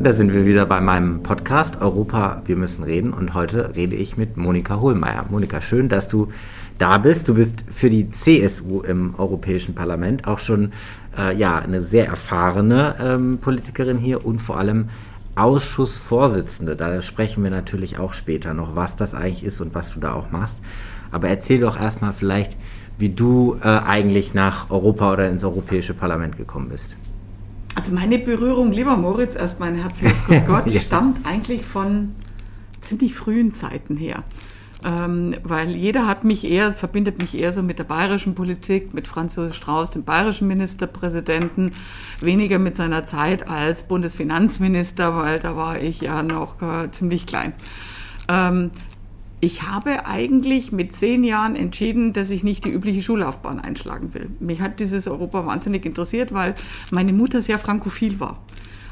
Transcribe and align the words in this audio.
Da 0.00 0.12
sind 0.12 0.32
wir 0.32 0.46
wieder 0.46 0.64
bei 0.66 0.80
meinem 0.80 1.24
Podcast 1.24 1.80
Europa, 1.80 2.42
wir 2.44 2.56
müssen 2.56 2.84
reden. 2.84 3.12
Und 3.12 3.34
heute 3.34 3.74
rede 3.74 3.96
ich 3.96 4.16
mit 4.16 4.36
Monika 4.36 4.78
Hohlmeier. 4.78 5.26
Monika, 5.28 5.60
schön, 5.60 5.88
dass 5.88 6.06
du 6.06 6.28
da 6.78 6.98
bist. 6.98 7.28
Du 7.28 7.34
bist 7.34 7.64
für 7.70 7.90
die 7.90 8.10
CSU 8.10 8.82
im 8.82 9.16
Europäischen 9.18 9.74
Parlament 9.74 10.28
auch 10.28 10.38
schon 10.38 10.72
äh, 11.18 11.34
ja, 11.36 11.58
eine 11.58 11.82
sehr 11.82 12.06
erfahrene 12.06 12.94
ähm, 13.00 13.38
Politikerin 13.40 13.98
hier 13.98 14.24
und 14.24 14.38
vor 14.40 14.56
allem 14.56 14.88
Ausschussvorsitzende. 15.34 16.76
Da 16.76 17.02
sprechen 17.02 17.42
wir 17.42 17.50
natürlich 17.50 17.98
auch 17.98 18.12
später 18.12 18.54
noch, 18.54 18.76
was 18.76 18.94
das 18.94 19.14
eigentlich 19.14 19.44
ist 19.44 19.60
und 19.60 19.74
was 19.74 19.92
du 19.92 19.98
da 19.98 20.12
auch 20.12 20.30
machst. 20.30 20.60
Aber 21.10 21.28
erzähl 21.28 21.60
doch 21.60 21.78
erstmal 21.78 22.12
vielleicht, 22.12 22.56
wie 22.98 23.08
du 23.08 23.56
äh, 23.62 23.66
eigentlich 23.66 24.34
nach 24.34 24.70
Europa 24.70 25.12
oder 25.12 25.28
ins 25.28 25.44
Europäische 25.44 25.94
Parlament 25.94 26.36
gekommen 26.36 26.68
bist. 26.68 26.96
Also 27.74 27.92
meine 27.92 28.18
Berührung, 28.18 28.72
lieber 28.72 28.96
Moritz, 28.96 29.34
erstmal 29.34 29.70
ein 29.70 29.76
herzliches 29.76 30.26
Grüß 30.26 30.46
Gott, 30.46 30.70
ja. 30.70 30.80
stammt 30.80 31.26
eigentlich 31.26 31.64
von 31.64 32.14
ziemlich 32.80 33.14
frühen 33.14 33.54
Zeiten 33.54 33.96
her. 33.96 34.24
Ähm, 34.84 35.36
weil 35.44 35.70
jeder 35.70 36.08
hat 36.08 36.24
mich 36.24 36.44
eher, 36.44 36.72
verbindet 36.72 37.20
mich 37.20 37.36
eher 37.36 37.52
so 37.52 37.62
mit 37.62 37.78
der 37.78 37.84
bayerischen 37.84 38.34
Politik, 38.34 38.92
mit 38.92 39.06
Franz 39.06 39.36
Josef 39.36 39.54
Strauß, 39.54 39.92
dem 39.92 40.02
bayerischen 40.02 40.48
Ministerpräsidenten, 40.48 41.72
weniger 42.20 42.58
mit 42.58 42.76
seiner 42.76 43.06
Zeit 43.06 43.48
als 43.48 43.84
Bundesfinanzminister, 43.84 45.16
weil 45.16 45.38
da 45.38 45.56
war 45.56 45.80
ich 45.80 46.00
ja 46.00 46.22
noch 46.24 46.60
äh, 46.62 46.90
ziemlich 46.90 47.26
klein. 47.26 47.52
Ähm, 48.28 48.72
ich 49.44 49.64
habe 49.64 50.06
eigentlich 50.06 50.70
mit 50.70 50.94
zehn 50.94 51.24
Jahren 51.24 51.56
entschieden, 51.56 52.12
dass 52.12 52.30
ich 52.30 52.44
nicht 52.44 52.64
die 52.64 52.70
übliche 52.70 53.02
Schullaufbahn 53.02 53.58
einschlagen 53.58 54.14
will. 54.14 54.30
Mich 54.38 54.60
hat 54.60 54.78
dieses 54.78 55.08
Europa 55.08 55.44
wahnsinnig 55.44 55.84
interessiert, 55.84 56.32
weil 56.32 56.54
meine 56.92 57.12
Mutter 57.12 57.42
sehr 57.42 57.58
frankophil 57.58 58.20
war. 58.20 58.40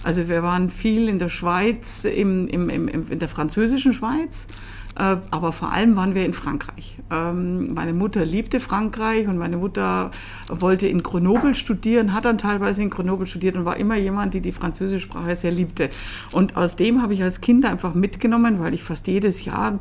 Also 0.03 0.29
wir 0.29 0.43
waren 0.43 0.69
viel 0.69 1.09
in 1.09 1.21
der 1.21 1.29
Schweiz, 1.29 2.05
im, 2.05 2.49
im, 2.49 2.69
im, 2.69 2.89
in 2.89 3.19
der 3.21 3.29
französischen 3.29 3.93
Schweiz 3.93 4.49
aber 4.97 5.53
vor 5.53 5.73
allem 5.73 5.97
waren 5.97 6.15
wir 6.15 6.25
in 6.25 6.33
Frankreich. 6.33 6.97
Ähm, 7.11 7.75
meine 7.75 7.93
Mutter 7.93 8.25
liebte 8.25 8.61
Frankreich 8.61 9.29
und 9.29 9.39
meine 9.39 9.57
Mutter 9.57 10.11
wollte 10.49 10.89
in 10.89 11.03
Grenoble 11.03 11.55
studieren, 11.55 12.13
hat 12.13 12.25
dann 12.25 12.39
teilweise 12.39 12.83
in 12.83 12.91
Grenoble 12.91 13.27
studiert 13.27 13.57
und 13.57 13.65
war 13.65 13.77
immer 13.77 13.97
jemand, 13.97 14.35
die 14.35 14.41
die 14.41 14.53
französische 14.53 15.03
Sprache 15.03 15.37
sehr 15.37 15.53
liebte. 15.53 15.89
Und 16.33 16.57
aus 16.57 16.77
dem 16.77 17.03
habe 17.03 17.15
ich 17.15 17.23
als 17.23 17.41
Kind 17.41 17.65
einfach 17.65 17.95
mitgenommen, 17.95 18.61
weil 18.61 18.75
ich 18.75 18.83
fast 18.83 19.07
jedes 19.07 19.45
Jahr, 19.45 19.79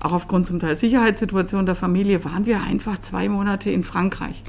auch 0.00 0.12
aufgrund 0.12 0.46
zum 0.46 0.60
Teil 0.60 0.76
Sicherheitssituation 0.76 1.66
der 1.66 1.74
Familie, 1.74 2.24
waren 2.24 2.46
wir 2.46 2.62
einfach 2.62 2.98
zwei 2.98 3.28
Monate 3.28 3.70
in 3.70 3.84
Frankreich 3.84 4.42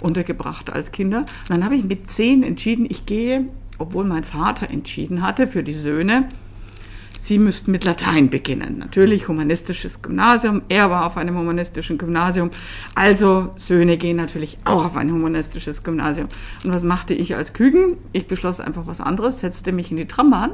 untergebracht 0.00 0.70
als 0.70 0.92
Kinder. 0.92 1.20
Und 1.20 1.50
dann 1.50 1.64
habe 1.64 1.76
ich 1.76 1.84
mit 1.84 2.10
zehn 2.10 2.42
entschieden, 2.42 2.86
ich 2.88 3.06
gehe, 3.06 3.46
obwohl 3.78 4.04
mein 4.04 4.24
Vater 4.24 4.70
entschieden 4.70 5.22
hatte 5.22 5.46
für 5.46 5.62
die 5.62 5.74
Söhne, 5.74 6.28
Sie 7.20 7.40
müssten 7.40 7.72
mit 7.72 7.84
Latein 7.84 8.30
beginnen. 8.30 8.78
Natürlich 8.78 9.26
humanistisches 9.26 10.02
Gymnasium. 10.02 10.62
Er 10.68 10.88
war 10.88 11.04
auf 11.04 11.16
einem 11.16 11.36
humanistischen 11.36 11.98
Gymnasium. 11.98 12.50
Also 12.94 13.50
Söhne 13.56 13.98
gehen 13.98 14.16
natürlich 14.16 14.56
auch 14.64 14.84
auf 14.84 14.96
ein 14.96 15.10
humanistisches 15.10 15.82
Gymnasium. 15.82 16.28
Und 16.64 16.72
was 16.72 16.84
machte 16.84 17.14
ich 17.14 17.34
als 17.34 17.54
Küken? 17.54 17.96
Ich 18.12 18.28
beschloss 18.28 18.60
einfach 18.60 18.86
was 18.86 19.00
anderes, 19.00 19.40
setzte 19.40 19.72
mich 19.72 19.90
in 19.90 19.96
die 19.96 20.06
Trambahn 20.06 20.52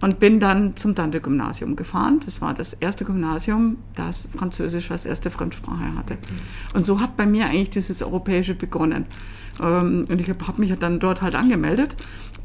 und 0.00 0.18
bin 0.18 0.40
dann 0.40 0.74
zum 0.74 0.94
Dante-Gymnasium 0.94 1.76
gefahren. 1.76 2.20
Das 2.24 2.40
war 2.40 2.54
das 2.54 2.72
erste 2.72 3.04
Gymnasium, 3.04 3.76
das 3.94 4.28
Französisch 4.34 4.90
als 4.90 5.04
erste 5.04 5.30
Fremdsprache 5.30 5.94
hatte. 5.98 6.16
Und 6.72 6.86
so 6.86 6.98
hat 6.98 7.18
bei 7.18 7.26
mir 7.26 7.44
eigentlich 7.44 7.68
dieses 7.68 8.02
Europäische 8.02 8.54
begonnen. 8.54 9.04
Ähm, 9.62 10.06
und 10.08 10.18
ich 10.18 10.30
habe 10.30 10.60
mich 10.62 10.72
dann 10.78 10.98
dort 10.98 11.20
halt 11.20 11.34
angemeldet 11.34 11.94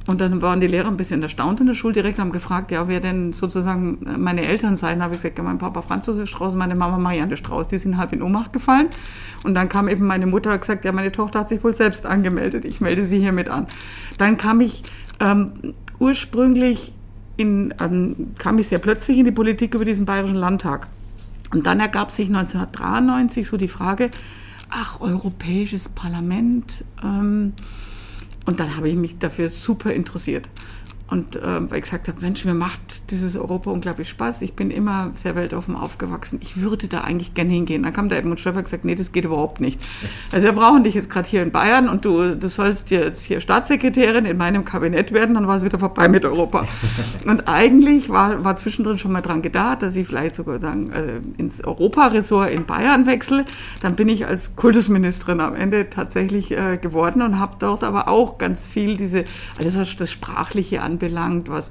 und 0.08 0.22
dann 0.22 0.42
waren 0.42 0.62
die 0.62 0.68
Lehrer 0.68 0.88
ein 0.88 0.96
bisschen 0.96 1.22
erstaunt 1.22 1.60
in 1.60 1.68
der 1.68 1.74
Schuldirektor, 1.74 2.24
haben 2.24 2.32
gefragt, 2.32 2.72
ja, 2.72 2.88
wer 2.88 3.02
denn 3.02 3.34
sozusagen 3.34 4.00
meine 4.18 4.46
Eltern 4.46 4.78
seien. 4.78 5.00
Da 5.00 5.06
habe 5.06 5.16
ich 5.16 5.22
gesagt, 5.22 5.38
ja, 5.38 5.44
mein 5.44 5.58
Papa 5.58 5.82
Franz 5.82 6.08
Josef 6.08 6.30
Strauß 6.30 6.54
und 6.54 6.60
meine 6.60 6.76
Mama 6.76 6.98
Marianne 6.98 7.36
Strauß. 7.36 7.68
Die 7.68 7.78
sind 7.78 7.98
halb 7.98 8.14
in 8.14 8.22
Ohnmacht 8.22 8.54
gefallen. 8.54 8.88
Und 9.44 9.54
dann 9.54 9.68
kam 9.68 9.90
eben 9.90 10.08
meine 10.08 10.26
Mutter 10.26 10.54
und 10.54 10.62
gesagt, 10.62 10.86
ja, 10.86 10.94
meine 10.94 11.12
Tochter 11.12 11.40
hat 11.40 11.50
sich 11.50 11.62
wohl 11.62 11.76
selbst 11.76 12.06
angemeldet. 12.06 12.64
Ich 12.64 12.80
melde 12.80 13.04
sie 13.04 13.20
hiermit 13.20 13.50
an. 13.50 13.68
Dann 14.18 14.38
kam 14.38 14.62
ich 14.62 14.84
ähm, 15.20 15.74
ursprünglich 16.00 16.94
in, 17.36 17.74
ähm, 17.80 18.32
kam 18.38 18.60
ich 18.60 18.70
sehr 18.70 18.80
plötzlich 18.80 19.18
in 19.18 19.26
die 19.26 19.32
Politik 19.32 19.76
über 19.76 19.84
diesen 19.84 20.06
Bayerischen 20.06 20.38
Landtag. 20.38 20.88
Und 21.52 21.68
dann 21.68 21.82
ergab 21.82 22.12
sich 22.12 22.28
1993 22.28 23.46
so 23.46 23.58
die 23.58 23.68
Frage, 23.68 24.10
ach, 24.70 25.02
Europäisches 25.02 25.90
Parlament, 25.90 26.86
ähm, 27.04 27.52
und 28.48 28.60
dann 28.60 28.76
habe 28.76 28.90
ich 28.90 28.96
mich 28.96 29.20
dafür 29.20 29.50
super 29.50 29.94
interessiert. 29.94 30.50
Und 31.10 31.38
äh, 31.38 31.72
weil 31.72 31.78
ich 31.78 31.84
gesagt 31.84 32.10
habe, 32.10 32.20
Mensch, 32.20 32.44
mir 32.44 32.54
macht 32.54 33.12
dieses 33.12 33.38
Europa 33.38 33.72
unglaublich 33.72 34.10
Spaß. 34.10 34.42
Ich 34.42 34.54
bin 34.54 34.72
immer 34.72 35.12
sehr 35.16 35.36
weltoffen 35.36 35.76
aufgewachsen. 35.76 36.40
Ich 36.42 36.60
würde 36.62 36.88
da 36.88 37.02
eigentlich 37.02 37.34
gerne 37.34 37.54
hingehen. 37.54 37.84
Dann 37.84 37.94
kam 37.94 38.10
der 38.10 38.18
Edmund 38.18 38.42
Stoiber 38.42 38.58
und 38.58 38.66
gesagt, 38.66 38.84
nee, 38.84 38.96
das 38.96 39.14
geht 39.14 39.24
überhaupt 39.24 39.62
nicht. 39.62 39.80
Also 40.34 40.48
wir 40.48 40.54
brauchen 40.54 40.84
dich 40.84 40.96
jetzt 40.96 41.10
gerade 41.10 41.30
hier 41.30 41.44
in 41.44 41.52
Bayern 41.52 41.88
und 41.88 42.04
du, 42.04 42.36
du 42.36 42.50
sollst 42.50 42.92
jetzt 42.92 43.24
hier 43.24 43.40
Staatssekretärin 43.40 44.26
in 44.26 44.36
meinem 44.36 44.66
Kabinett 44.66 45.14
werden. 45.14 45.36
Dann 45.36 45.48
war 45.48 45.56
es 45.56 45.64
wieder 45.64 45.80
vorbei 45.80 46.10
mit 46.10 46.26
Europa. 46.26 46.68
und 47.26 47.48
eigentlich 47.48 48.10
war, 48.10 48.44
war 48.44 48.58
zwischendrin 48.58 48.98
schon 48.98 49.14
mal 49.14 49.22
dran 49.22 49.42
gedacht, 49.42 49.84
dass 49.84 49.96
ich 49.96 50.06
vielleicht 50.06 50.36
sogar 50.36 50.60
dann 50.60 50.92
äh, 50.92 51.22
ins 51.38 51.64
Europaressort 51.64 52.52
in 52.52 52.66
Bayern 52.66 53.06
wechsle. 53.06 53.46
Dann 53.82 53.96
bin 53.96 54.10
ich 54.10 54.26
als 54.26 54.58
Kultusministerin 54.58 55.40
am 55.40 55.56
Ende 55.56 55.90
tatsächlich 55.90 56.52
äh, 56.52 56.78
geworden 56.78 57.22
und 57.22 57.40
habe 57.40 57.56
dort 57.60 57.86
aber 57.86 58.10
auch 58.10 58.38
ganz 58.38 58.68
viel 58.68 58.98
diese, 58.98 59.24
alles 59.58 59.78
was 59.78 59.96
das 59.96 60.12
Sprachliche 60.12 60.82
an 60.82 60.97
anbelangt, 60.98 61.50
was 61.50 61.70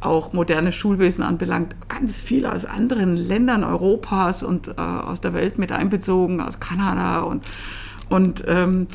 auch 0.00 0.32
modernes 0.34 0.74
Schulwesen 0.74 1.24
anbelangt, 1.24 1.74
ganz 1.88 2.20
viel 2.20 2.44
aus 2.44 2.66
anderen 2.66 3.16
Ländern 3.16 3.64
Europas 3.64 4.42
und 4.42 4.68
äh, 4.68 4.72
aus 4.80 5.22
der 5.22 5.32
Welt 5.32 5.58
mit 5.58 5.72
einbezogen, 5.72 6.40
aus 6.40 6.60
Kanada 6.60 7.20
und, 7.20 7.44
und 8.10 8.44
ähm, 8.46 8.86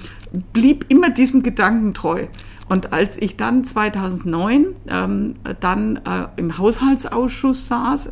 blieb 0.53 0.86
immer 0.90 1.09
diesem 1.09 1.41
Gedanken 1.41 1.94
treu. 1.96 2.28
Und 2.70 2.94
als 2.94 3.18
ich 3.18 3.36
dann 3.36 3.64
2009 3.64 4.68
ähm, 4.88 5.34
dann 5.59 5.97
äh, 5.97 6.28
im 6.38 6.58
Haushaltsausschuss 6.58 7.68
saß 7.68 8.12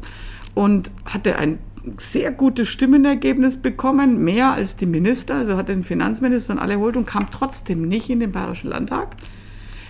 und 0.56 0.92
hatte 1.06 1.38
ein 1.38 1.60
sehr 1.98 2.32
gutes 2.32 2.68
Stimmenergebnis 2.68 3.58
bekommen, 3.58 4.24
mehr 4.24 4.52
als 4.52 4.76
die 4.76 4.88
Minister, 4.88 5.36
also 5.36 5.56
hatte 5.56 5.74
den 5.74 5.84
Finanzminister 5.84 6.54
und 6.54 6.60
alle 6.60 6.74
erholt 6.74 6.98
und 6.98 7.06
kam 7.06 7.28
trotzdem 7.32 7.88
nicht 7.88 8.10
in 8.10 8.20
den 8.20 8.32
Bayerischen 8.32 8.70
Landtag 8.72 9.16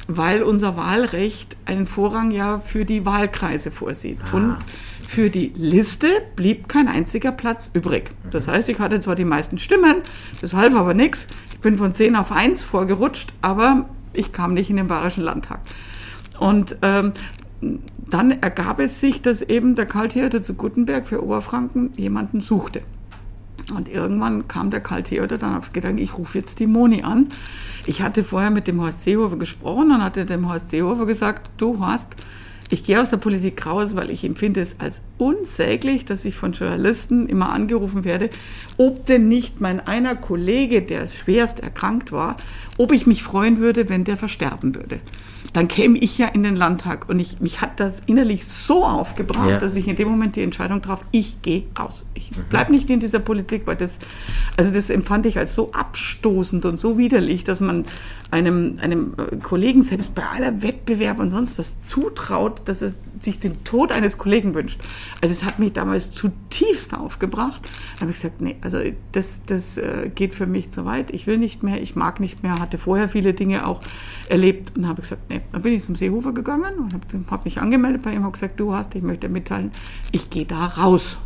weil 0.10 0.42
unser 0.42 0.76
Wahlrecht 0.76 1.56
einen 1.66 1.86
Vorrang 1.86 2.32
ja 2.32 2.58
für 2.58 2.84
die 2.84 3.06
Wahlkreise 3.06 3.70
vorsieht. 3.70 4.18
Ah. 4.32 4.36
Und 4.36 4.58
für 5.08 5.30
die 5.30 5.54
Liste 5.56 6.08
blieb 6.36 6.68
kein 6.68 6.88
einziger 6.88 7.32
Platz 7.32 7.70
übrig. 7.74 8.12
Das 8.32 8.48
heißt, 8.48 8.70
ich 8.70 8.80
hatte 8.80 9.00
zwar 9.00 9.16
die 9.16 9.24
meisten 9.24 9.60
Stimmen, 9.60 9.98
das 10.42 10.56
half 10.56 10.76
aber 10.76 10.96
nichts. 10.96 11.28
Ich 11.54 11.60
bin 11.60 11.78
von 11.78 11.94
10 11.94 12.16
auf 12.16 12.32
1 12.32 12.64
vorgerutscht, 12.64 13.34
aber 13.44 13.86
ich 14.12 14.34
kam 14.34 14.56
nicht 14.56 14.72
in 14.72 14.78
den 14.78 14.88
Bayerischen 14.88 15.24
Landtag. 15.24 15.60
Und 16.40 16.78
ähm, 16.82 17.14
dann 18.10 18.32
ergab 18.32 18.80
es 18.80 19.00
sich, 19.00 19.22
dass 19.22 19.44
eben 19.44 19.76
der 19.76 19.86
Karl 19.86 20.08
Theodor 20.08 20.42
zu 20.42 20.56
Guttenberg 20.56 21.08
für 21.08 21.24
Oberfranken 21.24 21.92
jemanden 21.98 22.42
suchte. 22.42 22.82
Und 23.76 23.88
irgendwann 23.90 24.48
kam 24.48 24.72
der 24.72 24.82
Karl 24.82 25.04
Theodor 25.04 25.38
dann 25.38 25.56
auf 25.56 25.74
Gedanken, 25.74 26.02
ich 26.02 26.18
rufe 26.18 26.38
jetzt 26.38 26.60
die 26.60 26.68
Moni 26.68 27.04
an. 27.04 27.30
Ich 27.86 28.02
hatte 28.02 28.24
vorher 28.24 28.50
mit 28.50 28.68
dem 28.68 28.82
Horst 28.82 29.04
Seehofer 29.04 29.38
gesprochen 29.38 29.92
und 29.92 30.04
hatte 30.04 30.26
dem 30.26 30.48
Horst 30.50 30.70
Seehofer 30.70 31.06
gesagt, 31.06 31.50
du 31.58 31.80
Horst, 31.80 32.16
ich 32.72 32.84
gehe 32.84 33.02
aus 33.02 33.10
der 33.10 33.18
Politik 33.18 33.66
raus, 33.66 33.96
weil 33.96 34.12
ich 34.12 34.24
empfinde 34.24 34.62
es 34.62 34.80
als 34.80 35.02
unsäglich, 35.18 36.06
dass 36.06 36.24
ich 36.26 36.36
von 36.36 36.52
Journalisten 36.52 37.28
immer 37.28 37.50
angerufen 37.50 38.04
werde, 38.04 38.30
ob 38.78 39.08
denn 39.08 39.28
nicht 39.28 39.60
mein 39.60 39.80
einer 39.80 40.16
Kollege, 40.16 40.84
der 40.84 41.08
schwerst 41.08 41.62
erkrankt 41.62 42.12
war, 42.12 42.38
ob 42.78 42.92
ich 42.92 43.08
mich 43.08 43.24
freuen 43.24 43.58
würde, 43.58 43.90
wenn 43.90 44.04
der 44.04 44.18
versterben 44.18 44.76
würde 44.76 45.00
dann 45.54 45.68
käme 45.68 45.98
ich 45.98 46.18
ja 46.18 46.28
in 46.28 46.44
den 46.44 46.56
Landtag. 46.56 47.10
Und 47.10 47.20
ich, 47.20 47.40
mich 47.40 47.62
hat 47.62 47.80
das 47.80 48.02
innerlich 48.06 48.48
so 48.48 48.86
aufgebracht, 48.86 49.50
ja. 49.50 49.58
dass 49.58 49.76
ich 49.76 49.88
in 49.88 49.96
dem 49.96 50.08
Moment 50.08 50.36
die 50.36 50.44
Entscheidung 50.44 50.82
traf, 50.82 51.04
ich 51.12 51.42
gehe 51.42 51.64
raus. 51.78 52.06
Ich 52.14 52.32
mhm. 52.32 52.44
bleibe 52.50 52.72
nicht 52.72 52.90
in 52.90 53.00
dieser 53.00 53.20
Politik, 53.20 53.64
weil 53.66 53.76
das, 53.76 53.98
also 54.58 54.72
das 54.72 54.90
empfand 54.90 55.26
ich 55.26 55.38
als 55.38 55.56
so 55.56 55.72
abstoßend 55.72 56.66
und 56.66 56.78
so 56.78 56.98
widerlich, 56.98 57.44
dass 57.44 57.60
man 57.60 57.86
einem, 58.32 58.78
einem 58.80 59.16
Kollegen 59.42 59.82
selbst 59.82 60.14
bei 60.14 60.24
aller 60.24 60.62
Wettbewerb 60.62 61.20
und 61.20 61.30
sonst 61.30 61.58
was 61.58 61.80
zutraut, 61.80 62.62
dass 62.66 62.82
er 62.82 62.92
sich 63.20 63.40
den 63.40 63.64
Tod 63.64 63.92
eines 63.92 64.18
Kollegen 64.18 64.54
wünscht. 64.54 64.80
Also 65.22 65.34
es 65.34 65.44
hat 65.44 65.58
mich 65.58 65.74
damals 65.74 66.12
zutiefst 66.12 66.94
aufgebracht. 66.94 67.62
Da 67.96 68.02
habe 68.02 68.12
ich 68.12 68.18
gesagt, 68.18 68.40
nee, 68.40 68.56
also 68.62 68.80
das, 69.14 69.44
das 69.46 69.78
äh, 69.78 70.12
geht 70.14 70.36
für 70.36 70.46
mich 70.46 70.70
zu 70.70 70.86
weit. 70.86 71.12
Ich 71.12 71.26
will 71.26 71.38
nicht 71.38 71.64
mehr, 71.64 71.82
ich 71.82 71.96
mag 71.96 72.20
nicht 72.20 72.44
mehr, 72.44 72.60
hatte 72.60 72.78
vorher 72.78 73.10
viele 73.10 73.34
Dinge 73.34 73.66
auch 73.66 73.82
erlebt 74.30 74.78
und 74.78 74.88
habe 74.88 75.02
gesagt, 75.02 75.24
nee, 75.30 75.39
dann 75.52 75.62
bin 75.62 75.74
ich 75.74 75.84
zum 75.84 75.96
Seehofer 75.96 76.32
gegangen 76.32 76.76
und 76.78 76.94
habe 76.94 77.06
hab 77.32 77.46
mich 77.46 77.62
angemeldet 77.62 78.02
bei 78.02 78.14
ihm 78.14 78.26
und 78.26 78.34
gesagt, 78.34 78.60
du 78.60 78.74
hast, 78.74 78.96
ich 78.96 79.04
möchte 79.04 79.30
mitteilen, 79.30 79.72
ich 80.12 80.30
gehe 80.30 80.46
da 80.46 80.66
raus. 80.66 81.18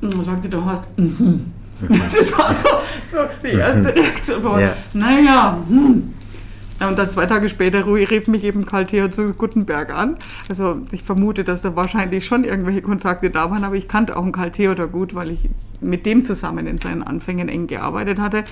Und 0.00 0.14
dann 0.14 0.24
sagte 0.24 0.48
der 0.48 0.64
Horst, 0.64 0.84
mhm. 0.96 1.52
Das 1.88 2.36
war 2.36 2.54
so, 2.54 2.68
so 3.10 3.18
die 3.42 3.54
erste 3.54 3.94
Reaktion 3.94 4.60
ja. 4.60 4.72
naja, 4.94 5.58
hm. 5.68 6.14
Und 6.80 6.96
dann 6.96 7.10
zwei 7.10 7.26
Tage 7.26 7.48
später 7.48 7.86
rief 7.86 8.28
mich 8.28 8.44
eben 8.44 8.64
Karl 8.64 8.86
Theo 8.86 9.08
zu 9.08 9.32
Gutenberg 9.32 9.92
an. 9.92 10.16
Also 10.48 10.80
ich 10.92 11.02
vermute, 11.02 11.42
dass 11.42 11.62
da 11.62 11.74
wahrscheinlich 11.74 12.24
schon 12.24 12.44
irgendwelche 12.44 12.82
Kontakte 12.82 13.30
da 13.30 13.50
waren, 13.50 13.64
aber 13.64 13.74
ich 13.74 13.88
kannte 13.88 14.16
auch 14.16 14.22
einen 14.22 14.30
Karl 14.30 14.52
Theodor 14.52 14.86
gut, 14.86 15.14
weil 15.14 15.30
ich 15.30 15.48
mit 15.80 16.06
dem 16.06 16.24
zusammen 16.24 16.68
in 16.68 16.78
seinen 16.78 17.02
Anfängen 17.02 17.48
eng 17.48 17.66
gearbeitet 17.66 18.20
hatte. 18.20 18.44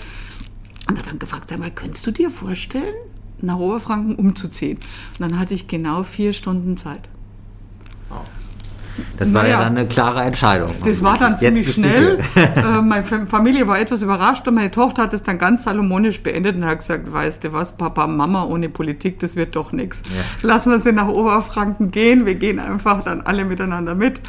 Und 0.88 0.98
hat 0.98 1.06
dann 1.06 1.20
gefragt, 1.20 1.48
sag 1.48 1.60
mal, 1.60 1.70
könntest 1.70 2.04
du 2.06 2.10
dir 2.10 2.30
vorstellen, 2.30 2.94
nach 3.40 3.58
Oberfranken 3.58 4.14
umzuziehen? 4.14 4.78
Und 5.18 5.30
dann 5.30 5.38
hatte 5.38 5.54
ich 5.54 5.68
genau 5.68 6.02
vier 6.02 6.32
Stunden 6.32 6.76
Zeit. 6.76 7.08
Das 9.18 9.32
war 9.34 9.42
naja, 9.42 9.58
ja 9.58 9.64
dann 9.64 9.76
eine 9.76 9.86
klare 9.86 10.22
Entscheidung. 10.22 10.72
Das 10.84 11.02
war 11.02 11.18
dann 11.18 11.36
ziemlich 11.36 11.72
schnell. 11.72 12.18
äh, 12.36 12.80
meine 12.82 13.04
Familie 13.26 13.66
war 13.66 13.78
etwas 13.78 14.02
überrascht 14.02 14.46
und 14.48 14.54
meine 14.54 14.70
Tochter 14.70 15.02
hat 15.02 15.14
es 15.14 15.22
dann 15.22 15.38
ganz 15.38 15.64
salomonisch 15.64 16.22
beendet 16.22 16.56
und 16.56 16.64
hat 16.64 16.78
gesagt, 16.78 17.12
weißt 17.12 17.44
du 17.44 17.52
was, 17.52 17.76
Papa, 17.76 18.06
Mama 18.06 18.44
ohne 18.44 18.68
Politik, 18.68 19.20
das 19.20 19.36
wird 19.36 19.56
doch 19.56 19.72
nichts. 19.72 20.02
Ja. 20.14 20.48
Lassen 20.48 20.70
wir 20.70 20.80
sie 20.80 20.92
nach 20.92 21.08
Oberfranken 21.08 21.90
gehen, 21.90 22.26
wir 22.26 22.36
gehen 22.36 22.58
einfach 22.58 23.04
dann 23.04 23.20
alle 23.22 23.44
miteinander 23.44 23.94
mit. 23.94 24.20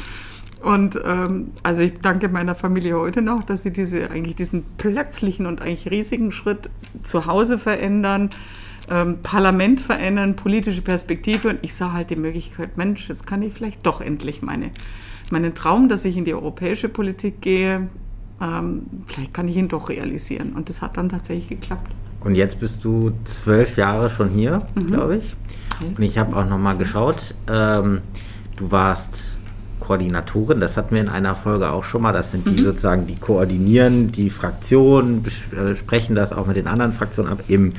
Und 0.62 0.98
ähm, 1.04 1.52
also 1.62 1.82
ich 1.82 2.00
danke 2.00 2.28
meiner 2.28 2.54
Familie 2.54 2.98
heute 2.98 3.22
noch, 3.22 3.44
dass 3.44 3.62
sie 3.62 3.72
diese 3.72 4.10
eigentlich 4.10 4.34
diesen 4.34 4.64
plötzlichen 4.76 5.46
und 5.46 5.62
eigentlich 5.62 5.90
riesigen 5.90 6.32
Schritt 6.32 6.68
zu 7.02 7.26
Hause 7.26 7.58
verändern 7.58 8.30
ähm, 8.90 9.18
Parlament 9.22 9.80
verändern, 9.80 10.36
politische 10.36 10.82
Perspektive. 10.82 11.48
Und 11.48 11.58
ich 11.62 11.74
sah 11.74 11.92
halt 11.92 12.10
die 12.10 12.16
Möglichkeit, 12.16 12.76
Mensch, 12.76 13.08
jetzt 13.08 13.26
kann 13.26 13.42
ich 13.42 13.54
vielleicht 13.54 13.84
doch 13.86 14.00
endlich 14.00 14.42
meine, 14.42 14.70
meinen 15.30 15.54
Traum, 15.54 15.88
dass 15.88 16.04
ich 16.04 16.16
in 16.16 16.24
die 16.24 16.34
europäische 16.34 16.88
Politik 16.88 17.40
gehe, 17.40 17.88
ähm, 18.40 18.82
vielleicht 19.06 19.34
kann 19.34 19.48
ich 19.48 19.56
ihn 19.56 19.68
doch 19.68 19.88
realisieren. 19.88 20.52
Und 20.52 20.68
das 20.68 20.82
hat 20.82 20.96
dann 20.96 21.08
tatsächlich 21.08 21.48
geklappt. 21.48 21.90
Und 22.20 22.34
jetzt 22.34 22.60
bist 22.60 22.84
du 22.84 23.12
zwölf 23.24 23.76
Jahre 23.76 24.10
schon 24.10 24.28
hier, 24.30 24.66
mhm. 24.74 24.86
glaube 24.86 25.16
ich. 25.16 25.36
Und 25.96 26.02
ich 26.02 26.18
habe 26.18 26.36
auch 26.36 26.46
noch 26.46 26.58
mal 26.58 26.76
geschaut. 26.76 27.34
Ähm, 27.48 28.00
du 28.56 28.72
warst 28.72 29.30
Koordinatorin, 29.80 30.60
das 30.60 30.76
hatten 30.76 30.94
wir 30.94 31.00
in 31.00 31.08
einer 31.08 31.34
Folge 31.34 31.70
auch 31.70 31.84
schon 31.84 32.02
mal. 32.02 32.12
Das 32.12 32.32
sind 32.32 32.46
die 32.46 32.60
mhm. 32.60 32.64
sozusagen, 32.64 33.06
die 33.06 33.14
koordinieren 33.14 34.10
die 34.10 34.30
Fraktionen, 34.30 35.22
besprechen 35.22 36.16
das 36.16 36.32
auch 36.32 36.46
mit 36.46 36.56
den 36.56 36.66
anderen 36.66 36.92
Fraktionen 36.92 37.30
ab 37.30 37.44
im 37.48 37.72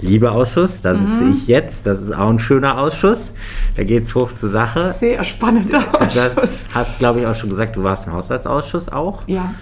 Liebeausschuss, 0.00 0.80
da 0.82 0.94
sitze 0.94 1.24
mhm. 1.24 1.32
ich 1.32 1.48
jetzt. 1.48 1.86
Das 1.86 2.00
ist 2.00 2.12
auch 2.12 2.28
ein 2.28 2.38
schöner 2.38 2.78
Ausschuss. 2.78 3.32
Da 3.76 3.84
geht 3.84 4.02
es 4.04 4.14
hoch 4.14 4.32
zur 4.32 4.50
Sache. 4.50 4.92
Sehr 4.92 5.24
spannender 5.24 5.82
Ausschuss. 6.00 6.68
Du 6.68 6.74
hast, 6.74 6.98
glaube 6.98 7.20
ich, 7.20 7.26
auch 7.26 7.34
schon 7.34 7.48
gesagt, 7.50 7.76
du 7.76 7.82
warst 7.82 8.06
im 8.06 8.12
Haushaltsausschuss 8.12 8.90
auch. 8.90 9.26
Ja. 9.26 9.54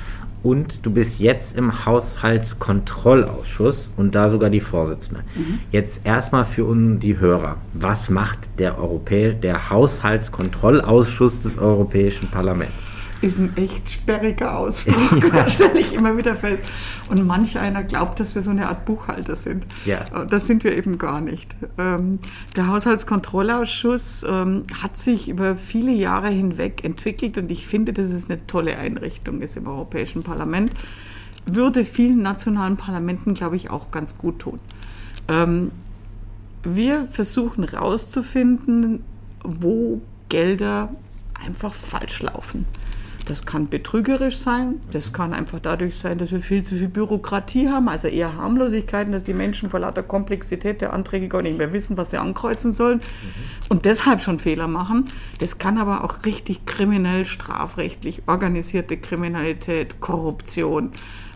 Und 0.43 0.85
du 0.85 0.91
bist 0.91 1.21
jetzt 1.21 1.57
im 1.57 1.87
Haushaltskontrollausschuss 1.87 3.91
und 3.97 4.15
da 4.15 4.29
sogar 4.29 4.51
die 4.51 4.61
Vorsitzende. 4.61 5.23
Mhm. 5.35 5.61
Jetzt 5.71 6.03
erstmal 6.05 6.45
für 6.45 6.67
uns 6.67 7.01
die 7.01 7.19
Hörer. 7.19 7.57
Was 7.73 8.11
macht 8.11 8.51
der, 8.59 8.79
Europä 8.79 9.33
der 9.33 9.71
Haushaltskontrollausschuss 9.71 11.43
des 11.43 11.57
Europäischen 11.57 12.31
Parlaments? 12.31 12.93
Ist 13.25 13.39
ein 13.39 13.57
echt 13.57 13.91
sperriger 13.91 14.59
Ausdruck, 14.59 15.33
ja. 15.35 15.49
stelle 15.49 15.81
ich 15.81 15.95
immer 15.95 16.17
wieder 16.17 16.37
fest. 16.37 16.63
Und 17.09 17.27
manch 17.27 17.59
einer 17.59 17.83
glaubt, 17.83 18.21
dass 18.21 18.35
wir 18.35 18.43
so 18.43 18.51
eine 18.51 18.69
Art 18.69 18.85
Buchhalter 18.85 19.37
sind. 19.37 19.65
Ja. 19.85 20.01
Äh, 20.15 20.27
das 20.27 20.47
sind 20.47 20.65
wir 20.65 20.77
eben 20.77 20.99
gar 20.99 21.21
nicht. 21.21 21.57
Ähm, 21.79 22.19
der 22.57 22.69
Haushaltskontrollausschuss 22.69 24.25
ähm, 24.29 24.63
hat 24.83 24.97
sich 24.97 25.29
über 25.29 25.57
viele 25.57 25.93
Jahre 25.93 26.29
hinweg 26.29 26.85
entwickelt 26.85 27.39
und 27.39 27.51
ich 27.51 27.67
finde, 27.67 27.93
dass 27.93 28.07
es 28.07 28.29
eine 28.29 28.47
tolle 28.47 28.77
Einrichtung 28.77 29.41
ist 29.41 29.57
im 29.57 29.67
Europäischen 29.67 30.23
Parlament. 30.23 30.73
Würde 31.47 31.85
vielen 31.85 32.23
nationalen 32.23 32.77
Parlamenten, 32.77 33.35
glaube 33.35 33.57
ich, 33.57 33.71
auch 33.71 33.91
ganz 33.91 34.17
gut 34.19 34.41
tun. 34.41 34.61
Ähm, 35.29 35.71
wir 36.63 37.07
versuchen 37.13 37.69
herauszufinden, 37.69 39.05
wo 39.43 40.01
Gelder 40.31 40.89
einfach 41.35 41.75
falsch 41.75 42.23
laufen. 42.23 42.67
Das 43.27 43.47
kann 43.47 43.69
betrügerisch 43.69 44.37
sein, 44.37 44.81
das 44.91 45.15
kann 45.15 45.33
einfach 45.33 45.59
dadurch 45.59 45.97
sein, 45.97 46.19
dass 46.19 46.31
wir 46.31 46.41
viel 46.41 46.63
zu 46.63 46.77
viel 46.77 46.89
Bürokratie 46.89 47.71
haben, 47.71 47.89
also 47.89 48.09
eher 48.09 48.37
Harmlosigkeiten, 48.37 49.13
dass 49.13 49.25
die 49.25 49.33
Menschen 49.33 49.71
vor 49.71 49.81
lauter 49.81 50.03
Komplexität 50.03 50.83
der 50.83 50.93
Anträge 50.93 51.29
gar 51.29 51.41
nicht 51.41 51.57
mehr 51.57 51.73
wissen, 51.73 51.97
was 51.97 52.11
sie 52.11 52.19
ankreuzen 52.19 52.75
sollen 52.75 52.99
mhm. 52.99 53.71
und 53.71 53.87
deshalb 53.87 54.21
schon 54.21 54.39
Fehler 54.39 54.69
machen. 54.69 55.09
Das 55.41 55.59
kann 55.59 55.79
aber 55.79 56.05
auch 56.05 56.27
richtig 56.27 56.67
kriminell, 56.67 57.25
strafrechtlich, 57.25 58.23
organisierte 58.27 58.99
Kriminalität, 58.99 60.01
Korruption, 60.01 60.91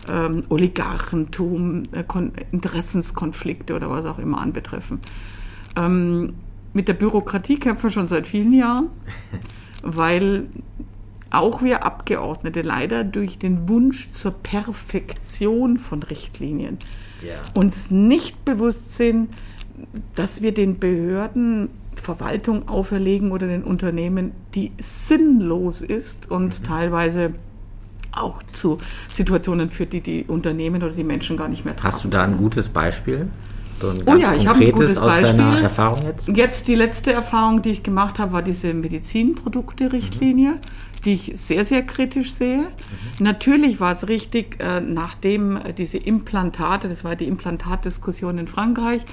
ähm, 0.07 0.43
Oligarchentum, 0.49 1.83
äh, 1.91 2.03
Interessenskonflikte 2.51 3.75
oder 3.75 3.89
was 3.89 4.05
auch 4.05 4.19
immer 4.19 4.41
anbetreffen. 4.41 4.99
Ähm, 5.75 6.35
mit 6.73 6.87
der 6.87 6.93
Bürokratie 6.93 7.57
kämpfen 7.57 7.83
wir 7.83 7.89
schon 7.89 8.07
seit 8.07 8.27
vielen 8.27 8.53
Jahren, 8.53 8.89
weil 9.83 10.47
auch 11.31 11.61
wir 11.61 11.83
Abgeordnete 11.83 12.61
leider 12.61 13.03
durch 13.03 13.37
den 13.37 13.69
Wunsch 13.69 14.09
zur 14.09 14.31
Perfektion 14.31 15.77
von 15.77 16.03
Richtlinien 16.03 16.77
ja. 17.21 17.35
uns 17.53 17.91
nicht 17.91 18.43
bewusst 18.45 18.95
sind, 18.95 19.29
dass 20.15 20.41
wir 20.41 20.53
den 20.53 20.79
Behörden 20.79 21.69
Verwaltung 21.95 22.67
auferlegen 22.67 23.31
oder 23.31 23.47
den 23.47 23.63
Unternehmen, 23.63 24.31
die 24.55 24.71
sinnlos 24.79 25.81
ist 25.81 26.31
und 26.31 26.59
mhm. 26.59 26.63
teilweise 26.63 27.33
auch 28.11 28.41
zu 28.53 28.77
Situationen 29.07 29.69
führt, 29.69 29.93
die 29.93 30.01
die 30.01 30.23
Unternehmen 30.23 30.81
oder 30.81 30.93
die 30.93 31.03
Menschen 31.03 31.37
gar 31.37 31.47
nicht 31.47 31.65
mehr 31.65 31.75
tragen. 31.75 31.93
Hast 31.93 32.03
du 32.03 32.07
da 32.07 32.23
ein 32.23 32.37
gutes 32.37 32.69
Beispiel? 32.69 33.27
So 33.79 33.89
ein 33.89 34.03
oh 34.05 34.15
ja, 34.15 34.33
ich 34.33 34.47
habe 34.47 34.59
ein 34.59 34.71
gutes 34.71 34.99
Beispiel. 34.99 35.39
Erfahrung 35.39 36.03
jetzt? 36.05 36.27
jetzt 36.27 36.67
die 36.67 36.75
letzte 36.75 37.13
Erfahrung, 37.13 37.61
die 37.61 37.69
ich 37.69 37.83
gemacht 37.83 38.19
habe, 38.19 38.31
war 38.31 38.41
diese 38.41 38.73
Medizinprodukte-Richtlinie. 38.73 40.51
Mhm 40.51 40.59
die 41.05 41.13
ich 41.13 41.31
sehr, 41.35 41.65
sehr 41.65 41.83
kritisch 41.83 42.33
sehe. 42.33 42.63
Mhm. 42.63 42.69
Natürlich 43.19 43.79
war 43.79 43.91
es 43.91 44.07
richtig, 44.07 44.59
äh, 44.59 44.81
nachdem 44.81 45.57
äh, 45.57 45.73
diese 45.73 45.97
Implantate, 45.97 46.89
das 46.89 47.03
war 47.03 47.15
die 47.15 47.25
Implantatdiskussion 47.25 48.37
in 48.37 48.47
Frankreich, 48.47 49.03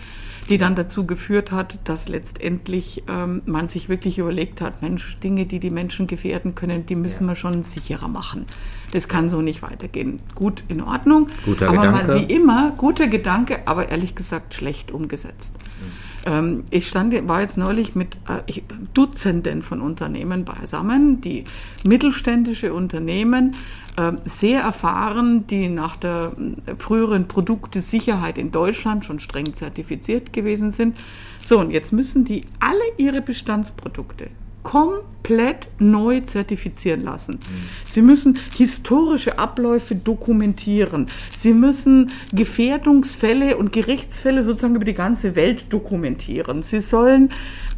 die 0.48 0.58
dann 0.58 0.74
dazu 0.76 1.06
geführt 1.06 1.50
hat, 1.50 1.80
dass 1.84 2.08
letztendlich 2.08 3.02
ähm, 3.08 3.42
man 3.46 3.68
sich 3.68 3.88
wirklich 3.88 4.18
überlegt 4.18 4.60
hat, 4.60 4.80
Mensch, 4.82 5.18
Dinge, 5.18 5.46
die 5.46 5.58
die 5.58 5.70
Menschen 5.70 6.06
gefährden 6.06 6.54
können, 6.54 6.86
die 6.86 6.94
müssen 6.94 7.24
ja. 7.24 7.30
wir 7.30 7.36
schon 7.36 7.62
sicherer 7.62 8.08
machen. 8.08 8.46
Das 8.92 9.08
kann 9.08 9.28
so 9.28 9.42
nicht 9.42 9.62
weitergehen. 9.62 10.20
Gut, 10.34 10.62
in 10.68 10.80
Ordnung. 10.80 11.26
Guter 11.44 11.68
aber 11.68 11.78
Gedanke. 11.78 12.12
Mal, 12.12 12.20
wie 12.20 12.32
immer, 12.32 12.72
guter 12.76 13.08
Gedanke, 13.08 13.66
aber 13.66 13.88
ehrlich 13.88 14.14
gesagt 14.14 14.54
schlecht 14.54 14.92
umgesetzt. 14.92 15.52
Mhm. 15.82 16.05
Ähm, 16.26 16.64
ich 16.70 16.88
stand, 16.88 17.14
war 17.28 17.40
jetzt 17.40 17.56
neulich 17.56 17.94
mit 17.94 18.16
äh, 18.28 18.60
Dutzenden 18.92 19.62
von 19.62 19.80
Unternehmen 19.80 20.44
beisammen, 20.44 21.20
die 21.20 21.44
mittelständische 21.84 22.74
Unternehmen, 22.74 23.54
äh, 23.96 24.12
sehr 24.24 24.60
erfahren, 24.60 25.46
die 25.46 25.68
nach 25.68 25.96
der 25.96 26.32
äh, 26.66 26.74
früheren 26.76 27.28
Produktesicherheit 27.28 28.36
in 28.38 28.50
Deutschland 28.50 29.04
schon 29.04 29.20
streng 29.20 29.54
zertifiziert 29.54 30.32
gewesen 30.32 30.72
sind. 30.72 30.98
So, 31.40 31.60
und 31.60 31.70
jetzt 31.70 31.92
müssen 31.92 32.24
die 32.24 32.42
alle 32.58 32.82
ihre 32.98 33.22
Bestandsprodukte 33.22 34.28
komplett 34.66 35.68
neu 35.78 36.22
zertifizieren 36.22 37.04
lassen. 37.04 37.34
Mhm. 37.34 37.68
Sie 37.86 38.02
müssen 38.02 38.36
historische 38.56 39.38
Abläufe 39.38 39.94
dokumentieren. 39.94 41.06
Sie 41.32 41.52
müssen 41.52 42.10
Gefährdungsfälle 42.32 43.58
und 43.58 43.72
Gerichtsfälle 43.72 44.42
sozusagen 44.42 44.74
über 44.74 44.84
die 44.84 44.94
ganze 44.94 45.36
Welt 45.36 45.72
dokumentieren. 45.72 46.64
Sie 46.64 46.80
sollen 46.80 47.28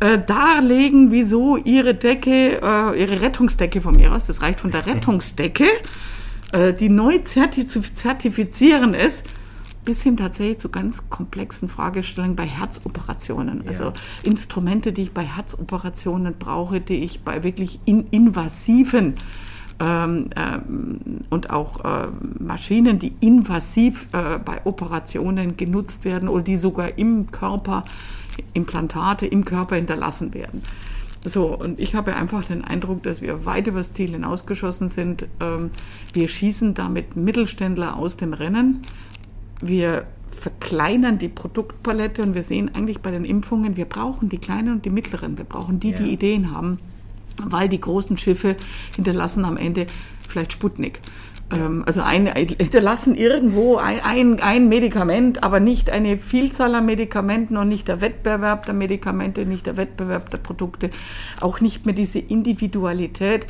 äh, 0.00 0.18
darlegen, 0.18 1.12
wieso 1.12 1.58
ihre 1.58 1.94
Decke, 1.94 2.62
äh, 2.62 2.98
ihre 2.98 3.20
Rettungsdecke 3.20 3.82
von 3.82 3.94
mir 3.94 4.14
aus, 4.14 4.24
das 4.24 4.40
reicht 4.40 4.60
von 4.60 4.70
der 4.70 4.86
Rettungsdecke, 4.86 5.66
äh, 6.52 6.72
die 6.72 6.88
neu 6.88 7.18
zertifizieren 7.18 8.94
ist, 8.94 9.26
bis 9.88 10.02
hin 10.02 10.18
tatsächlich 10.18 10.58
zu 10.58 10.68
ganz 10.68 11.08
komplexen 11.08 11.70
Fragestellungen 11.70 12.36
bei 12.36 12.44
Herzoperationen. 12.44 13.62
Ja. 13.62 13.68
Also 13.68 13.94
Instrumente, 14.22 14.92
die 14.92 15.04
ich 15.04 15.12
bei 15.12 15.24
Herzoperationen 15.24 16.34
brauche, 16.38 16.82
die 16.82 17.04
ich 17.04 17.22
bei 17.22 17.42
wirklich 17.42 17.80
in 17.86 18.06
invasiven 18.10 19.14
ähm, 19.80 20.28
ähm, 20.36 21.00
und 21.30 21.48
auch 21.48 21.82
äh, 21.86 22.08
Maschinen, 22.38 22.98
die 22.98 23.14
invasiv 23.20 24.08
äh, 24.12 24.38
bei 24.38 24.60
Operationen 24.66 25.56
genutzt 25.56 26.04
werden 26.04 26.28
oder 26.28 26.42
die 26.42 26.58
sogar 26.58 26.98
im 26.98 27.30
Körper, 27.30 27.84
Implantate 28.52 29.26
im 29.26 29.46
Körper 29.46 29.76
hinterlassen 29.76 30.34
werden. 30.34 30.64
So, 31.24 31.46
und 31.46 31.80
ich 31.80 31.94
habe 31.94 32.14
einfach 32.14 32.44
den 32.44 32.62
Eindruck, 32.62 33.02
dass 33.04 33.22
wir 33.22 33.46
weit 33.46 33.66
über 33.68 33.78
das 33.78 33.94
Ziel 33.94 34.10
hinausgeschossen 34.10 34.90
sind. 34.90 35.26
Ähm, 35.40 35.70
wir 36.12 36.28
schießen 36.28 36.74
damit 36.74 37.16
Mittelständler 37.16 37.96
aus 37.96 38.18
dem 38.18 38.34
Rennen 38.34 38.82
wir 39.60 40.06
verkleinern 40.30 41.18
die 41.18 41.28
Produktpalette 41.28 42.22
und 42.22 42.34
wir 42.34 42.44
sehen 42.44 42.74
eigentlich 42.74 43.00
bei 43.00 43.10
den 43.10 43.24
Impfungen, 43.24 43.76
wir 43.76 43.86
brauchen 43.86 44.28
die 44.28 44.38
kleinen 44.38 44.72
und 44.72 44.84
die 44.84 44.90
mittleren, 44.90 45.36
wir 45.36 45.44
brauchen 45.44 45.80
die, 45.80 45.90
ja. 45.90 45.98
die 45.98 46.12
Ideen 46.12 46.52
haben, 46.52 46.78
weil 47.44 47.68
die 47.68 47.80
großen 47.80 48.16
Schiffe 48.16 48.56
hinterlassen 48.94 49.44
am 49.44 49.56
Ende 49.56 49.86
vielleicht 50.28 50.52
Sputnik. 50.52 51.00
Ähm, 51.54 51.82
also 51.86 52.02
ein, 52.02 52.26
hinterlassen 52.26 53.14
irgendwo 53.14 53.76
ein, 53.76 54.00
ein, 54.00 54.40
ein 54.40 54.68
Medikament, 54.68 55.42
aber 55.42 55.60
nicht 55.60 55.90
eine 55.90 56.18
Vielzahl 56.18 56.74
an 56.74 56.86
Medikamenten 56.86 57.56
und 57.56 57.68
nicht 57.68 57.88
der 57.88 58.00
Wettbewerb 58.00 58.66
der 58.66 58.74
Medikamente, 58.74 59.46
nicht 59.46 59.66
der 59.66 59.76
Wettbewerb 59.76 60.30
der 60.30 60.38
Produkte, 60.38 60.90
auch 61.40 61.60
nicht 61.60 61.86
mehr 61.86 61.94
diese 61.94 62.18
Individualität. 62.18 63.46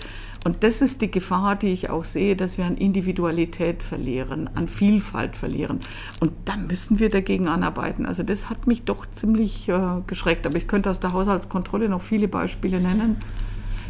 Und 0.49 0.65
das 0.65 0.81
ist 0.81 1.03
die 1.03 1.11
Gefahr, 1.11 1.57
die 1.57 1.67
ich 1.67 1.91
auch 1.91 2.05
sehe, 2.05 2.35
dass 2.35 2.57
wir 2.57 2.65
an 2.65 2.79
Individualität 2.79 3.83
verlieren, 3.83 4.49
an 4.55 4.67
Vielfalt 4.67 5.37
verlieren. 5.37 5.81
Und 6.21 6.33
da 6.47 6.57
müssen 6.57 6.99
wir 6.99 7.11
dagegen 7.11 7.49
anarbeiten. 7.49 8.07
Also 8.07 8.23
das 8.23 8.49
hat 8.49 8.67
mich 8.67 8.85
doch 8.85 9.05
ziemlich 9.13 9.69
äh, 9.69 9.79
geschreckt. 10.07 10.47
Aber 10.47 10.57
ich 10.57 10.67
könnte 10.67 10.89
aus 10.89 11.01
der 11.01 11.13
Haushaltskontrolle 11.13 11.91
noch 11.91 12.01
viele 12.01 12.29
Beispiele 12.29 12.81
nennen. 12.81 13.17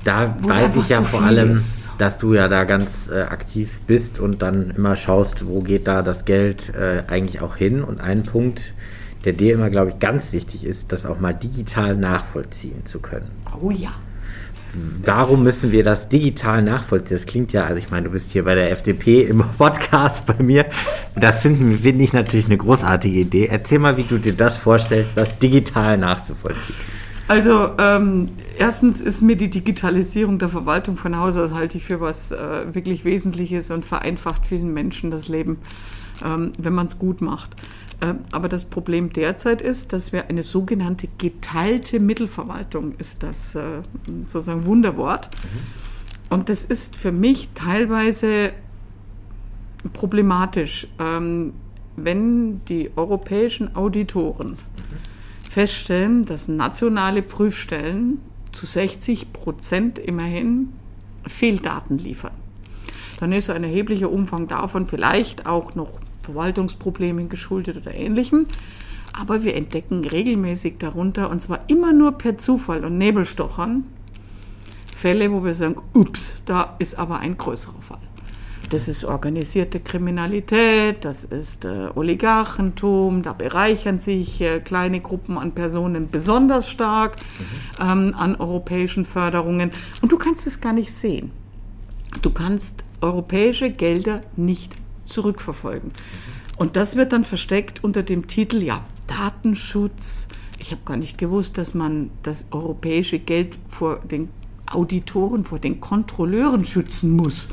Da 0.03 0.35
weiß 0.43 0.75
ich 0.75 0.89
ja 0.89 1.01
vor 1.03 1.23
allem, 1.23 1.53
ist. 1.53 1.91
dass 1.99 2.19
du 2.19 2.35
ja 2.35 2.49
da 2.49 2.65
ganz 2.65 3.09
äh, 3.09 3.21
aktiv 3.21 3.81
bist 3.87 4.19
und 4.19 4.43
dann 4.43 4.71
immer 4.71 4.97
schaust, 4.97 5.47
wo 5.47 5.61
geht 5.61 5.87
da 5.87 6.03
das 6.03 6.25
Geld 6.25 6.75
äh, 6.75 7.05
eigentlich 7.07 7.41
auch 7.41 7.55
hin. 7.55 7.85
Und 7.85 8.01
ein 8.01 8.25
Punkt, 8.25 8.75
der 9.25 9.33
dir 9.33 9.55
immer, 9.55 9.71
glaube 9.71 9.91
ich, 9.91 10.01
ganz 10.01 10.33
wichtig 10.33 10.65
ist, 10.65 10.91
das 10.91 11.07
auch 11.07 11.21
mal 11.21 11.35
digital 11.35 11.95
nachvollziehen 11.97 12.85
zu 12.85 12.99
können. 12.99 13.31
Oh 13.63 13.71
ja. 13.71 13.93
Warum 15.05 15.43
müssen 15.43 15.73
wir 15.73 15.83
das 15.83 16.09
digital 16.09 16.63
nachvollziehen? 16.63 17.17
Das 17.17 17.27
klingt 17.27 17.53
ja, 17.53 17.65
also 17.65 17.79
ich 17.79 17.91
meine, 17.91 18.05
du 18.05 18.11
bist 18.11 18.31
hier 18.33 18.45
bei 18.45 18.55
der 18.55 18.71
FDP 18.71 19.23
im 19.23 19.43
Podcast 19.59 20.27
bei 20.27 20.43
mir. 20.43 20.67
Das 21.17 21.43
finde 21.43 21.79
find 21.79 22.01
ich 22.03 22.13
natürlich 22.13 22.47
eine 22.47 22.59
großartige 22.59 23.21
Idee. 23.21 23.49
Erzähl 23.51 23.79
mal, 23.79 23.97
wie 23.97 24.05
du 24.05 24.19
dir 24.19 24.35
das 24.35 24.57
vorstellst, 24.57 25.17
das 25.17 25.39
digital 25.39 25.97
nachzuvollziehen. 25.97 26.77
Also 27.29 27.71
ähm, 27.77 28.31
erstens 28.59 29.03
ist 29.03 29.21
mir 29.21 29.37
die 29.37 29.51
Digitalisierung 29.51 30.39
der 30.39 30.49
Verwaltung 30.49 30.97
von 30.97 31.17
Hause 31.17 31.45
aus 31.45 31.53
halte 31.53 31.77
ich 31.77 31.85
für 31.85 32.01
was 32.01 32.33
äh, 32.33 32.75
wirklich 32.75 33.05
Wesentliches 33.05 33.71
und 33.71 33.85
vereinfacht 33.85 34.47
vielen 34.47 34.73
Menschen 34.73 35.11
das 35.11 35.29
Leben, 35.29 35.59
ähm, 36.27 36.53
wenn 36.59 36.73
man 36.73 36.87
es 36.87 36.99
gut 36.99 37.21
macht. 37.21 37.55
Äh, 38.01 38.15
aber 38.33 38.49
das 38.49 38.65
Problem 38.65 39.13
derzeit 39.13 39.63
ist, 39.63 39.93
dass 39.93 40.13
wir 40.13 40.29
eine 40.29 40.43
sogenannte 40.43 41.09
geteilte 41.19 42.01
Mittelverwaltung 42.01 42.95
ist 42.99 43.23
das 43.23 43.55
äh, 43.55 43.83
sozusagen 44.29 44.67
Wunderwort. 44.67 45.31
Mhm. 45.43 46.37
Und 46.37 46.49
das 46.49 46.65
ist 46.65 46.97
für 46.97 47.13
mich 47.13 47.49
teilweise 47.55 48.53
problematisch, 49.93 50.87
ähm, 50.99 51.55
wenn 51.97 52.65
die 52.67 52.91
europäischen 52.97 53.75
Auditoren 53.75 54.59
feststellen, 55.51 56.25
dass 56.25 56.47
nationale 56.47 57.23
Prüfstellen 57.23 58.21
zu 58.53 58.67
60 58.67 59.33
Prozent 59.33 59.99
immerhin 59.99 60.73
Fehldaten 61.27 61.99
liefern. 61.99 62.33
Dann 63.19 63.33
ist 63.33 63.51
ein 63.51 63.65
erheblicher 63.65 64.11
Umfang 64.11 64.47
davon 64.47 64.87
vielleicht 64.87 65.47
auch 65.47 65.75
noch 65.75 66.01
Verwaltungsproblemen 66.29 67.31
geschuldet 67.31 67.79
oder 67.79 67.95
ähnlichem. 67.95 68.47
Aber 69.19 69.43
wir 69.43 69.57
entdecken 69.57 70.05
regelmäßig 70.05 70.75
darunter, 70.79 71.31
und 71.31 71.41
zwar 71.41 71.61
immer 71.69 71.93
nur 71.93 72.13
per 72.13 72.37
Zufall 72.37 72.85
und 72.85 72.99
Nebelstochern, 72.99 73.85
Fälle, 74.95 75.33
wo 75.33 75.45
wir 75.45 75.55
sagen, 75.55 75.77
ups, 75.95 76.43
da 76.45 76.77
ist 76.79 76.99
aber 76.99 77.19
ein 77.21 77.39
größerer 77.39 77.81
Fall. 77.81 78.01
Das 78.71 78.87
ist 78.87 79.05
organisierte 79.05 79.81
Kriminalität, 79.81 81.05
das 81.05 81.25
ist 81.25 81.65
äh, 81.65 81.89
Oligarchentum, 81.95 83.23
da 83.23 83.33
bereichern 83.33 83.99
sich 83.99 84.43
äh, 84.43 84.61
kleine 84.61 85.01
Gruppen 85.01 85.39
an 85.39 85.53
Personen 85.53 86.11
besonders 86.11 86.69
stark 86.69 87.17
mhm. 87.79 87.91
ähm, 87.91 88.15
an 88.15 88.37
europäischen 88.37 89.07
Förderungen. 89.07 89.71
Und 90.03 90.13
du 90.13 90.19
kannst 90.19 90.47
es 90.47 90.61
gar 90.61 90.75
nicht 90.75 90.95
sehen. 90.95 91.31
Du 92.21 92.31
kannst 92.31 92.85
europäische 93.01 93.71
Gelder 93.71 94.21
nicht 94.37 94.77
zurückverfolgen. 95.09 95.93
Und 96.57 96.77
das 96.77 96.97
wird 96.97 97.13
dann 97.13 97.25
versteckt 97.25 97.85
unter 97.85 98.03
dem 98.03 98.27
Titel, 98.27 98.63
ja, 98.63 98.85
Datenschutz. 99.07 100.29
Ich 100.59 100.73
habe 100.73 100.83
gar 100.85 100.97
nicht 100.97 101.19
gewusst, 101.19 101.57
dass 101.57 101.73
man 101.73 102.11
das 102.23 102.47
europäische 102.51 103.19
Geld 103.19 103.59
vor 103.69 104.01
den 104.01 104.29
Auditoren 104.71 105.45
vor 105.45 105.59
den 105.59 105.81
Kontrolleuren 105.81 106.65
schützen 106.65 107.11
muss. 107.11 107.49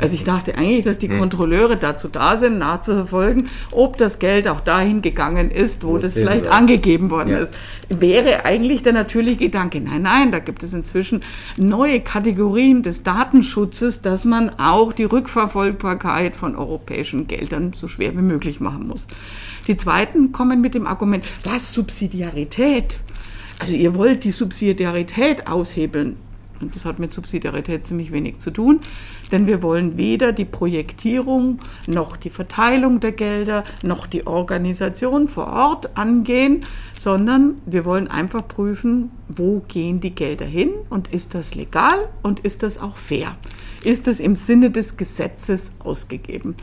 Also 0.00 0.14
ich 0.14 0.24
dachte 0.24 0.56
eigentlich, 0.56 0.84
dass 0.84 0.98
die 0.98 1.08
Kontrolleure 1.08 1.76
dazu 1.76 2.08
da 2.08 2.36
sind, 2.36 2.58
nachzuverfolgen, 2.58 3.46
ob 3.70 3.96
das 3.96 4.18
Geld 4.18 4.48
auch 4.48 4.60
dahin 4.60 5.02
gegangen 5.02 5.50
ist, 5.50 5.84
wo, 5.84 5.92
wo 5.92 5.98
das 5.98 6.14
vielleicht 6.14 6.44
soll. 6.44 6.52
angegeben 6.52 7.10
worden 7.10 7.30
ja. 7.30 7.38
ist. 7.38 7.54
Wäre 7.88 8.44
eigentlich 8.44 8.82
der 8.82 8.92
natürliche 8.92 9.36
Gedanke. 9.36 9.80
Nein, 9.80 10.02
nein, 10.02 10.32
da 10.32 10.40
gibt 10.40 10.62
es 10.62 10.72
inzwischen 10.72 11.20
neue 11.56 12.00
Kategorien 12.00 12.82
des 12.82 13.02
Datenschutzes, 13.02 14.00
dass 14.02 14.24
man 14.24 14.50
auch 14.58 14.92
die 14.92 15.04
Rückverfolgbarkeit 15.04 16.34
von 16.36 16.56
europäischen 16.56 17.28
Geldern 17.28 17.72
so 17.74 17.88
schwer 17.88 18.12
wie 18.12 18.22
möglich 18.22 18.60
machen 18.60 18.88
muss. 18.88 19.06
Die 19.66 19.76
zweiten 19.76 20.32
kommen 20.32 20.60
mit 20.60 20.74
dem 20.74 20.86
Argument, 20.86 21.24
was 21.44 21.72
Subsidiarität? 21.72 22.98
Also 23.58 23.74
ihr 23.74 23.94
wollt 23.94 24.24
die 24.24 24.30
Subsidiarität 24.30 25.46
aushebeln. 25.46 26.16
Und 26.60 26.74
das 26.74 26.84
hat 26.84 26.98
mit 26.98 27.12
Subsidiarität 27.12 27.84
ziemlich 27.84 28.12
wenig 28.12 28.38
zu 28.38 28.50
tun, 28.50 28.80
denn 29.32 29.46
wir 29.46 29.62
wollen 29.62 29.96
weder 29.96 30.32
die 30.32 30.44
Projektierung 30.44 31.58
noch 31.86 32.16
die 32.16 32.30
Verteilung 32.30 33.00
der 33.00 33.12
Gelder 33.12 33.64
noch 33.82 34.06
die 34.06 34.26
Organisation 34.26 35.28
vor 35.28 35.48
Ort 35.48 35.96
angehen, 35.96 36.62
sondern 36.98 37.56
wir 37.66 37.84
wollen 37.84 38.08
einfach 38.08 38.46
prüfen, 38.46 39.10
wo 39.28 39.62
gehen 39.68 40.00
die 40.00 40.14
Gelder 40.14 40.46
hin 40.46 40.70
und 40.90 41.08
ist 41.08 41.34
das 41.34 41.54
legal 41.54 42.08
und 42.22 42.40
ist 42.40 42.62
das 42.62 42.78
auch 42.78 42.96
fair? 42.96 43.36
Ist 43.84 44.08
das 44.08 44.18
im 44.18 44.34
Sinne 44.34 44.70
des 44.70 44.96
Gesetzes 44.96 45.70
ausgegeben? 45.78 46.56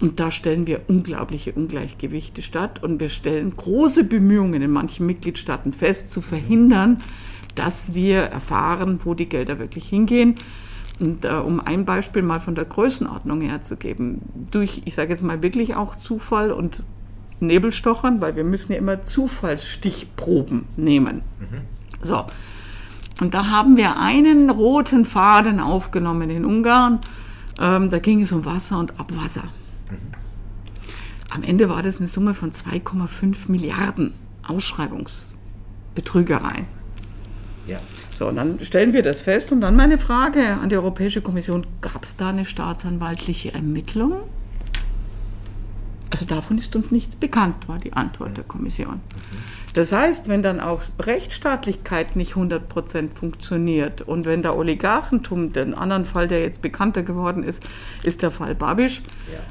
Und 0.00 0.18
da 0.18 0.30
stellen 0.30 0.66
wir 0.66 0.80
unglaubliche 0.88 1.52
Ungleichgewichte 1.52 2.42
statt 2.42 2.82
und 2.82 2.98
wir 2.98 3.08
stellen 3.08 3.54
große 3.56 4.04
Bemühungen 4.04 4.62
in 4.62 4.70
manchen 4.70 5.06
Mitgliedstaaten 5.06 5.72
fest, 5.72 6.10
zu 6.10 6.20
verhindern, 6.20 6.98
dass 7.54 7.94
wir 7.94 8.22
erfahren, 8.22 9.00
wo 9.04 9.14
die 9.14 9.28
Gelder 9.28 9.58
wirklich 9.58 9.88
hingehen. 9.88 10.34
Und 11.00 11.24
äh, 11.24 11.30
um 11.30 11.60
ein 11.60 11.84
Beispiel 11.84 12.22
mal 12.22 12.40
von 12.40 12.54
der 12.54 12.64
Größenordnung 12.64 13.40
her 13.40 13.62
zu 13.62 13.76
geben, 13.76 14.22
durch, 14.50 14.82
ich 14.84 14.94
sage 14.94 15.10
jetzt 15.10 15.22
mal 15.22 15.42
wirklich 15.42 15.74
auch 15.74 15.96
Zufall 15.96 16.52
und 16.52 16.82
Nebelstochern, 17.40 18.20
weil 18.20 18.36
wir 18.36 18.44
müssen 18.44 18.72
ja 18.72 18.78
immer 18.78 19.02
Zufallsstichproben 19.02 20.66
nehmen. 20.76 21.22
Mhm. 21.40 21.62
So. 22.00 22.24
Und 23.20 23.34
da 23.34 23.48
haben 23.48 23.76
wir 23.76 23.98
einen 23.98 24.48
roten 24.48 25.04
Faden 25.04 25.60
aufgenommen 25.60 26.30
in 26.30 26.44
Ungarn. 26.44 27.00
Ähm, 27.60 27.90
da 27.90 27.98
ging 27.98 28.22
es 28.22 28.32
um 28.32 28.44
Wasser 28.44 28.78
und 28.78 28.98
Abwasser. 28.98 29.44
Mhm. 29.90 30.14
Am 31.34 31.42
Ende 31.42 31.68
war 31.68 31.82
das 31.82 31.98
eine 31.98 32.06
Summe 32.06 32.34
von 32.34 32.52
2,5 32.52 33.50
Milliarden 33.50 34.14
Ausschreibungsbetrügereien. 34.46 36.66
Ja. 37.66 37.78
So, 38.18 38.28
und 38.28 38.36
dann 38.36 38.58
stellen 38.60 38.92
wir 38.92 39.02
das 39.02 39.22
fest 39.22 39.52
und 39.52 39.60
dann 39.60 39.76
meine 39.76 39.98
Frage 39.98 40.54
an 40.54 40.68
die 40.68 40.76
Europäische 40.76 41.22
Kommission, 41.22 41.66
gab 41.80 42.04
es 42.04 42.16
da 42.16 42.30
eine 42.30 42.44
staatsanwaltliche 42.44 43.52
Ermittlung? 43.54 44.14
Also 46.10 46.26
davon 46.26 46.58
ist 46.58 46.76
uns 46.76 46.90
nichts 46.90 47.16
bekannt, 47.16 47.68
war 47.68 47.78
die 47.78 47.94
Antwort 47.94 48.36
der 48.36 48.44
Kommission. 48.44 49.00
Das 49.74 49.92
heißt, 49.92 50.28
wenn 50.28 50.42
dann 50.42 50.60
auch 50.60 50.82
Rechtsstaatlichkeit 51.00 52.16
nicht 52.16 52.30
100 52.30 52.68
Prozent 52.68 53.14
funktioniert 53.14 54.02
und 54.02 54.24
wenn 54.26 54.42
der 54.42 54.56
Oligarchentum, 54.56 55.52
den 55.52 55.74
anderen 55.74 56.04
Fall, 56.04 56.28
der 56.28 56.42
jetzt 56.42 56.60
bekannter 56.60 57.02
geworden 57.02 57.42
ist, 57.42 57.62
ist 58.04 58.22
der 58.22 58.30
Fall 58.30 58.54
Babisch 58.54 59.02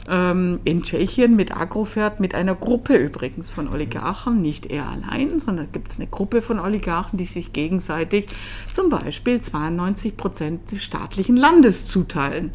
ja. 0.07 0.31
ähm, 0.31 0.59
in 0.63 0.83
Tschechien 0.83 1.35
mit 1.35 1.55
Agrofert, 1.55 2.19
mit 2.19 2.35
einer 2.35 2.55
Gruppe 2.55 2.95
übrigens 2.95 3.49
von 3.49 3.67
Oligarchen, 3.67 4.41
nicht 4.41 4.67
er 4.67 4.87
allein, 4.87 5.39
sondern 5.39 5.71
gibt 5.71 5.89
es 5.89 5.97
eine 5.97 6.07
Gruppe 6.07 6.41
von 6.41 6.59
Oligarchen, 6.59 7.17
die 7.17 7.25
sich 7.25 7.53
gegenseitig 7.53 8.27
zum 8.71 8.89
Beispiel 8.89 9.41
92 9.41 10.17
Prozent 10.17 10.71
des 10.71 10.83
staatlichen 10.83 11.35
Landes 11.35 11.87
zuteilen. 11.87 12.51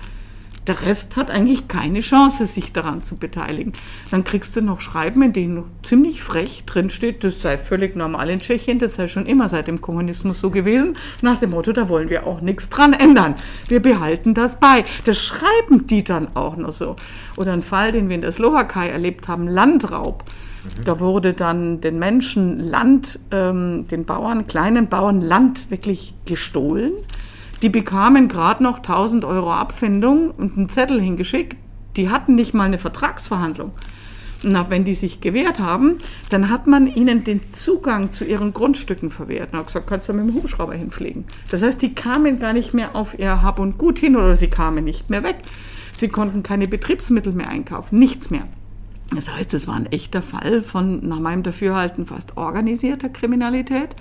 Der 0.67 0.83
Rest 0.83 1.15
hat 1.15 1.31
eigentlich 1.31 1.69
keine 1.69 2.01
Chance, 2.01 2.45
sich 2.45 2.73
daran 2.73 3.03
zu 3.05 3.17
beteiligen. 3.19 3.73
Dann 4.11 4.25
kriegst 4.25 4.57
du 4.57 4.61
noch 4.61 4.81
Schreiben, 4.81 5.23
in 5.23 5.33
denen 5.33 5.65
ziemlich 5.83 6.23
frech 6.23 6.65
drinsteht, 6.67 7.23
das 7.23 7.41
sei 7.41 7.57
völlig 7.57 7.95
normal 7.95 8.31
in 8.31 8.41
Tschechien, 8.41 8.81
das 8.81 8.97
sei 8.97 9.07
schon 9.07 9.27
immer 9.27 9.49
seit 9.49 9.69
dem 9.69 9.81
Kommunismus 9.81 10.41
so 10.41 10.51
gewesen, 10.51 10.97
nach 11.23 11.39
dem 11.39 11.51
Motto, 11.51 11.73
da 11.73 11.89
wollen 11.89 12.11
wir 12.11 12.27
auch 12.27 12.41
nichts 12.41 12.69
dran 12.69 12.93
ändern. 12.93 13.37
Wir 13.69 13.81
behalten 13.81 14.35
das 14.35 14.59
bei. 14.59 14.85
Das 15.05 15.23
schreiben 15.23 15.87
die 15.87 16.03
dann 16.03 16.35
auch 16.35 16.57
noch 16.57 16.73
so. 16.73 16.97
Oder 17.37 17.53
ein 17.53 17.63
Fall, 17.63 17.93
den 17.93 18.09
wir 18.09 18.17
in 18.17 18.23
der 18.23 18.33
Slowakei 18.33 18.89
erlebt 18.89 19.29
haben, 19.29 19.47
Landraub. 19.47 20.25
Da 20.85 20.99
wurde 20.99 21.33
dann 21.33 21.81
den 21.81 22.01
Menschen 22.01 22.59
Land, 22.59 23.21
ähm, 23.31 23.87
den 23.89 24.05
Bauern, 24.05 24.49
kleinen 24.49 24.89
Bauern 24.89 25.21
Land 25.21 25.71
wirklich 25.71 26.15
gestohlen. 26.25 26.93
Die 27.63 27.69
bekamen 27.69 28.29
gerade 28.29 28.63
noch 28.63 28.79
1000 28.79 29.25
Euro 29.25 29.53
Abfindung 29.53 30.31
und 30.31 30.57
einen 30.57 30.69
Zettel 30.69 31.01
hingeschickt. 31.01 31.57
Die 31.97 32.11
hatten 32.11 32.35
nicht 32.35 32.55
mal 32.55 32.65
eine 32.65 32.79
Vertragsverhandlung. 32.79 33.73
Na, 34.43 34.69
wenn 34.69 34.85
die 34.85 34.95
sich 34.95 35.23
gewehrt 35.23 35.59
haben, 35.59 35.97
dann 36.29 36.51
hat 36.51 36.67
man 36.67 36.87
ihnen 36.87 37.25
den 37.25 37.51
Zugang 37.51 38.11
zu 38.11 38.25
ihren 38.25 38.53
Grundstücken 38.53 39.11
verwehrt. 39.11 39.53
Und 39.53 39.59
hat 39.59 39.67
gesagt, 39.69 39.87
kannst 39.87 40.09
du 40.09 40.13
mit 40.13 40.29
dem 40.29 40.35
Hubschrauber 40.35 40.75
hinfliegen. 40.75 41.25
Das 41.51 41.63
heißt, 41.63 41.81
die 41.81 41.95
kamen 41.95 42.39
gar 42.39 42.53
nicht 42.53 42.75
mehr 42.75 42.95
auf 42.95 43.19
ihr 43.19 43.41
Hab 43.43 43.59
und 43.59 43.79
Gut 43.79 43.99
hin 43.99 44.15
oder 44.15 44.37
sie 44.37 44.49
kamen 44.49 44.85
nicht 44.85 45.09
mehr 45.09 45.23
weg. 45.23 45.37
Sie 45.93 46.09
konnten 46.09 46.43
keine 46.43 46.69
Betriebsmittel 46.69 47.33
mehr 47.33 47.49
einkaufen, 47.49 47.99
nichts 47.99 48.31
mehr. 48.31 48.47
Das 49.15 49.33
heißt, 49.33 49.55
es 49.55 49.67
war 49.67 49.77
ein 49.77 49.87
echter 49.87 50.21
Fall 50.21 50.63
von, 50.63 51.07
nach 51.09 51.21
meinem 51.21 51.43
Dafürhalten, 51.43 52.07
fast 52.07 52.37
organisierter 52.37 53.09
Kriminalität. 53.09 53.95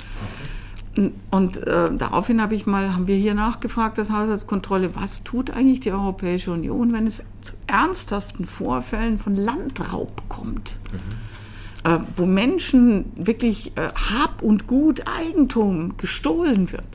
Und 1.31 1.57
äh, 1.57 1.93
daraufhin 1.93 2.41
habe 2.41 2.55
ich 2.55 2.65
mal, 2.65 2.93
haben 2.93 3.07
wir 3.07 3.17
hier 3.17 3.33
nachgefragt, 3.33 3.97
das 3.97 4.11
Haushaltskontrolle, 4.11 4.95
was 4.95 5.23
tut 5.23 5.51
eigentlich 5.51 5.81
die 5.81 5.91
Europäische 5.91 6.51
Union, 6.51 6.93
wenn 6.93 7.05
es 7.05 7.23
zu 7.41 7.53
ernsthaften 7.67 8.45
Vorfällen 8.45 9.17
von 9.17 9.35
Landraub 9.35 10.23
kommt? 10.29 10.77
Mhm. 10.91 11.91
Äh, 11.91 11.99
wo 12.15 12.25
Menschen 12.25 13.11
wirklich 13.15 13.77
äh, 13.77 13.89
Hab 13.89 14.41
und 14.41 14.67
Gut, 14.67 15.03
Eigentum 15.07 15.97
gestohlen 15.97 16.71
wird. 16.71 16.85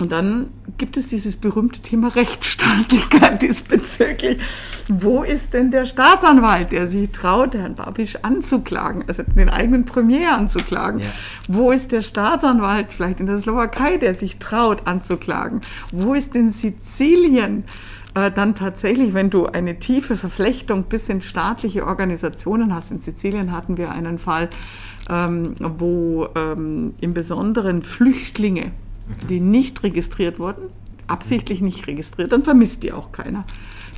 Und 0.00 0.12
dann 0.12 0.48
gibt 0.78 0.96
es 0.96 1.08
dieses 1.08 1.36
berühmte 1.36 1.80
Thema 1.82 2.08
Rechtsstaatlichkeit 2.08 3.42
diesbezüglich. 3.42 4.40
Wo 4.88 5.22
ist 5.22 5.52
denn 5.52 5.70
der 5.70 5.84
Staatsanwalt, 5.84 6.72
der 6.72 6.88
sich 6.88 7.10
traut, 7.10 7.54
Herrn 7.54 7.74
Babisch 7.74 8.16
anzuklagen, 8.22 9.04
also 9.06 9.22
den 9.22 9.50
eigenen 9.50 9.84
Premier 9.84 10.32
anzuklagen? 10.32 11.00
Ja. 11.00 11.06
Wo 11.48 11.70
ist 11.70 11.92
der 11.92 12.00
Staatsanwalt, 12.00 12.94
vielleicht 12.94 13.20
in 13.20 13.26
der 13.26 13.38
Slowakei, 13.38 13.98
der 13.98 14.14
sich 14.14 14.38
traut 14.38 14.86
anzuklagen? 14.86 15.60
Wo 15.92 16.14
ist 16.14 16.34
in 16.34 16.48
Sizilien 16.48 17.64
äh, 18.14 18.30
dann 18.30 18.54
tatsächlich, 18.54 19.12
wenn 19.12 19.28
du 19.28 19.46
eine 19.46 19.78
tiefe 19.78 20.16
Verflechtung 20.16 20.84
bis 20.84 21.10
in 21.10 21.20
staatliche 21.20 21.86
Organisationen 21.86 22.74
hast? 22.74 22.90
In 22.90 23.00
Sizilien 23.00 23.52
hatten 23.52 23.76
wir 23.76 23.90
einen 23.90 24.18
Fall, 24.18 24.48
ähm, 25.10 25.54
wo 25.60 26.28
ähm, 26.34 26.94
im 27.02 27.12
Besonderen 27.12 27.82
Flüchtlinge 27.82 28.72
die 29.28 29.40
nicht 29.40 29.82
registriert 29.82 30.38
wurden, 30.38 30.70
absichtlich 31.06 31.60
nicht 31.60 31.86
registriert, 31.86 32.32
dann 32.32 32.42
vermisst 32.42 32.82
die 32.82 32.92
auch 32.92 33.12
keiner. 33.12 33.44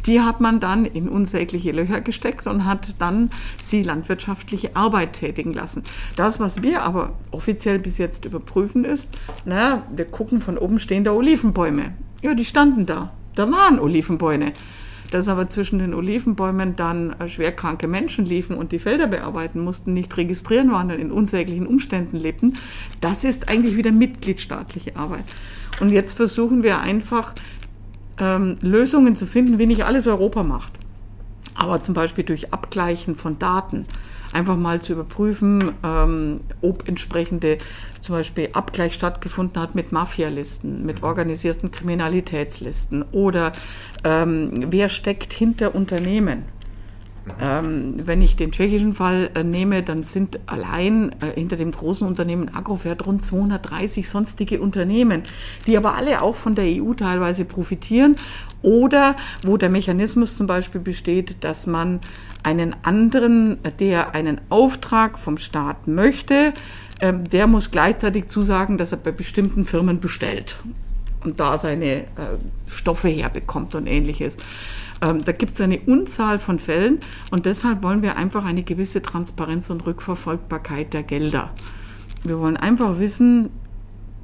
Die 0.07 0.21
hat 0.21 0.41
man 0.41 0.59
dann 0.59 0.85
in 0.85 1.09
unsägliche 1.09 1.71
Löcher 1.71 2.01
gesteckt 2.01 2.47
und 2.47 2.65
hat 2.65 2.97
dann 2.99 3.31
sie 3.61 3.83
landwirtschaftliche 3.83 4.75
Arbeit 4.75 5.13
tätigen 5.13 5.53
lassen. 5.53 5.85
Das, 6.17 6.41
was 6.41 6.63
wir 6.63 6.83
aber 6.83 7.13
offiziell 7.31 7.79
bis 7.79 7.99
jetzt 7.99 8.25
überprüfen, 8.25 8.85
ist, 8.85 9.09
naja, 9.45 9.85
wir 9.95 10.07
gucken 10.07 10.41
von 10.41 10.59
oben 10.59 10.81
stehen 10.81 11.05
da 11.05 11.13
Olivenbäume. 11.13 11.95
Ja, 12.21 12.35
die 12.35 12.45
standen 12.45 12.87
da. 12.87 13.13
Da 13.35 13.51
waren 13.51 13.79
Olivenbäume 13.79 14.53
dass 15.13 15.29
aber 15.29 15.47
zwischen 15.49 15.79
den 15.79 15.95
Olivenbäumen 15.95 16.75
dann 16.75 17.13
äh, 17.13 17.29
schwerkranke 17.29 17.87
Menschen 17.87 18.25
liefen 18.25 18.57
und 18.57 18.73
die 18.73 18.79
Felder 18.79 19.07
bearbeiten 19.07 19.61
mussten, 19.61 19.93
nicht 19.93 20.17
registrieren 20.17 20.73
waren 20.73 20.91
und 20.91 20.99
in 20.99 21.13
unsäglichen 21.13 21.67
Umständen 21.67 22.17
lebten, 22.17 22.55
das 23.01 23.23
ist 23.23 23.49
eigentlich 23.49 23.77
wieder 23.77 23.93
mitgliedstaatliche 23.93 24.97
Arbeit. 24.97 25.25
Und 25.81 25.91
jetzt 25.91 26.15
versuchen 26.17 26.63
wir 26.63 26.81
einfach 26.81 27.35
ähm, 28.19 28.57
Lösungen 28.63 29.15
zu 29.15 29.27
finden, 29.27 29.59
wie 29.59 29.67
nicht 29.67 29.85
alles 29.85 30.07
Europa 30.07 30.43
macht. 30.43 30.73
Aber 31.55 31.83
zum 31.83 31.95
Beispiel 31.95 32.25
durch 32.25 32.53
Abgleichen 32.53 33.15
von 33.15 33.39
Daten 33.39 33.87
einfach 34.33 34.57
mal 34.57 34.81
zu 34.81 34.95
überprüfen, 34.95 35.73
ähm, 35.85 36.41
ob 36.61 36.89
entsprechende 36.89 37.59
zum 38.01 38.17
Beispiel 38.17 38.49
Abgleich 38.53 38.95
stattgefunden 38.95 39.61
hat 39.61 39.75
mit 39.75 39.93
Mafialisten, 39.93 40.85
mit 40.85 41.03
organisierten 41.03 41.71
Kriminalitätslisten 41.71 43.05
oder 43.13 43.53
ähm, 44.05 44.51
wer 44.71 44.89
steckt 44.89 45.33
hinter 45.33 45.75
Unternehmen. 45.75 46.45
Ähm, 47.41 47.95
wenn 48.05 48.21
ich 48.21 48.35
den 48.35 48.51
tschechischen 48.51 48.95
Fall 48.95 49.31
äh, 49.35 49.45
nehme, 49.45 49.83
dann 49.83 50.03
sind 50.03 50.41
allein 50.47 51.13
äh, 51.21 51.33
hinter 51.35 51.57
dem 51.57 51.71
großen 51.71 52.07
Unternehmen 52.07 52.53
Agrofert 52.53 53.07
rund 53.07 53.25
230 53.25 54.09
sonstige 54.09 54.61
Unternehmen, 54.61 55.23
die 55.67 55.77
aber 55.77 55.95
alle 55.95 56.23
auch 56.23 56.35
von 56.35 56.57
der 56.57 56.65
EU 56.65 56.95
teilweise 56.95 57.45
profitieren 57.45 58.17
oder 58.63 59.15
wo 59.45 59.57
der 59.57 59.71
Mechanismus 59.71 60.37
zum 60.37 60.49
Beispiel 60.49 60.81
besteht, 60.81 61.45
dass 61.45 61.67
man 61.67 62.01
einen 62.43 62.75
anderen, 62.83 63.59
der 63.79 64.15
einen 64.15 64.41
Auftrag 64.49 65.19
vom 65.19 65.39
Staat 65.39 65.87
möchte, 65.87 66.53
äh, 66.99 67.13
der 67.13 67.47
muss 67.47 67.71
gleichzeitig 67.71 68.27
zusagen, 68.27 68.79
dass 68.79 68.91
er 68.91 68.99
bei 68.99 69.13
bestimmten 69.13 69.65
Firmen 69.65 70.01
bestellt 70.01 70.57
und 71.25 71.39
da 71.39 71.57
seine 71.57 71.87
äh, 71.87 72.05
Stoffe 72.67 73.09
herbekommt 73.09 73.77
und 73.77 73.87
ähnliches. 73.87 74.39
Ähm, 75.03 75.25
da 75.25 75.33
gibt 75.33 75.53
es 75.53 75.61
eine 75.61 75.81
Unzahl 75.81 76.39
von 76.39 76.59
Fällen 76.59 77.01
und 77.31 77.45
deshalb 77.45 77.83
wollen 77.83 78.03
wir 78.03 78.17
einfach 78.17 78.45
eine 78.45 78.63
gewisse 78.63 79.03
Transparenz 79.03 79.69
und 79.69 79.85
Rückverfolgbarkeit 79.85 80.95
der 80.95 81.03
Gelder. 81.03 81.51
Wir 82.23 82.39
wollen 82.39 82.57
einfach 82.57 83.01
wissen, 83.01 83.51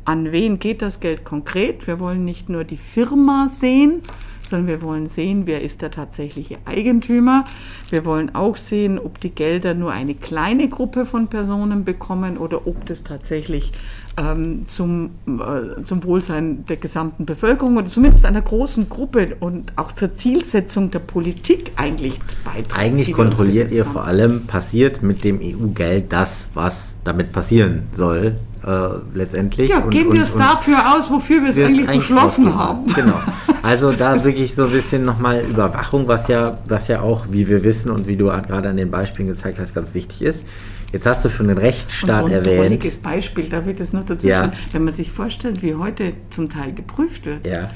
an 0.05 0.31
wen 0.33 0.59
geht 0.59 0.81
das 0.81 1.01
Geld 1.01 1.25
konkret. 1.25 1.87
Wir 1.87 2.01
wollen 2.01 2.25
nicht 2.25 2.49
nur 2.49 2.65
die 2.65 2.77
Firma 2.77 3.49
sehen, 3.49 4.03
sondern 4.49 4.69
wir 4.69 4.83
wollen 4.83 5.07
sehen, 5.07 5.43
wer 5.47 5.61
ist 5.61 5.83
der 5.83 5.91
tatsächliche 5.91 6.59
Eigentümer. 6.65 7.45
Wir 7.91 8.05
wollen 8.05 8.35
auch 8.35 8.57
sehen, 8.57 8.99
ob 8.99 9.21
die 9.21 9.31
Gelder 9.31 9.75
nur 9.75 9.93
eine 9.93 10.15
kleine 10.15 10.69
Gruppe 10.69 11.05
von 11.05 11.29
Personen 11.29 11.85
bekommen 11.85 12.39
oder 12.39 12.67
ob 12.67 12.87
das 12.87 13.03
tatsächlich 13.05 13.73
zum, 14.67 15.11
äh, 15.27 15.83
zum 15.85 16.05
Wohlsein 16.05 16.65
der 16.67 16.77
gesamten 16.77 17.25
Bevölkerung 17.25 17.77
oder 17.77 17.87
zumindest 17.87 18.25
einer 18.25 18.43
großen 18.43 18.89
Gruppe 18.89 19.37
und 19.41 19.73
auch 19.77 19.93
zur 19.93 20.15
Zielsetzung 20.15 20.91
der 20.91 20.99
Politik 20.99 21.73
eigentlich 21.77 22.19
beiträgt. 22.45 22.77
Eigentlich 22.77 23.13
kontrolliert 23.13 23.73
ihr 23.73 23.85
vor 23.85 24.07
allem, 24.07 24.47
passiert 24.47 25.03
mit 25.03 25.25
dem 25.25 25.41
EU-Geld 25.41 26.13
das, 26.13 26.49
was 26.55 26.97
damit 27.05 27.33
passieren 27.33 27.85
soll, 27.93 28.37
äh, 28.67 28.89
letztendlich. 29.15 29.71
Ja, 29.71 29.81
geben 29.81 30.13
wir 30.13 30.23
es 30.23 30.37
dafür 30.37 30.95
aus, 30.95 31.11
wofür 31.11 31.43
wir 31.43 31.51
es 31.51 31.59
eigentlich 31.59 31.87
beschlossen 31.87 32.55
haben. 32.55 32.93
Genau. 32.93 33.21
Also 33.63 33.93
da 33.99 34.23
wirklich 34.25 34.55
so 34.55 34.65
ein 34.65 34.73
bisschen 34.73 35.05
nochmal 35.05 35.45
Überwachung, 35.49 36.09
was 36.09 36.29
ja, 36.29 36.59
was 36.67 36.89
ja 36.89 37.03
auch, 37.03 37.27
wie 37.31 37.49
wir 37.49 37.63
wissen 37.63 37.91
und 37.91 38.09
wie 38.09 38.17
du 38.17 38.27
gerade 38.27 38.69
an 38.69 38.77
den 38.77 38.91
Beispielen 38.91 39.29
gezeigt 39.29 39.59
hast, 39.61 39.75
ganz 39.75 39.95
wichtig 39.95 40.23
ist. 40.23 40.45
Jetzt 40.93 41.07
hast 41.07 41.25
du 41.25 41.29
schon 41.29 41.49
den 41.49 41.59
Rechtsstaat 41.59 42.25
und 42.25 42.31
so 42.31 42.37
ein 42.37 42.45
erwähnt. 42.45 42.85
Ein 42.85 43.03
Beispiel, 43.03 43.49
da 43.49 43.67
wird 43.67 43.79
es 43.81 43.93
noch 43.93 44.05
dazu 44.05 44.27
ja. 44.27 44.51
wenn 44.73 44.85
man 44.85 44.95
sich 44.95 45.11
vorstellt, 45.11 45.63
wie 45.63 45.75
heute 45.75 46.15
zum 46.31 46.49
Teil 46.49 46.73
geprüft 46.73 47.27
wird. 47.27 47.47
Ja. 47.47 47.69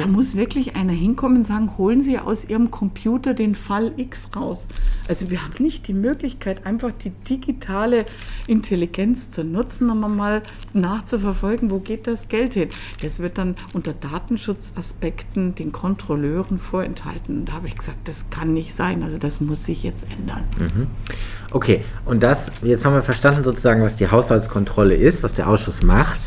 Da 0.00 0.06
muss 0.06 0.34
wirklich 0.34 0.76
einer 0.76 0.94
hinkommen 0.94 1.38
und 1.38 1.44
sagen, 1.44 1.76
holen 1.76 2.00
Sie 2.00 2.18
aus 2.18 2.46
Ihrem 2.46 2.70
Computer 2.70 3.34
den 3.34 3.54
Fall 3.54 3.92
X 3.98 4.30
raus. 4.34 4.66
Also 5.08 5.30
wir 5.30 5.44
haben 5.44 5.62
nicht 5.62 5.88
die 5.88 5.92
Möglichkeit, 5.92 6.64
einfach 6.64 6.90
die 6.90 7.10
digitale 7.10 7.98
Intelligenz 8.46 9.30
zu 9.30 9.44
nutzen, 9.44 9.90
um 9.90 10.16
mal 10.16 10.42
nachzuverfolgen, 10.72 11.70
wo 11.70 11.80
geht 11.80 12.06
das 12.06 12.28
Geld 12.28 12.54
hin. 12.54 12.70
Das 13.02 13.18
wird 13.18 13.36
dann 13.36 13.56
unter 13.74 13.92
Datenschutzaspekten 13.92 15.54
den 15.54 15.70
Kontrolleuren 15.70 16.58
vorenthalten. 16.58 17.40
Und 17.40 17.50
da 17.50 17.52
habe 17.52 17.68
ich 17.68 17.76
gesagt, 17.76 18.08
das 18.08 18.30
kann 18.30 18.54
nicht 18.54 18.74
sein. 18.74 19.02
Also 19.02 19.18
das 19.18 19.42
muss 19.42 19.66
sich 19.66 19.82
jetzt 19.82 20.06
ändern. 20.10 20.44
Mhm. 20.58 20.86
Okay, 21.50 21.84
und 22.06 22.22
das, 22.22 22.50
jetzt 22.62 22.86
haben 22.86 22.94
wir 22.94 23.02
verstanden 23.02 23.44
sozusagen, 23.44 23.82
was 23.82 23.96
die 23.96 24.10
Haushaltskontrolle 24.10 24.94
ist, 24.94 25.22
was 25.22 25.34
der 25.34 25.46
Ausschuss 25.46 25.82
macht. 25.82 26.20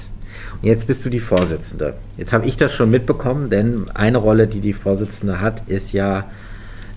Jetzt 0.64 0.88
bist 0.88 1.06
du 1.06 1.10
die 1.10 1.20
Vorsitzende. 1.20 1.94
Jetzt 2.18 2.34
habe 2.34 2.48
ich 2.48 2.58
das 2.58 2.74
schon 2.74 2.90
mitbekommen, 2.90 3.50
denn 3.50 3.86
eine 3.94 4.18
Rolle, 4.18 4.48
die 4.48 4.62
die 4.62 4.74
Vorsitzende 4.74 5.42
hat, 5.42 5.68
ist 5.68 5.92
ja, 5.92 6.26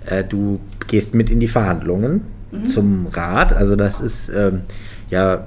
äh, 0.07 0.25
du 0.25 0.61
gehst 0.87 1.15
mit 1.15 1.31
in 1.31 1.41
die 1.41 1.49
Verhandlungen 1.49 2.23
mhm. 2.53 2.69
zum 2.69 3.07
Rat. 3.09 3.53
Also 3.53 3.75
das 3.77 4.01
ist 4.01 4.29
ähm, 4.29 4.63
ja, 5.11 5.47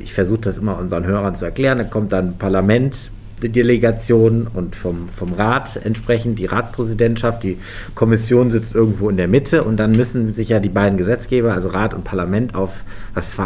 ich 0.00 0.12
versuche 0.12 0.40
das 0.40 0.58
immer 0.58 0.78
unseren 0.78 1.06
Hörern 1.06 1.34
zu 1.34 1.44
erklären. 1.44 1.78
Da 1.78 1.84
kommt 1.84 2.12
dann 2.12 2.36
Parlament 2.38 3.12
Delegation 3.48 4.46
und 4.52 4.76
vom, 4.76 5.08
vom 5.08 5.32
Rat 5.32 5.80
entsprechend 5.82 6.38
die 6.38 6.46
Ratspräsidentschaft. 6.46 7.42
Die 7.42 7.58
Kommission 7.94 8.50
sitzt 8.50 8.74
irgendwo 8.74 9.08
in 9.08 9.16
der 9.16 9.28
Mitte 9.28 9.64
und 9.64 9.78
dann 9.78 9.92
müssen 9.92 10.34
sich 10.34 10.48
ja 10.48 10.60
die 10.60 10.68
beiden 10.68 10.98
Gesetzgeber, 10.98 11.54
also 11.54 11.68
Rat 11.68 11.94
und 11.94 12.04
Parlament, 12.04 12.54
auf 12.54 12.84
was 13.14 13.30
äh, 13.38 13.42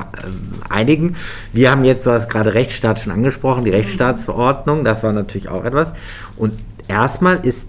einigen. 0.68 1.16
Wir 1.52 1.70
haben 1.70 1.84
jetzt, 1.84 2.06
du 2.06 2.10
hast 2.10 2.28
gerade 2.28 2.54
Rechtsstaat 2.54 3.00
schon 3.00 3.12
angesprochen, 3.12 3.64
die 3.64 3.70
Rechtsstaatsverordnung, 3.70 4.84
das 4.84 5.02
war 5.02 5.12
natürlich 5.12 5.48
auch 5.48 5.64
etwas. 5.64 5.92
Und 6.36 6.52
erstmal 6.88 7.44
ist 7.46 7.66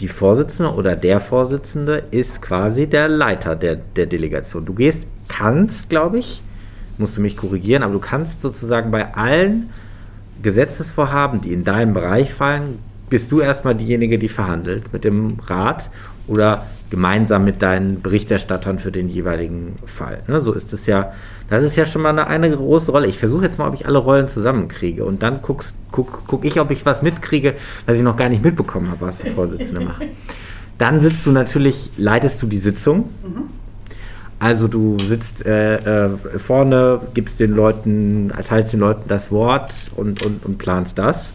die 0.00 0.08
Vorsitzende 0.08 0.72
oder 0.74 0.96
der 0.96 1.20
Vorsitzende 1.20 2.04
ist 2.10 2.40
quasi 2.40 2.86
der 2.86 3.08
Leiter 3.08 3.56
der, 3.56 3.76
der 3.76 4.06
Delegation. 4.06 4.64
Du 4.64 4.74
gehst, 4.74 5.06
kannst, 5.28 5.88
glaube 5.88 6.18
ich, 6.18 6.42
musst 6.98 7.16
du 7.16 7.20
mich 7.20 7.36
korrigieren, 7.36 7.82
aber 7.82 7.94
du 7.94 8.00
kannst 8.00 8.40
sozusagen 8.40 8.90
bei 8.90 9.14
allen 9.14 9.70
Gesetzesvorhaben, 10.42 11.40
die 11.40 11.52
in 11.52 11.64
deinen 11.64 11.92
Bereich 11.92 12.32
fallen, 12.32 12.78
bist 13.10 13.32
du 13.32 13.40
erstmal 13.40 13.74
diejenige, 13.74 14.18
die 14.18 14.28
verhandelt 14.28 14.92
mit 14.92 15.04
dem 15.04 15.38
Rat 15.46 15.90
oder 16.26 16.66
gemeinsam 16.90 17.44
mit 17.44 17.62
deinen 17.62 18.00
Berichterstattern 18.00 18.78
für 18.78 18.92
den 18.92 19.08
jeweiligen 19.08 19.76
Fall. 19.86 20.22
Ne, 20.26 20.40
so 20.40 20.52
ist 20.52 20.72
es 20.72 20.86
ja, 20.86 21.12
das 21.50 21.62
ist 21.62 21.76
ja 21.76 21.86
schon 21.86 22.02
mal 22.02 22.10
eine, 22.10 22.26
eine 22.26 22.50
große 22.50 22.90
Rolle. 22.90 23.06
Ich 23.06 23.18
versuche 23.18 23.44
jetzt 23.44 23.58
mal, 23.58 23.68
ob 23.68 23.74
ich 23.74 23.86
alle 23.86 23.98
Rollen 23.98 24.28
zusammenkriege 24.28 25.04
und 25.04 25.22
dann 25.22 25.42
guckst, 25.42 25.74
guck, 25.90 26.22
guck 26.26 26.44
ich, 26.44 26.60
ob 26.60 26.70
ich 26.70 26.86
was 26.86 27.02
mitkriege, 27.02 27.54
was 27.86 27.96
ich 27.96 28.02
noch 28.02 28.16
gar 28.16 28.28
nicht 28.28 28.42
mitbekommen 28.42 28.90
habe, 28.90 29.02
was 29.02 29.18
der 29.18 29.32
Vorsitzende 29.32 29.84
macht. 29.84 30.02
Dann 30.78 31.00
sitzt 31.00 31.26
du 31.26 31.32
natürlich, 31.32 31.90
leitest 31.96 32.40
du 32.40 32.46
die 32.46 32.58
Sitzung. 32.58 33.08
Mhm 33.24 33.57
also 34.38 34.68
du 34.68 34.98
sitzt 34.98 35.44
äh, 35.44 36.06
äh, 36.06 36.08
vorne, 36.38 37.00
gibst 37.14 37.40
den 37.40 37.50
Leuten, 37.50 38.30
erteilst 38.30 38.72
den 38.72 38.80
Leuten 38.80 39.08
das 39.08 39.32
Wort 39.32 39.74
und, 39.96 40.24
und, 40.24 40.44
und 40.44 40.58
planst 40.58 40.98
das. 40.98 41.32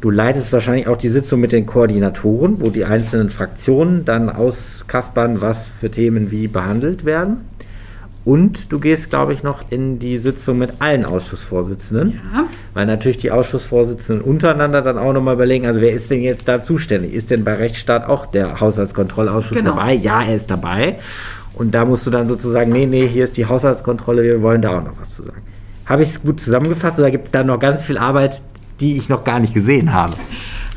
Du 0.00 0.10
leitest 0.10 0.52
wahrscheinlich 0.52 0.88
auch 0.88 0.96
die 0.96 1.08
Sitzung 1.08 1.38
mit 1.40 1.52
den 1.52 1.64
Koordinatoren, 1.64 2.60
wo 2.60 2.70
die 2.70 2.84
einzelnen 2.84 3.30
Fraktionen 3.30 4.04
dann 4.04 4.30
auskaspern, 4.30 5.40
was 5.40 5.70
für 5.70 5.92
Themen 5.92 6.32
wie 6.32 6.48
behandelt 6.48 7.04
werden. 7.04 7.42
Und 8.24 8.72
du 8.72 8.78
gehst, 8.78 9.10
glaube 9.10 9.32
ich, 9.32 9.42
noch 9.42 9.64
in 9.70 9.98
die 9.98 10.18
Sitzung 10.18 10.58
mit 10.58 10.74
allen 10.80 11.04
Ausschussvorsitzenden. 11.04 12.20
Ja. 12.32 12.44
Weil 12.74 12.86
natürlich 12.86 13.18
die 13.18 13.32
Ausschussvorsitzenden 13.32 14.24
untereinander 14.24 14.82
dann 14.82 14.98
auch 14.98 15.12
nochmal 15.12 15.34
überlegen, 15.34 15.66
also 15.66 15.80
wer 15.80 15.92
ist 15.92 16.10
denn 16.10 16.22
jetzt 16.22 16.46
da 16.46 16.60
zuständig? 16.60 17.14
Ist 17.14 17.30
denn 17.30 17.42
bei 17.44 17.54
Rechtsstaat 17.54 18.06
auch 18.06 18.26
der 18.26 18.60
Haushaltskontrollausschuss 18.60 19.58
genau. 19.58 19.70
dabei? 19.70 19.94
Ja, 19.94 20.22
er 20.22 20.36
ist 20.36 20.50
dabei. 20.50 20.98
Und 21.54 21.74
da 21.74 21.84
musst 21.84 22.06
du 22.06 22.10
dann 22.10 22.28
sozusagen, 22.28 22.72
nee, 22.72 22.86
nee, 22.86 23.06
hier 23.06 23.24
ist 23.24 23.36
die 23.36 23.46
Haushaltskontrolle, 23.46 24.22
wir 24.22 24.42
wollen 24.42 24.62
da 24.62 24.78
auch 24.78 24.84
noch 24.84 24.98
was 24.98 25.16
zu 25.16 25.22
sagen. 25.22 25.42
Habe 25.86 26.02
ich 26.02 26.10
es 26.10 26.22
gut 26.22 26.40
zusammengefasst 26.40 26.98
oder 26.98 27.10
gibt 27.10 27.26
es 27.26 27.30
da 27.30 27.44
noch 27.44 27.58
ganz 27.58 27.84
viel 27.84 27.98
Arbeit, 27.98 28.42
die 28.80 28.96
ich 28.96 29.08
noch 29.08 29.24
gar 29.24 29.38
nicht 29.38 29.52
gesehen 29.52 29.92
habe? 29.92 30.14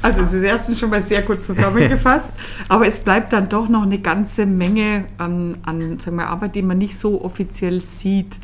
Also 0.02 0.22
es 0.22 0.34
ist 0.34 0.44
erstens 0.44 0.80
schon 0.80 0.90
mal 0.90 1.02
sehr 1.02 1.22
gut 1.22 1.44
zusammengefasst, 1.44 2.32
aber 2.70 2.88
es 2.88 3.00
bleibt 3.00 3.34
dann 3.34 3.50
doch 3.50 3.70
noch 3.70 3.84
eine 3.84 4.00
ganze 4.00 4.46
Menge 4.46 5.06
an, 5.18 5.58
an 5.64 6.00
sagen 6.00 6.18
wir, 6.18 6.28
Arbeit, 6.28 6.56
die 6.56 6.62
man 6.62 6.78
nicht 6.78 6.98
so 6.98 7.24
offiziell 7.24 7.82
sieht. 7.82 8.38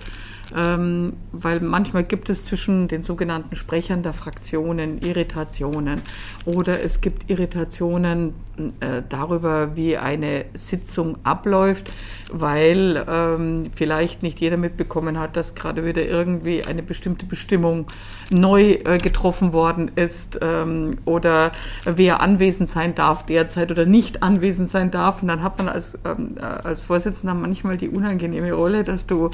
Ähm, 0.56 1.14
weil 1.32 1.60
manchmal 1.60 2.04
gibt 2.04 2.30
es 2.30 2.46
zwischen 2.46 2.88
den 2.88 3.04
sogenannten 3.04 3.56
Sprechern 3.56 4.04
der 4.04 4.14
Fraktionen 4.14 5.02
Irritationen 5.02 6.02
oder 6.46 6.84
es 6.84 7.02
gibt 7.02 7.30
Irritationen 7.30 8.34
äh, 8.80 9.02
darüber, 9.08 9.76
wie 9.76 9.98
eine 9.98 10.46
Sitzung 10.54 11.18
abläuft, 11.24 11.94
weil 12.32 13.04
ähm, 13.08 13.72
vielleicht 13.74 14.24
nicht 14.24 14.40
jeder 14.40 14.58
mitbekommen 14.58 15.18
hat, 15.18 15.38
dass 15.38 15.56
gerade 15.56 15.86
wieder 15.86 16.04
irgendwie 16.04 16.64
eine 16.66 16.84
bestimmte 16.84 17.26
Bestimmung 17.26 17.88
neu 18.30 18.74
äh, 18.84 18.98
getroffen 18.98 19.54
worden 19.54 19.92
ist 19.96 20.40
ähm, 20.42 20.98
oder 21.06 21.52
wer 21.86 22.22
anwesend 22.22 22.70
sein 22.70 22.94
darf 22.94 23.26
derzeit 23.26 23.72
oder 23.72 23.86
nicht 23.86 24.22
anwesend 24.22 24.70
sein 24.70 24.92
darf. 24.92 25.22
Und 25.22 25.30
dann 25.30 25.42
hat 25.42 25.58
man 25.58 25.70
als, 25.70 25.98
ähm, 26.06 26.36
äh, 26.38 26.42
als 26.42 26.82
Vorsitzender 26.82 27.34
manchmal 27.34 27.78
die 27.78 27.90
unangenehme 27.90 28.52
Rolle, 28.54 28.84
dass 28.84 29.08
du 29.08 29.32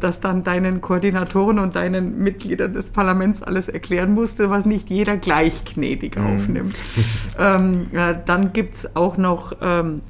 das 0.00 0.20
dann 0.20 0.42
deinen 0.42 0.80
Koordinatoren 0.80 1.58
und 1.58 1.76
deinen 1.76 2.18
Mitgliedern 2.18 2.74
des 2.74 2.90
Parlaments 2.90 3.42
alles 3.42 3.68
erklären 3.68 4.12
musste, 4.12 4.50
was 4.50 4.66
nicht 4.66 4.90
jeder 4.90 5.16
gleich 5.16 5.64
gnädig 5.64 6.16
mhm. 6.16 6.26
aufnimmt. 6.26 6.76
ähm, 7.38 7.86
äh, 7.92 8.14
dann 8.24 8.52
gibt 8.52 8.74
es 8.74 8.96
auch 8.96 9.16
noch 9.16 9.52
ähm, 9.60 10.02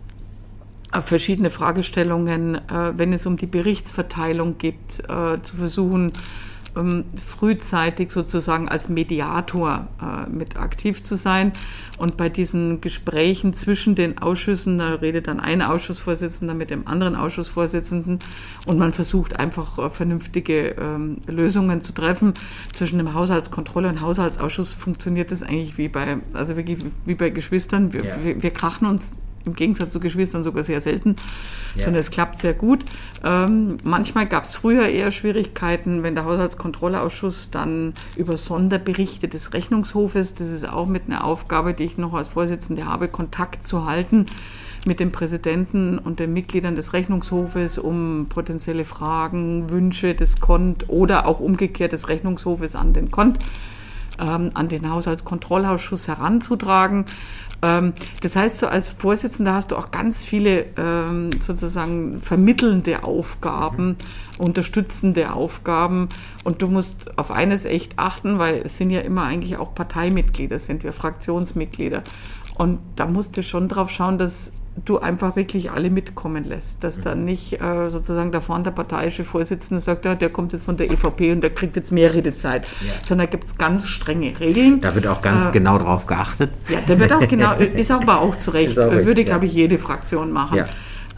verschiedene 1.00 1.50
Fragestellungen, 1.50 2.56
äh, 2.56 2.92
wenn 2.96 3.12
es 3.12 3.26
um 3.26 3.36
die 3.36 3.46
Berichtsverteilung 3.46 4.58
geht, 4.58 5.00
äh, 5.08 5.40
zu 5.42 5.56
versuchen, 5.56 6.06
ähm, 6.06 6.12
frühzeitig 6.74 8.10
sozusagen 8.10 8.68
als 8.68 8.88
Mediator 8.88 9.88
äh, 10.00 10.30
mit 10.30 10.56
aktiv 10.56 11.02
zu 11.02 11.16
sein. 11.16 11.52
Und 11.98 12.16
bei 12.16 12.28
diesen 12.28 12.80
Gesprächen 12.80 13.54
zwischen 13.54 13.94
den 13.94 14.18
Ausschüssen, 14.18 14.78
da 14.78 14.94
redet 14.94 15.26
dann 15.26 15.40
ein 15.40 15.62
Ausschussvorsitzender 15.62 16.54
mit 16.54 16.70
dem 16.70 16.88
anderen 16.88 17.14
Ausschussvorsitzenden 17.14 18.18
und 18.66 18.78
man 18.78 18.92
versucht 18.92 19.38
einfach 19.38 19.78
äh, 19.78 19.90
vernünftige 19.90 20.76
ähm, 20.78 21.18
Lösungen 21.26 21.82
zu 21.82 21.92
treffen. 21.92 22.34
Zwischen 22.72 22.98
dem 22.98 23.14
Haushaltskontrolle 23.14 23.88
und 23.88 24.00
Haushaltsausschuss 24.00 24.74
funktioniert 24.74 25.30
das 25.30 25.42
eigentlich 25.42 25.78
wie 25.78 25.88
bei, 25.88 26.18
also 26.32 26.56
wirklich 26.56 26.78
wie 27.04 27.14
bei 27.14 27.30
Geschwistern. 27.30 27.92
Wir, 27.92 28.04
ja. 28.04 28.24
wir, 28.24 28.42
wir 28.42 28.50
krachen 28.50 28.86
uns 28.86 29.18
im 29.44 29.54
Gegensatz 29.54 29.92
zu 29.92 30.00
Geschwistern 30.00 30.42
sogar 30.42 30.62
sehr 30.62 30.80
selten, 30.80 31.16
ja. 31.74 31.84
sondern 31.84 32.00
es 32.00 32.10
klappt 32.10 32.38
sehr 32.38 32.54
gut. 32.54 32.84
Ähm, 33.24 33.76
manchmal 33.84 34.26
gab 34.26 34.44
es 34.44 34.54
früher 34.54 34.88
eher 34.88 35.10
Schwierigkeiten, 35.10 36.02
wenn 36.02 36.14
der 36.14 36.24
Haushaltskontrollausschuss 36.24 37.50
dann 37.50 37.94
über 38.16 38.36
Sonderberichte 38.36 39.28
des 39.28 39.52
Rechnungshofes, 39.52 40.34
das 40.34 40.48
ist 40.48 40.68
auch 40.68 40.86
mit 40.86 41.04
einer 41.06 41.24
Aufgabe, 41.24 41.74
die 41.74 41.84
ich 41.84 41.98
noch 41.98 42.14
als 42.14 42.28
Vorsitzende 42.28 42.86
habe, 42.86 43.08
Kontakt 43.08 43.66
zu 43.66 43.84
halten 43.84 44.26
mit 44.84 44.98
dem 44.98 45.12
Präsidenten 45.12 45.98
und 45.98 46.18
den 46.18 46.32
Mitgliedern 46.32 46.74
des 46.74 46.92
Rechnungshofes, 46.92 47.78
um 47.78 48.26
potenzielle 48.28 48.84
Fragen, 48.84 49.70
Wünsche 49.70 50.14
des 50.14 50.40
Kont 50.40 50.88
oder 50.88 51.26
auch 51.26 51.38
umgekehrt 51.38 51.92
des 51.92 52.08
Rechnungshofes 52.08 52.74
an 52.74 52.92
den 52.92 53.10
Kont 53.10 53.38
ähm, 54.18 54.50
an 54.54 54.68
den 54.68 54.88
Haushaltskontrollausschuss 54.90 56.08
heranzutragen. 56.08 57.06
Ähm, 57.62 57.92
das 58.20 58.36
heißt, 58.36 58.58
so 58.58 58.66
als 58.66 58.90
Vorsitzender 58.90 59.54
hast 59.54 59.70
du 59.70 59.76
auch 59.76 59.90
ganz 59.90 60.24
viele 60.24 60.66
ähm, 60.76 61.30
sozusagen 61.40 62.20
vermittelnde 62.20 63.04
Aufgaben, 63.04 63.96
unterstützende 64.38 65.32
Aufgaben. 65.32 66.08
Und 66.44 66.62
du 66.62 66.68
musst 66.68 67.16
auf 67.18 67.30
eines 67.30 67.64
echt 67.64 67.98
achten, 67.98 68.38
weil 68.38 68.62
es 68.64 68.78
sind 68.78 68.90
ja 68.90 69.00
immer 69.00 69.22
eigentlich 69.22 69.56
auch 69.56 69.74
Parteimitglieder, 69.74 70.58
sind 70.58 70.82
wir 70.82 70.92
Fraktionsmitglieder. 70.92 72.02
Und 72.56 72.80
da 72.96 73.06
musst 73.06 73.36
du 73.36 73.42
schon 73.42 73.68
drauf 73.68 73.90
schauen, 73.90 74.18
dass 74.18 74.52
du 74.84 74.98
einfach 74.98 75.36
wirklich 75.36 75.70
alle 75.70 75.90
mitkommen 75.90 76.44
lässt. 76.44 76.82
Dass 76.82 77.00
dann 77.00 77.24
nicht 77.24 77.60
äh, 77.60 77.88
sozusagen 77.88 78.32
da 78.32 78.40
vorne 78.40 78.64
der 78.64 78.70
parteiische 78.70 79.24
Vorsitzende 79.24 79.80
sagt, 79.80 80.04
ja, 80.04 80.14
der 80.14 80.30
kommt 80.30 80.52
jetzt 80.52 80.64
von 80.64 80.76
der 80.76 80.90
EVP 80.90 81.32
und 81.32 81.40
der 81.42 81.50
kriegt 81.50 81.76
jetzt 81.76 81.92
mehr 81.92 82.14
Redezeit. 82.14 82.66
Ja. 82.80 82.92
Sondern 83.02 83.26
da 83.26 83.30
gibt 83.30 83.44
es 83.44 83.58
ganz 83.58 83.86
strenge 83.86 84.38
Regeln. 84.40 84.80
Da 84.80 84.94
wird 84.94 85.06
auch 85.06 85.20
ganz 85.20 85.46
äh, 85.46 85.50
genau 85.50 85.78
drauf 85.78 86.06
geachtet. 86.06 86.50
Ja, 86.68 86.78
da 86.86 86.98
wird 86.98 87.12
auch 87.12 87.28
genau, 87.28 87.54
ist 87.58 87.90
aber 87.90 88.20
auch 88.20 88.36
zu 88.36 88.50
Recht, 88.50 88.78
auch 88.78 88.90
würde, 88.90 89.24
glaube 89.24 89.46
ich, 89.46 89.52
jede 89.52 89.78
Fraktion 89.78 90.32
machen. 90.32 90.64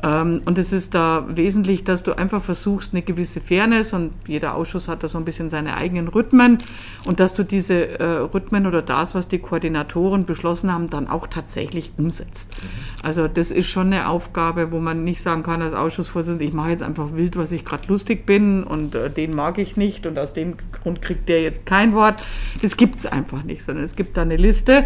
Ähm, 0.05 0.43
und 0.45 0.59
es 0.59 0.73
ist 0.73 0.95
da 0.95 1.25
wesentlich, 1.29 1.85
dass 1.85 2.03
du 2.03 2.13
einfach 2.13 2.43
versuchst, 2.43 2.93
eine 2.93 3.03
gewisse 3.03 3.41
Fairness 3.41 3.93
und 3.93 4.13
jeder 4.27 4.55
Ausschuss 4.55 4.89
hat 4.89 5.03
da 5.03 5.09
so 5.09 5.19
ein 5.19 5.25
bisschen 5.25 5.49
seine 5.49 5.77
eigenen 5.77 6.09
Rhythmen 6.09 6.59
und 7.07 7.21
dass 7.21 7.35
du 7.35 7.43
diese 7.43 7.99
äh, 7.99 8.05
Rhythmen 8.05 8.67
oder 8.67 8.83
das, 8.83 9.15
was 9.15 9.29
die 9.29 9.39
Koordinatoren 9.39 10.27
beschlossen 10.27 10.73
haben, 10.73 10.91
dann 10.91 11.09
auch 11.09 11.27
tatsächlich 11.27 11.93
umsetzt. 11.97 12.51
Mhm. 12.53 12.69
Also 13.03 13.29
das 13.29 13.51
ist 13.51 13.69
schon 13.69 13.87
eine 13.87 14.09
Aufgabe, 14.09 14.73
wo 14.73 14.79
man 14.79 15.05
nicht 15.05 15.23
sagen 15.23 15.43
kann 15.43 15.63
als 15.63 15.75
Ausschussvorsitzender, 15.75 16.45
ich 16.45 16.53
mache 16.53 16.71
jetzt 16.71 16.83
einfach 16.83 17.15
wild, 17.15 17.37
was 17.37 17.53
ich 17.53 17.65
gerade 17.65 17.87
lustig 17.89 18.27
bin 18.27 18.65
und 18.65 18.95
äh, 18.95 19.11
den 19.11 19.35
mag 19.35 19.59
ich 19.59 19.77
nicht 19.77 20.07
und 20.07 20.19
aus 20.19 20.35
dem 20.35 20.55
Grund 20.73 21.01
kriegt 21.01 21.29
der 21.29 21.43
jetzt 21.43 21.65
kein 21.65 21.95
Wort. 21.95 22.23
Das 22.61 22.77
gibt 22.77 22.97
es 22.97 23.07
einfach 23.07 23.43
nicht, 23.43 23.63
sondern 23.65 23.85
es 23.85 23.97
gibt 23.97 24.17
da 24.17 24.23
eine 24.23 24.37
Liste 24.37 24.85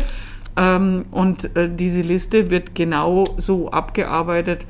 ähm, 0.56 1.06
und 1.10 1.56
äh, 1.56 1.68
diese 1.72 2.02
Liste 2.02 2.50
wird 2.50 2.74
genau 2.74 3.24
so 3.36 3.70
abgearbeitet, 3.70 4.66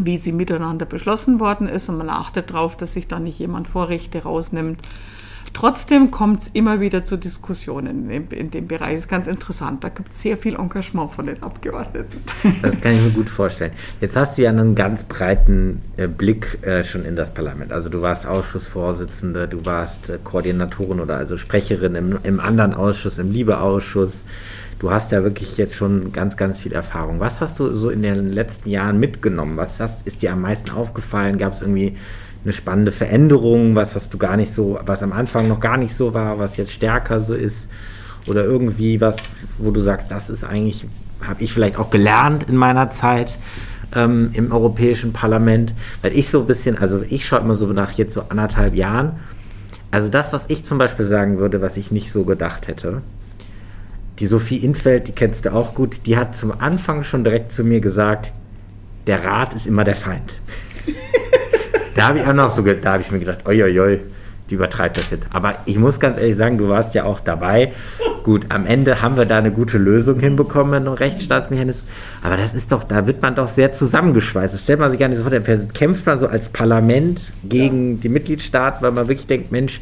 wie 0.00 0.18
sie 0.18 0.32
miteinander 0.32 0.86
beschlossen 0.86 1.40
worden 1.40 1.68
ist 1.68 1.88
und 1.88 1.98
man 1.98 2.10
achtet 2.10 2.50
darauf, 2.50 2.76
dass 2.76 2.92
sich 2.92 3.08
da 3.08 3.18
nicht 3.18 3.38
jemand 3.38 3.68
Vorrechte 3.68 4.22
rausnimmt. 4.22 4.80
Trotzdem 5.52 6.10
kommt 6.10 6.42
es 6.42 6.48
immer 6.48 6.80
wieder 6.80 7.04
zu 7.04 7.16
Diskussionen 7.16 8.10
in, 8.10 8.28
in, 8.28 8.50
dem 8.50 8.68
Bereich. 8.68 8.92
Das 8.92 9.00
ist 9.02 9.08
ganz 9.08 9.26
interessant. 9.26 9.82
Da 9.84 9.88
gibt 9.88 10.10
es 10.10 10.20
sehr 10.20 10.36
viel 10.36 10.54
Engagement 10.56 11.12
von 11.12 11.24
den 11.24 11.42
Abgeordneten. 11.42 12.22
Das 12.62 12.78
kann 12.80 12.92
ich 12.92 13.00
mir 13.00 13.10
gut 13.10 13.30
vorstellen. 13.30 13.72
Jetzt 14.00 14.16
hast 14.16 14.36
du 14.36 14.42
ja 14.42 14.50
einen 14.50 14.74
ganz 14.74 15.04
breiten 15.04 15.80
äh, 15.96 16.08
Blick 16.08 16.58
äh, 16.62 16.84
schon 16.84 17.06
in 17.06 17.16
das 17.16 17.32
Parlament. 17.32 17.72
Also 17.72 17.88
du 17.88 18.02
warst 18.02 18.26
Ausschussvorsitzende, 18.26 19.48
du 19.48 19.64
warst 19.64 20.10
äh, 20.10 20.18
Koordinatorin 20.22 21.00
oder 21.00 21.16
also 21.16 21.38
Sprecherin 21.38 21.94
im, 21.94 22.18
im 22.22 22.38
anderen 22.38 22.74
Ausschuss, 22.74 23.18
im 23.18 23.32
Liebeausschuss. 23.32 24.24
Du 24.78 24.90
hast 24.90 25.10
ja 25.10 25.22
wirklich 25.24 25.56
jetzt 25.56 25.74
schon 25.74 26.12
ganz, 26.12 26.36
ganz 26.36 26.58
viel 26.58 26.72
Erfahrung. 26.72 27.18
Was 27.18 27.40
hast 27.40 27.58
du 27.58 27.74
so 27.74 27.88
in 27.88 28.02
den 28.02 28.26
letzten 28.32 28.68
Jahren 28.68 29.00
mitgenommen? 29.00 29.56
Was 29.56 29.80
hast, 29.80 30.06
ist 30.06 30.20
dir 30.20 30.32
am 30.32 30.42
meisten 30.42 30.70
aufgefallen? 30.70 31.38
Gab 31.38 31.54
es 31.54 31.62
irgendwie 31.62 31.96
eine 32.44 32.52
spannende 32.52 32.92
Veränderung, 32.92 33.74
was, 33.74 33.96
was 33.96 34.10
du 34.10 34.18
gar 34.18 34.36
nicht 34.36 34.52
so, 34.52 34.78
was 34.84 35.02
am 35.02 35.12
Anfang 35.12 35.48
noch 35.48 35.60
gar 35.60 35.78
nicht 35.78 35.94
so 35.94 36.12
war, 36.12 36.38
was 36.38 36.58
jetzt 36.58 36.72
stärker 36.72 37.22
so 37.22 37.34
ist? 37.34 37.68
Oder 38.28 38.44
irgendwie 38.44 39.00
was, 39.00 39.16
wo 39.56 39.70
du 39.70 39.80
sagst, 39.80 40.10
das 40.10 40.28
ist 40.28 40.44
eigentlich, 40.44 40.86
habe 41.26 41.42
ich 41.42 41.52
vielleicht 41.52 41.78
auch 41.78 41.90
gelernt 41.90 42.44
in 42.48 42.56
meiner 42.56 42.90
Zeit 42.90 43.38
ähm, 43.94 44.30
im 44.34 44.52
Europäischen 44.52 45.12
Parlament, 45.12 45.72
weil 46.02 46.12
ich 46.12 46.28
so 46.28 46.40
ein 46.40 46.46
bisschen, 46.46 46.76
also 46.76 47.02
ich 47.08 47.26
schaue 47.26 47.40
immer 47.40 47.54
so 47.54 47.66
nach 47.66 47.92
jetzt 47.92 48.14
so 48.14 48.24
anderthalb 48.28 48.74
Jahren, 48.74 49.12
also 49.90 50.10
das, 50.10 50.32
was 50.32 50.46
ich 50.48 50.64
zum 50.64 50.78
Beispiel 50.78 51.06
sagen 51.06 51.38
würde, 51.38 51.62
was 51.62 51.76
ich 51.76 51.90
nicht 51.90 52.12
so 52.12 52.24
gedacht 52.24 52.68
hätte, 52.68 53.02
die 54.18 54.26
Sophie 54.26 54.58
Infeld, 54.58 55.08
die 55.08 55.12
kennst 55.12 55.44
du 55.44 55.52
auch 55.52 55.74
gut, 55.74 56.06
die 56.06 56.16
hat 56.16 56.34
zum 56.34 56.52
Anfang 56.52 57.04
schon 57.04 57.24
direkt 57.24 57.52
zu 57.52 57.64
mir 57.64 57.80
gesagt, 57.80 58.32
der 59.06 59.24
Rat 59.24 59.54
ist 59.54 59.66
immer 59.66 59.84
der 59.84 59.96
Feind. 59.96 60.38
da 61.94 62.08
habe 62.08 62.18
ich 62.18 62.26
auch 62.26 62.32
noch 62.32 62.50
so, 62.50 62.62
da 62.62 62.92
habe 62.92 63.02
ich 63.02 63.10
mir 63.10 63.18
gedacht, 63.18 63.46
oi, 63.46 63.62
oi, 63.62 63.80
oi, 63.80 64.00
die 64.50 64.54
übertreibt 64.54 64.96
das 64.96 65.10
jetzt. 65.10 65.26
Aber 65.30 65.56
ich 65.64 65.78
muss 65.78 65.98
ganz 65.98 66.16
ehrlich 66.16 66.36
sagen, 66.36 66.58
du 66.58 66.68
warst 66.68 66.94
ja 66.94 67.04
auch 67.04 67.20
dabei. 67.20 67.72
Gut, 68.22 68.46
am 68.48 68.66
Ende 68.66 69.02
haben 69.02 69.16
wir 69.16 69.24
da 69.24 69.38
eine 69.38 69.52
gute 69.52 69.78
Lösung 69.78 70.20
hinbekommen 70.20 70.70
mit 70.70 70.88
einem 70.88 70.96
Rechtsstaatsmechanismus. 70.96 71.84
Aber 72.22 72.36
das 72.36 72.54
ist 72.54 72.72
doch, 72.72 72.84
da 72.84 73.06
wird 73.06 73.22
man 73.22 73.34
doch 73.34 73.48
sehr 73.48 73.72
zusammengeschweißt. 73.72 74.54
Das 74.54 74.62
stellt 74.62 74.78
man 74.78 74.90
sich 74.90 75.00
gar 75.00 75.08
nicht 75.08 75.18
so 75.18 75.24
vor. 75.24 75.30
Da 75.30 75.40
kämpft 75.74 76.06
man 76.06 76.18
so 76.18 76.26
als 76.28 76.48
Parlament 76.48 77.32
gegen 77.44 77.94
ja. 77.94 77.98
die 78.02 78.08
Mitgliedstaaten, 78.08 78.82
weil 78.82 78.92
man 78.92 79.08
wirklich 79.08 79.26
denkt, 79.26 79.52
Mensch, 79.52 79.80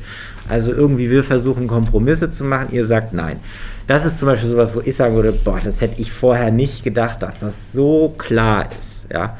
also 0.48 0.72
irgendwie 0.72 1.10
wir 1.10 1.24
versuchen 1.24 1.66
Kompromisse 1.66 2.30
zu 2.30 2.44
machen. 2.44 2.68
Ihr 2.72 2.86
sagt 2.86 3.12
nein. 3.12 3.36
Das 3.86 4.06
ist 4.06 4.18
zum 4.18 4.28
Beispiel 4.28 4.50
sowas, 4.50 4.74
wo 4.74 4.80
ich 4.80 4.96
sagen 4.96 5.14
würde, 5.14 5.32
boah, 5.32 5.60
das 5.62 5.80
hätte 5.80 6.00
ich 6.00 6.12
vorher 6.12 6.50
nicht 6.50 6.84
gedacht, 6.84 7.22
dass 7.22 7.38
das 7.38 7.72
so 7.72 8.14
klar 8.16 8.68
ist. 8.80 9.06
Ja. 9.12 9.36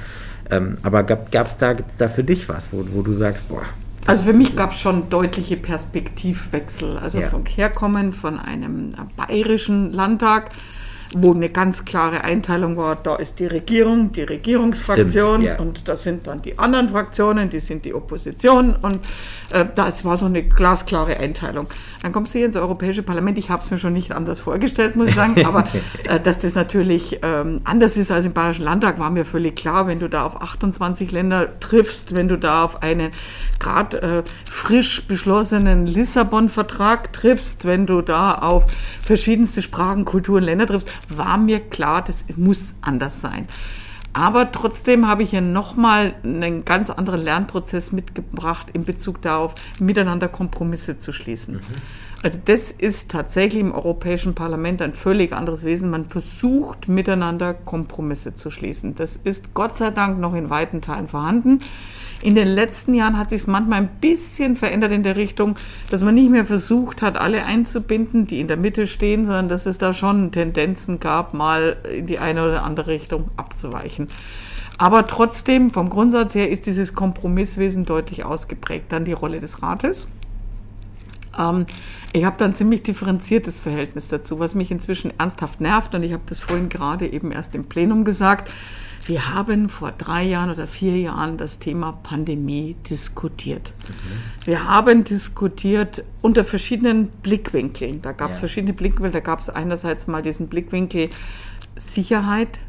Ähm, 0.51 0.77
aber 0.83 1.03
gab 1.03 1.47
es 1.47 1.57
da, 1.57 1.73
gibt's 1.73 1.97
da 1.97 2.09
für 2.09 2.25
dich 2.25 2.49
was, 2.49 2.71
wo, 2.73 2.85
wo 2.93 3.01
du 3.01 3.15
sagst, 3.15 3.49
boah, 3.49 3.63
Also 4.07 4.25
für 4.25 4.33
mich 4.33 4.55
gab 4.57 4.73
es 4.73 4.81
schon 4.81 5.09
deutliche 5.09 5.57
Perspektivwechsel. 5.57 6.99
Also 6.99 7.21
Ja. 7.21 7.29
von 7.29 7.45
Herkommen 7.47 8.13
von 8.13 8.39
einem 8.39 8.91
bayerischen 9.17 9.93
Landtag, 9.93 10.51
wo 11.17 11.33
eine 11.33 11.49
ganz 11.49 11.85
klare 11.85 12.23
Einteilung 12.23 12.77
war, 12.77 12.97
da 12.97 13.17
ist 13.17 13.39
die 13.39 13.47
Regierung, 13.47 14.13
die 14.13 14.23
Regierungsfraktion 14.23 15.43
Stimmt, 15.43 15.59
ja. 15.59 15.59
und 15.59 15.89
das 15.89 16.03
sind 16.03 16.27
dann 16.27 16.43
die 16.43 16.59
anderen 16.59 16.89
Fraktionen, 16.89 17.51
die 17.51 17.61
sind 17.61 17.85
die 17.85 17.95
Opposition 17.95 18.75
und 18.83 19.01
äh, 19.51 19.65
das 19.75 20.05
war 20.05 20.17
so 20.17 20.27
eine 20.27 20.43
glasklare 20.43 21.17
Einteilung. 21.19 21.69
Dann 22.03 22.13
kommst 22.13 22.35
du 22.35 22.39
hier 22.39 22.47
ins 22.47 22.57
Europäische 22.57 23.03
Parlament, 23.03 23.39
ich 23.39 23.49
habe 23.49 23.63
es 23.63 23.71
mir 23.71 23.79
schon 23.79 23.93
nicht 23.93 24.11
anders 24.13 24.41
vorgestellt, 24.41 24.97
muss 24.97 25.09
ich 25.09 25.15
sagen, 25.15 25.45
aber 25.47 25.65
äh, 26.09 26.19
dass 26.19 26.41
das 26.41 26.57
natürlich 26.57 27.21
ähm, 27.23 27.61
anders 27.63 27.97
ist 27.97 28.11
als 28.11 28.27
im 28.27 28.33
Bayerischen 28.33 28.65
Landtag, 28.65 28.99
war 28.99 29.11
mir 29.11 29.25
völlig 29.25 29.55
klar, 29.55 29.87
wenn 29.87 30.01
du 30.01 30.09
da 30.09 30.25
auf 30.25 30.43
28 30.43 31.13
Länder 31.13 31.61
triffst, 31.61 32.15
wenn 32.15 32.27
du 32.27 32.37
da 32.37 32.65
auf 32.65 32.83
einen 32.83 33.13
gerade 33.61 34.03
äh, 34.03 34.23
frisch 34.51 35.07
beschlossenen 35.07 35.87
Lissabon-Vertrag 35.87 37.13
triffst, 37.13 37.65
wenn 37.65 37.87
du 37.87 38.03
da 38.03 38.35
auf 38.35 38.67
verschiedenste 39.03 39.63
Sprachen, 39.63 40.05
Kulturen, 40.05 40.43
Länder 40.43 40.67
triffst, 40.67 40.91
war 41.09 41.39
mir 41.39 41.61
klar, 41.61 42.03
das 42.03 42.25
muss 42.37 42.75
anders 42.81 43.21
sein. 43.21 43.49
Aber 44.15 44.53
trotzdem 44.53 45.09
habe 45.09 45.25
ich 45.25 45.31
hier 45.31 45.41
nochmal 45.41 46.15
einen 46.23 46.65
ganz 46.65 46.89
anderen 46.89 47.21
Lernprozess 47.21 47.91
mitgebracht 47.91 48.69
in 48.73 48.85
Bezug 48.85 49.21
darauf, 49.23 49.57
miteinander 49.81 50.29
Kompromisse 50.29 50.99
zu 50.99 51.11
schließen. 51.11 51.61
Also 52.23 52.39
das 52.45 52.71
ist 52.71 53.11
tatsächlich 53.11 53.61
im 53.61 53.73
Europäischen 53.73 54.37
Parlament 54.37 54.81
ein 54.83 54.93
völlig 54.93 55.33
anderes 55.33 55.65
Wesen. 55.65 55.91
Man 55.91 56.07
versucht 56.07 56.89
miteinander 56.89 57.55
Kompromisse 57.55 58.37
zu 58.37 58.53
schließen. 58.53 58.95
Das 58.95 59.17
ist 59.17 59.53
Gott 59.53 59.77
sei 59.77 59.91
Dank 59.91 60.21
noch 60.21 60.35
in 60.35 60.49
weiten 60.49 60.81
Teilen 60.81 61.09
vorhanden. 61.09 61.59
In 62.23 62.35
den 62.35 62.49
letzten 62.49 62.95
Jahren 62.95 63.19
hat 63.19 63.31
sich 63.31 63.43
es 63.43 63.47
manchmal 63.47 63.83
ein 63.83 63.89
bisschen 64.01 64.57
verändert 64.57 64.93
in 64.93 65.03
der 65.03 65.17
Richtung, 65.17 65.57
dass 65.91 66.03
man 66.03 66.15
nicht 66.15 66.31
mehr 66.31 66.45
versucht 66.45 67.03
hat, 67.03 67.17
alle 67.17 67.45
einzubinden, 67.45 68.27
die 68.27 68.41
in 68.41 68.49
der 68.49 68.57
Mitte 68.57 68.87
stehen, 68.87 69.25
sondern 69.27 69.49
dass 69.49 69.67
es 69.67 69.79
da 69.79 69.93
schon 69.93 70.33
Tendenzen 70.33 71.01
gab, 71.01 71.35
mal 71.35 71.77
in 71.93 72.07
die 72.07 72.19
eine 72.19 72.45
oder 72.45 72.63
andere 72.63 72.89
Richtung 72.89 73.31
abzuweichen. 73.37 74.09
Aber 74.79 75.07
trotzdem, 75.07 75.71
vom 75.71 75.89
Grundsatz 75.91 76.35
her, 76.35 76.51
ist 76.51 76.67
dieses 76.67 76.95
Kompromisswesen 76.95 77.85
deutlich 77.85 78.25
ausgeprägt. 78.25 78.91
Dann 78.91 79.05
die 79.05 79.13
Rolle 79.13 79.41
des 79.41 79.63
Rates. 79.63 80.09
Ähm, 81.39 81.67
ich 82.13 82.25
habe 82.25 82.37
da 82.39 82.45
ein 82.45 82.55
ziemlich 82.55 82.83
differenziertes 82.83 83.61
Verhältnis 83.61 84.09
dazu, 84.09 84.39
was 84.39 84.55
mich 84.55 84.71
inzwischen 84.71 85.13
ernsthaft 85.19 85.61
nervt. 85.61 85.95
Und 85.95 86.03
ich 86.03 86.13
habe 86.13 86.25
das 86.27 86.41
vorhin 86.41 86.69
gerade 86.69 87.07
eben 87.07 87.31
erst 87.31 87.55
im 87.55 87.65
Plenum 87.65 88.05
gesagt. 88.05 88.53
Wir 89.07 89.35
haben 89.35 89.69
vor 89.69 89.93
drei 89.93 90.23
Jahren 90.25 90.51
oder 90.51 90.67
vier 90.67 90.97
Jahren 90.99 91.37
das 91.37 91.59
Thema 91.59 91.93
Pandemie 91.93 92.75
diskutiert. 92.89 93.73
Wir 94.47 94.65
haben 94.65 95.05
diskutiert 95.05 96.03
unter 96.23 96.45
verschiedenen 96.45 97.09
Blickwinkeln. 97.09 98.01
Da 98.01 98.13
gab 98.13 98.31
es 98.31 98.37
Ja. 98.37 98.41
verschiedene 98.41 98.73
Blickwinkel. 98.73 99.13
Da 99.13 99.21
gab 99.21 99.41
es 99.41 99.51
einerseits 99.51 100.07
mal 100.07 100.23
diesen 100.23 100.49
Blickwinkel 100.49 101.11
Sicherheit, 101.77 102.61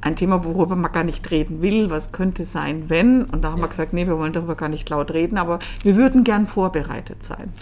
ein 0.00 0.16
Thema, 0.16 0.44
worüber 0.44 0.76
man 0.76 0.92
gar 0.92 1.04
nicht 1.04 1.30
reden 1.30 1.60
will. 1.60 1.90
Was 1.90 2.12
könnte 2.12 2.44
sein, 2.44 2.88
wenn? 2.88 3.24
Und 3.24 3.42
da 3.42 3.52
haben 3.52 3.60
wir 3.60 3.68
gesagt, 3.68 3.92
nee, 3.92 4.06
wir 4.06 4.18
wollen 4.18 4.32
darüber 4.32 4.54
gar 4.54 4.68
nicht 4.68 4.88
laut 4.90 5.10
reden, 5.10 5.38
aber 5.38 5.58
wir 5.82 5.96
würden 5.96 6.22
gern 6.22 6.46
vorbereitet 6.46 7.24
sein. 7.24 7.52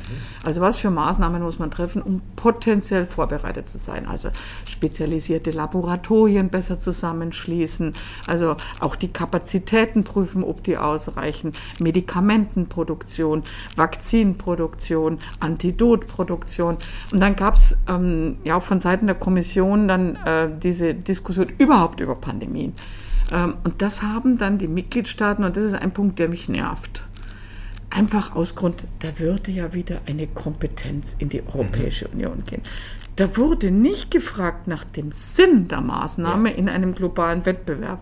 Also 0.44 0.60
was 0.60 0.76
für 0.78 0.90
Maßnahmen 0.90 1.42
muss 1.42 1.58
man 1.58 1.70
treffen, 1.70 2.02
um 2.02 2.20
potenziell 2.36 3.06
vorbereitet 3.06 3.68
zu 3.68 3.78
sein? 3.78 4.06
Also 4.06 4.28
spezialisierte 4.68 5.50
Laboratorien 5.50 6.50
besser 6.50 6.78
zusammenschließen, 6.78 7.94
also 8.26 8.56
auch 8.80 8.96
die 8.96 9.08
Kapazitäten 9.08 10.04
prüfen, 10.04 10.44
ob 10.44 10.62
die 10.62 10.76
ausreichen, 10.76 11.52
Medikamentenproduktion, 11.80 13.42
Vakzinproduktion, 13.76 15.18
Antidotproduktion. 15.40 16.76
Und 17.12 17.20
dann 17.20 17.34
gab 17.34 17.54
es 17.54 17.78
ähm, 17.88 18.36
ja 18.44 18.56
auch 18.56 18.62
von 18.62 18.80
Seiten 18.80 19.06
der 19.06 19.16
Kommission 19.16 19.88
dann 19.88 20.16
äh, 20.16 20.50
diese 20.62 20.92
Diskussion 20.94 21.52
überhaupt 21.58 22.00
über 22.00 22.14
Pandemien. 22.26 22.72
Ähm, 23.32 23.54
und 23.64 23.80
das 23.82 24.02
haben 24.02 24.36
dann 24.38 24.58
die 24.58 24.68
Mitgliedstaaten, 24.68 25.44
und 25.44 25.56
das 25.56 25.62
ist 25.64 25.74
ein 25.74 25.92
Punkt, 25.92 26.18
der 26.18 26.28
mich 26.28 26.48
nervt. 26.48 27.04
Einfach 27.88 28.34
aus 28.34 28.56
Grund, 28.56 28.82
da 28.98 29.18
würde 29.18 29.52
ja 29.52 29.72
wieder 29.72 30.00
eine 30.06 30.26
Kompetenz 30.26 31.16
in 31.18 31.28
die 31.28 31.42
Europäische 31.46 32.08
Union 32.08 32.42
gehen. 32.44 32.62
Da 33.14 33.34
wurde 33.38 33.70
nicht 33.70 34.10
gefragt 34.10 34.66
nach 34.66 34.84
dem 34.84 35.10
Sinn 35.12 35.68
der 35.68 35.80
Maßnahme 35.80 36.52
in 36.52 36.68
einem 36.68 36.94
globalen 36.94 37.46
Wettbewerb. 37.46 38.00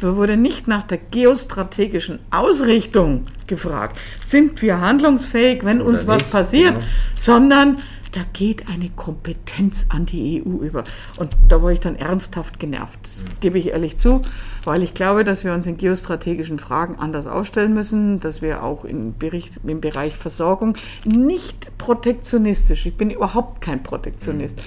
Da 0.00 0.14
wurde 0.14 0.36
nicht 0.36 0.68
nach 0.68 0.84
der 0.84 0.98
geostrategischen 0.98 2.20
Ausrichtung 2.30 3.24
gefragt. 3.48 4.00
Sind 4.24 4.62
wir 4.62 4.80
handlungsfähig, 4.80 5.64
wenn 5.64 5.80
uns 5.80 6.04
Oder 6.04 6.08
was 6.08 6.18
nicht, 6.18 6.30
passiert? 6.30 6.74
genau. 6.74 6.86
Sondern 7.16 7.76
da 8.12 8.20
geht 8.32 8.68
eine 8.68 8.90
Kompetenz 8.90 9.86
an 9.88 10.06
die 10.06 10.42
EU 10.44 10.62
über. 10.62 10.84
Und 11.18 11.30
da 11.48 11.62
war 11.62 11.72
ich 11.72 11.80
dann 11.80 11.96
ernsthaft 11.96 12.60
genervt. 12.60 13.00
Das 13.02 13.24
gebe 13.40 13.58
ich 13.58 13.68
ehrlich 13.68 13.96
zu, 13.96 14.22
weil 14.64 14.82
ich 14.82 14.94
glaube, 14.94 15.24
dass 15.24 15.44
wir 15.44 15.52
uns 15.52 15.66
in 15.66 15.78
geostrategischen 15.78 16.58
Fragen 16.58 16.96
anders 16.96 17.26
aufstellen 17.26 17.74
müssen, 17.74 18.20
dass 18.20 18.42
wir 18.42 18.62
auch 18.62 18.84
im, 18.84 19.16
Bericht, 19.18 19.54
im 19.64 19.80
Bereich 19.80 20.16
Versorgung 20.16 20.76
nicht 21.04 21.76
protektionistisch, 21.78 22.86
ich 22.86 22.96
bin 22.96 23.10
überhaupt 23.10 23.62
kein 23.62 23.82
Protektionist, 23.82 24.62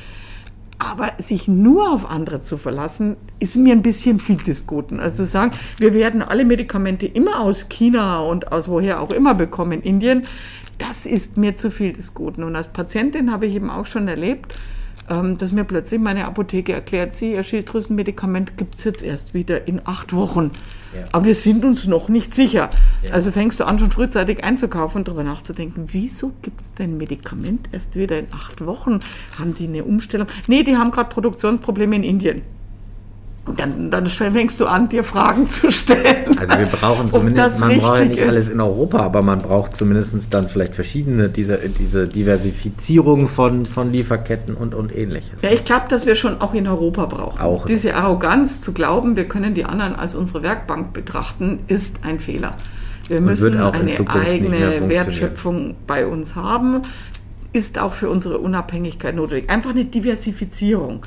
aber 0.77 1.13
sich 1.19 1.47
nur 1.47 1.91
auf 1.91 2.09
andere 2.09 2.41
zu 2.41 2.57
verlassen, 2.57 3.15
ist 3.39 3.55
mir 3.55 3.73
ein 3.73 3.81
bisschen 3.81 4.19
viel 4.19 4.37
des 4.37 4.67
Guten. 4.67 4.99
Also 4.99 5.17
zu 5.17 5.25
sagen, 5.25 5.51
wir 5.77 5.93
werden 5.93 6.21
alle 6.21 6.43
Medikamente 6.43 7.05
immer 7.05 7.39
aus 7.39 7.69
China 7.69 8.19
und 8.19 8.51
aus 8.51 8.67
woher 8.67 9.01
auch 9.01 9.11
immer 9.11 9.35
bekommen, 9.35 9.81
Indien, 9.81 10.23
das 10.77 11.05
ist 11.05 11.37
mir 11.37 11.55
zu 11.55 11.71
viel 11.71 11.93
des 11.93 12.13
Guten. 12.13 12.43
Und 12.43 12.55
als 12.55 12.67
Patientin 12.67 13.31
habe 13.31 13.45
ich 13.45 13.55
eben 13.55 13.69
auch 13.69 13.85
schon 13.85 14.07
erlebt, 14.07 14.59
ähm, 15.09 15.37
dass 15.37 15.51
mir 15.51 15.63
plötzlich 15.63 15.99
meine 15.99 16.25
Apotheke 16.25 16.73
erklärt, 16.73 17.13
sie, 17.13 17.33
ihr 17.33 17.43
Schilddrüsenmedikament 17.43 18.57
gibt 18.57 18.75
es 18.75 18.83
jetzt 18.85 19.03
erst 19.03 19.33
wieder 19.33 19.67
in 19.67 19.81
acht 19.85 20.13
Wochen. 20.13 20.51
Ja. 20.95 21.03
Aber 21.11 21.25
wir 21.25 21.35
sind 21.35 21.63
uns 21.63 21.85
noch 21.85 22.09
nicht 22.09 22.33
sicher. 22.33 22.69
Ja. 23.03 23.11
Also 23.11 23.31
fängst 23.31 23.59
du 23.59 23.65
an, 23.65 23.77
schon 23.77 23.91
frühzeitig 23.91 24.43
einzukaufen 24.43 24.99
und 24.99 25.07
darüber 25.07 25.23
nachzudenken, 25.23 25.89
wieso 25.91 26.31
gibt 26.41 26.61
es 26.61 26.73
denn 26.73 26.97
Medikament 26.97 27.69
erst 27.71 27.95
wieder 27.95 28.17
in 28.17 28.27
acht 28.33 28.65
Wochen? 28.65 28.99
Haben 29.39 29.53
die 29.53 29.67
eine 29.67 29.83
Umstellung? 29.83 30.27
Nee, 30.47 30.63
die 30.63 30.77
haben 30.77 30.91
gerade 30.91 31.09
Produktionsprobleme 31.09 31.97
in 31.97 32.03
Indien. 32.03 32.41
Dann, 33.57 33.91
dann 33.91 34.07
fängst 34.07 34.59
du 34.59 34.65
an, 34.65 34.89
dir 34.89 35.03
Fragen 35.03 35.47
zu 35.47 35.69
stellen. 35.71 36.35
Also 36.37 36.57
wir 36.57 36.65
brauchen 36.65 37.11
zumindest, 37.11 37.59
man 37.59 37.77
braucht 37.77 37.99
ja 37.99 38.05
nicht 38.05 38.19
ist. 38.19 38.27
alles 38.27 38.49
in 38.49 38.59
Europa, 38.59 38.99
aber 38.99 39.21
man 39.21 39.39
braucht 39.39 39.75
zumindest 39.75 40.33
dann 40.33 40.49
vielleicht 40.49 40.73
verschiedene, 40.73 41.29
diese, 41.29 41.57
diese 41.57 42.07
Diversifizierung 42.07 43.27
von, 43.27 43.65
von 43.65 43.91
Lieferketten 43.91 44.55
und, 44.55 44.73
und 44.73 44.95
ähnliches. 44.95 45.43
Ja, 45.43 45.51
ich 45.51 45.63
glaube, 45.63 45.85
dass 45.89 46.07
wir 46.07 46.15
schon 46.15 46.41
auch 46.41 46.55
in 46.55 46.67
Europa 46.67 47.05
brauchen. 47.05 47.39
Auch. 47.39 47.67
Diese 47.67 47.93
Arroganz 47.93 48.61
zu 48.61 48.73
glauben, 48.73 49.15
wir 49.15 49.27
können 49.27 49.53
die 49.53 49.65
anderen 49.65 49.95
als 49.95 50.15
unsere 50.15 50.41
Werkbank 50.41 50.93
betrachten, 50.93 51.59
ist 51.67 51.97
ein 52.01 52.19
Fehler. 52.19 52.55
Wir 53.07 53.21
müssen 53.21 53.59
eine 53.59 54.09
eigene. 54.09 54.89
Wertschöpfung 54.89 55.75
bei 55.85 56.07
uns 56.07 56.35
haben. 56.35 56.81
Ist 57.55 57.79
auch 57.79 57.93
für 57.93 58.09
unsere 58.09 58.39
Unabhängigkeit 58.39 59.15
notwendig. 59.15 59.49
Einfach 59.49 59.69
eine 59.69 59.85
Diversifizierung. 59.85 61.03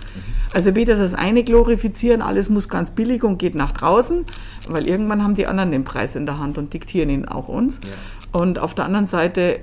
Also 0.55 0.75
weder 0.75 0.97
das 0.97 1.13
eine 1.13 1.45
glorifizieren, 1.45 2.23
alles 2.23 2.49
muss 2.49 2.71
ganz 2.71 2.91
billig 2.91 3.23
und 3.23 3.37
geht 3.37 3.55
nach 3.55 3.73
draußen, 3.73 4.25
weil 4.67 4.89
irgendwann 4.89 5.23
haben 5.23 5.35
die 5.35 5.47
anderen 5.47 5.73
den 5.73 5.85
Preis 5.85 6.17
in 6.17 6.25
der 6.25 6.39
Hand 6.39 6.57
und 6.57 6.73
diktieren 6.73 7.11
ihn 7.11 7.29
auch 7.29 7.49
uns. 7.49 7.83
Und 8.33 8.59
auf 8.59 8.73
der 8.73 8.87
anderen 8.87 9.05
Seite 9.05 9.61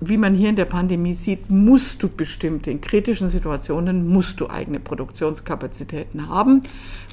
wie 0.00 0.16
man 0.16 0.34
hier 0.34 0.50
in 0.50 0.56
der 0.56 0.66
Pandemie 0.66 1.14
sieht, 1.14 1.48
musst 1.48 2.02
du 2.02 2.08
bestimmte, 2.08 2.70
in 2.70 2.80
kritischen 2.80 3.28
Situationen 3.28 4.06
musst 4.06 4.40
du 4.40 4.50
eigene 4.50 4.78
Produktionskapazitäten 4.78 6.28
haben, 6.28 6.62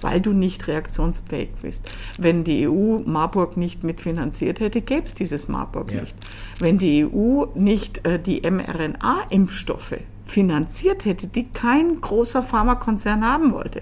weil 0.01 0.19
du 0.19 0.33
nicht 0.33 0.67
reaktionsfähig 0.67 1.49
bist. 1.61 1.89
Wenn 2.19 2.43
die 2.43 2.67
EU 2.67 2.99
Marburg 3.05 3.55
nicht 3.57 3.83
mitfinanziert 3.83 4.59
hätte, 4.59 4.81
gäbe 4.81 5.07
es 5.07 5.13
dieses 5.13 5.47
Marburg 5.47 5.91
Ja. 5.91 6.01
nicht. 6.01 6.15
Wenn 6.59 6.77
die 6.77 7.05
EU 7.05 7.45
nicht 7.55 8.05
äh, 8.05 8.19
die 8.19 8.41
mRNA-Impfstoffe 8.41 9.99
finanziert 10.25 11.05
hätte, 11.05 11.27
die 11.27 11.45
kein 11.45 12.01
großer 12.01 12.43
Pharmakonzern 12.43 13.23
haben 13.25 13.53
wollte, 13.53 13.81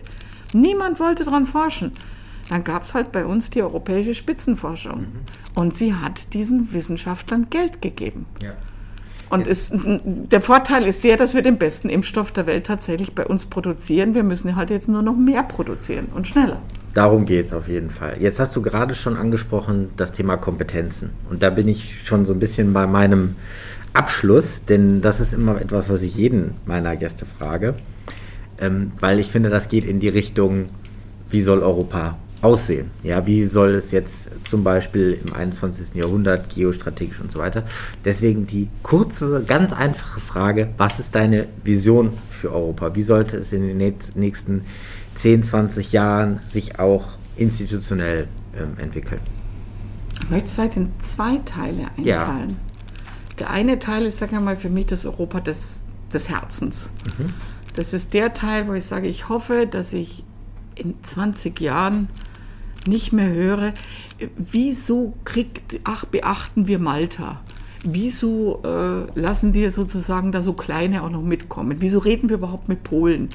niemand 0.54 1.00
wollte 1.00 1.26
daran 1.26 1.46
forschen, 1.46 1.92
dann 2.50 2.64
gab 2.64 2.84
es 2.84 2.94
halt 2.94 3.12
bei 3.12 3.26
uns 3.26 3.50
die 3.50 3.62
europäische 3.62 4.14
Spitzenforschung. 4.14 5.08
Und 5.56 5.76
sie 5.76 5.94
hat 5.94 6.34
diesen 6.34 6.74
Wissenschaftlern 6.74 7.48
Geld 7.50 7.82
gegeben. 7.82 8.26
Ja. 8.42 8.52
Und 9.32 9.48
es, 9.48 9.72
der 9.74 10.42
Vorteil 10.42 10.86
ist 10.86 11.06
der, 11.06 11.16
dass 11.16 11.34
wir 11.34 11.42
den 11.42 11.58
besten 11.58 11.88
Impfstoff 11.88 12.34
der 12.34 12.48
Welt 12.48 12.66
tatsächlich 12.66 13.16
bei 13.16 13.26
uns 13.26 13.46
produzieren. 13.46 14.14
Wir 14.14 14.24
müssen 14.24 14.58
halt 14.58 14.70
jetzt 14.70 14.90
nur 14.90 15.02
noch 15.02 15.16
mehr 15.16 15.44
produzieren 15.44 16.08
und 16.14 16.28
schneller. 16.28 16.62
Darum 16.94 17.26
geht 17.26 17.46
es 17.46 17.54
auf 17.54 17.70
jeden 17.70 17.90
Fall. 17.90 18.18
Jetzt 18.20 18.40
hast 18.42 18.54
du 18.58 18.62
gerade 18.62 18.94
schon 18.94 19.16
angesprochen 19.16 19.90
das 19.96 20.12
Thema 20.12 20.36
Kompetenzen. 20.36 21.12
Und 21.30 21.42
da 21.42 21.50
bin 21.50 21.70
ich 21.70 22.06
schon 22.06 22.26
so 22.26 22.34
ein 22.34 22.40
bisschen 22.40 22.74
bei 22.74 22.86
meinem 22.88 23.36
Abschluss, 23.94 24.66
denn 24.66 25.02
das 25.02 25.22
ist 25.22 25.34
immer 25.34 25.62
etwas, 25.62 25.90
was 25.90 26.02
ich 26.02 26.16
jeden 26.16 26.56
meiner 26.66 26.98
Gäste 26.98 27.26
frage. 27.26 27.76
Ähm, 28.60 28.92
weil 29.00 29.20
ich 29.20 29.32
finde, 29.32 29.50
das 29.50 29.70
geht 29.70 29.86
in 29.86 30.02
die 30.02 30.10
Richtung, 30.10 30.66
wie 31.30 31.42
soll 31.42 31.64
Europa 31.64 32.18
aussehen? 32.42 32.92
Ja, 33.04 33.26
wie 33.28 33.46
soll 33.46 33.76
es 33.76 33.92
jetzt 33.92 34.30
zum 34.46 34.64
Beispiel 34.64 35.20
im 35.26 35.34
21. 35.34 35.96
Jahrhundert 35.96 36.54
geostrategisch 36.54 37.22
und 37.22 37.32
so 37.32 37.40
weiter? 37.40 37.64
Deswegen 38.04 38.48
die 38.48 38.68
kurze, 38.84 39.44
ganz 39.46 39.74
einfache 39.74 40.20
Frage, 40.20 40.70
was 40.78 41.00
ist 41.00 41.16
deine 41.16 41.48
Vision 41.64 42.14
für 42.30 42.52
Europa? 42.52 42.96
Wie 42.96 43.04
sollte 43.04 43.38
es 43.38 43.54
in 43.54 43.68
den 43.68 43.78
nächsten 44.16 44.66
10, 45.16 45.44
20 45.44 45.92
Jahren 45.92 46.40
sich 46.48 46.80
auch 46.80 47.06
institutionell 47.38 48.28
ähm, 48.58 48.74
entwickeln? 48.78 49.22
Ich 50.24 50.30
möchte 50.30 50.46
es 50.46 50.54
vielleicht 50.54 50.78
in 50.78 50.92
zwei 51.02 51.38
Teile 51.46 51.88
einteilen. 51.98 52.06
Ja. 52.06 52.56
Der 53.40 53.50
eine 53.50 53.80
Teil 53.80 54.06
ist, 54.06 54.20
sage 54.20 54.36
ich 54.36 54.42
mal, 54.42 54.56
für 54.56 54.70
mich 54.70 54.88
das 54.88 55.06
Europa 55.06 55.40
des, 55.40 55.82
des 56.14 56.30
Herzens. 56.30 56.90
Mhm. 57.18 57.34
Das 57.76 57.94
ist 57.94 58.14
der 58.14 58.34
Teil, 58.34 58.68
wo 58.68 58.74
ich 58.74 58.86
sage, 58.86 59.08
ich 59.08 59.30
hoffe, 59.30 59.68
dass 59.70 59.94
ich 59.94 60.24
in 60.76 60.96
20 61.04 61.60
Jahren 61.62 62.10
nicht 62.88 63.14
mehr 63.14 63.30
höre, 63.30 63.74
wieso 64.38 65.14
kriegt, 65.24 65.80
ach, 65.84 66.06
beachten 66.06 66.68
wir 66.68 66.80
Malta? 66.80 67.42
Wieso 67.84 68.62
äh, 68.64 69.20
lassen 69.20 69.54
wir 69.54 69.72
sozusagen 69.72 70.32
da 70.32 70.44
so 70.44 70.54
Kleine 70.54 71.04
auch 71.04 71.10
noch 71.10 71.24
mitkommen? 71.24 71.78
Wieso 71.80 72.00
reden 72.00 72.30
wir 72.30 72.38
überhaupt 72.38 72.70
mit 72.70 72.84
Polen? 72.84 73.30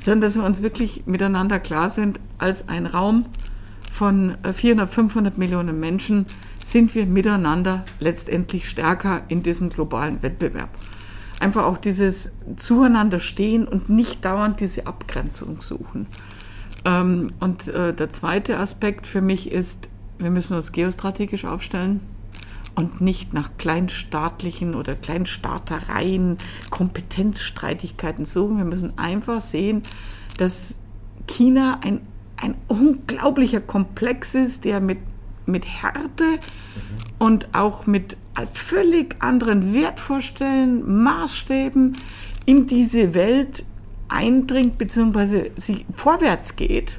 Sondern 0.00 0.22
dass 0.22 0.34
wir 0.34 0.44
uns 0.44 0.62
wirklich 0.62 1.04
miteinander 1.06 1.60
klar 1.60 1.88
sind, 1.88 2.18
als 2.38 2.68
ein 2.68 2.86
Raum 2.86 3.26
von 3.92 4.36
400, 4.52 4.88
äh, 4.88 4.92
500 4.92 5.38
Millionen 5.38 5.78
Menschen 5.78 6.26
sind 6.64 6.94
wir 6.94 7.06
miteinander 7.06 7.84
letztendlich 7.98 8.68
stärker 8.68 9.22
in 9.28 9.42
diesem 9.42 9.70
globalen 9.70 10.22
Wettbewerb. 10.22 10.68
Einfach 11.40 11.64
auch 11.64 11.78
dieses 11.78 12.30
Zueinander 12.56 13.20
stehen 13.20 13.66
und 13.66 13.88
nicht 13.88 14.24
dauernd 14.24 14.60
diese 14.60 14.86
Abgrenzung 14.86 15.62
suchen. 15.62 16.06
Ähm, 16.90 17.28
und 17.40 17.68
äh, 17.68 17.92
der 17.92 18.10
zweite 18.10 18.58
Aspekt 18.58 19.06
für 19.06 19.20
mich 19.20 19.50
ist, 19.50 19.88
wir 20.18 20.30
müssen 20.30 20.56
uns 20.56 20.72
geostrategisch 20.72 21.44
aufstellen 21.44 22.00
und 22.74 23.00
nicht 23.00 23.32
nach 23.32 23.50
kleinstaatlichen 23.58 24.74
oder 24.74 24.94
Kleinstaatereien, 24.94 26.38
Kompetenzstreitigkeiten 26.70 28.24
suchen. 28.24 28.58
Wir 28.58 28.64
müssen 28.64 28.96
einfach 28.98 29.40
sehen, 29.40 29.82
dass 30.36 30.78
China 31.26 31.80
ein, 31.82 32.00
ein 32.36 32.54
unglaublicher 32.68 33.60
Komplex 33.60 34.34
ist, 34.34 34.64
der 34.64 34.80
mit, 34.80 34.98
mit 35.46 35.66
Härte 35.66 36.24
mhm. 36.24 36.38
und 37.18 37.48
auch 37.52 37.86
mit 37.86 38.16
völlig 38.52 39.16
anderen 39.20 39.74
Wertvorstellungen, 39.74 41.02
Maßstäben 41.02 41.96
in 42.46 42.66
diese 42.68 43.14
Welt 43.14 43.64
eindringt 44.08 44.78
bzw. 44.78 45.50
sich 45.56 45.86
vorwärts 45.94 46.56
geht. 46.56 46.98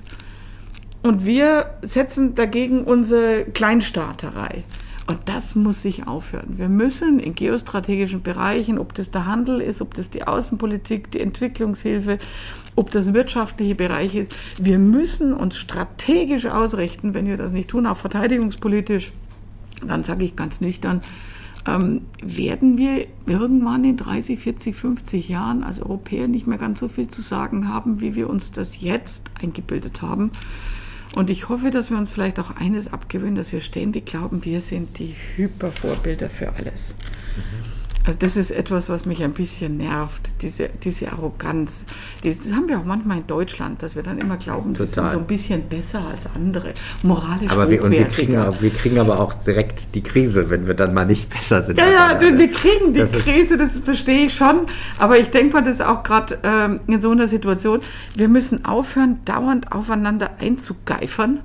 Und 1.01 1.25
wir 1.25 1.77
setzen 1.81 2.35
dagegen 2.35 2.83
unsere 2.83 3.45
Kleinstaaterei. 3.45 4.63
Und 5.09 5.21
das 5.25 5.55
muss 5.55 5.81
sich 5.81 6.05
aufhören. 6.05 6.59
Wir 6.59 6.69
müssen 6.69 7.19
in 7.19 7.33
geostrategischen 7.33 8.21
Bereichen, 8.21 8.77
ob 8.77 8.93
das 8.93 9.09
der 9.09 9.25
Handel 9.25 9.59
ist, 9.59 9.81
ob 9.81 9.95
das 9.95 10.11
die 10.11 10.27
Außenpolitik, 10.27 11.09
die 11.09 11.19
Entwicklungshilfe, 11.19 12.19
ob 12.75 12.91
das 12.91 13.11
wirtschaftliche 13.11 13.73
Bereich 13.73 14.13
ist, 14.13 14.37
wir 14.61 14.77
müssen 14.77 15.33
uns 15.33 15.57
strategisch 15.57 16.45
ausrichten, 16.45 17.15
wenn 17.15 17.25
wir 17.25 17.37
das 17.37 17.53
nicht 17.53 17.69
tun, 17.69 17.87
auch 17.87 17.97
verteidigungspolitisch. 17.97 19.11
Dann 19.87 20.03
sage 20.03 20.25
ich 20.25 20.35
ganz 20.35 20.61
nüchtern, 20.61 21.01
ähm, 21.65 22.01
werden 22.21 22.77
wir 22.77 23.07
irgendwann 23.25 23.83
in 23.83 23.97
30, 23.97 24.39
40, 24.39 24.75
50 24.75 25.29
Jahren 25.29 25.63
als 25.63 25.81
Europäer 25.81 26.27
nicht 26.27 26.47
mehr 26.47 26.57
ganz 26.57 26.79
so 26.79 26.87
viel 26.87 27.07
zu 27.07 27.21
sagen 27.21 27.67
haben, 27.67 28.01
wie 28.01 28.15
wir 28.15 28.29
uns 28.29 28.51
das 28.51 28.81
jetzt 28.81 29.29
eingebildet 29.41 30.01
haben. 30.01 30.31
Und 31.15 31.29
ich 31.29 31.49
hoffe, 31.49 31.71
dass 31.71 31.89
wir 31.89 31.97
uns 31.97 32.11
vielleicht 32.11 32.39
auch 32.39 32.55
eines 32.55 32.91
abgewöhnen, 32.93 33.35
dass 33.35 33.51
wir 33.51 33.61
ständig 33.61 34.05
glauben, 34.05 34.45
wir 34.45 34.61
sind 34.61 34.99
die 34.99 35.15
Hypervorbilder 35.35 36.29
für 36.29 36.53
alles. 36.53 36.95
Mhm. 37.35 37.78
Also 38.09 38.17
das 38.21 38.37
ist 38.37 38.49
etwas, 38.49 38.89
was 38.89 39.05
mich 39.05 39.21
ein 39.21 39.33
bisschen 39.33 39.77
nervt, 39.77 40.31
diese, 40.41 40.67
diese 40.83 41.11
Arroganz. 41.11 41.85
Das 42.23 42.51
haben 42.51 42.67
wir 42.67 42.79
auch 42.79 42.83
manchmal 42.83 43.19
in 43.19 43.27
Deutschland, 43.27 43.83
dass 43.83 43.95
wir 43.95 44.01
dann 44.01 44.17
immer 44.17 44.37
glauben, 44.37 44.73
Total. 44.73 44.79
wir 44.79 44.87
sind 44.87 45.11
so 45.11 45.17
ein 45.19 45.27
bisschen 45.27 45.69
besser 45.69 46.01
als 46.07 46.27
andere, 46.33 46.73
moralisch 47.03 47.51
aber 47.51 47.69
wir, 47.69 47.83
und 47.83 47.91
wir 47.91 48.05
kriegen, 48.05 48.33
wir 48.33 48.69
kriegen 48.71 48.97
aber 48.97 49.19
auch 49.19 49.35
direkt 49.35 49.93
die 49.93 50.01
Krise, 50.01 50.49
wenn 50.49 50.65
wir 50.65 50.73
dann 50.73 50.95
mal 50.95 51.05
nicht 51.05 51.29
besser 51.29 51.61
sind. 51.61 51.77
Ja, 51.77 51.87
ja, 51.87 52.19
wir 52.19 52.51
kriegen 52.51 52.93
die 52.93 52.99
das 53.01 53.11
Krise, 53.11 53.59
das 53.59 53.77
verstehe 53.77 54.25
ich 54.25 54.33
schon. 54.33 54.61
Aber 54.97 55.19
ich 55.19 55.29
denke 55.29 55.53
mal, 55.53 55.61
das 55.61 55.73
ist 55.73 55.85
auch 55.85 56.01
gerade 56.01 56.39
ähm, 56.41 56.79
in 56.87 56.99
so 56.99 57.11
einer 57.11 57.27
Situation, 57.27 57.81
wir 58.15 58.27
müssen 58.27 58.65
aufhören, 58.65 59.19
dauernd 59.25 59.71
aufeinander 59.71 60.31
einzugeifern, 60.39 61.41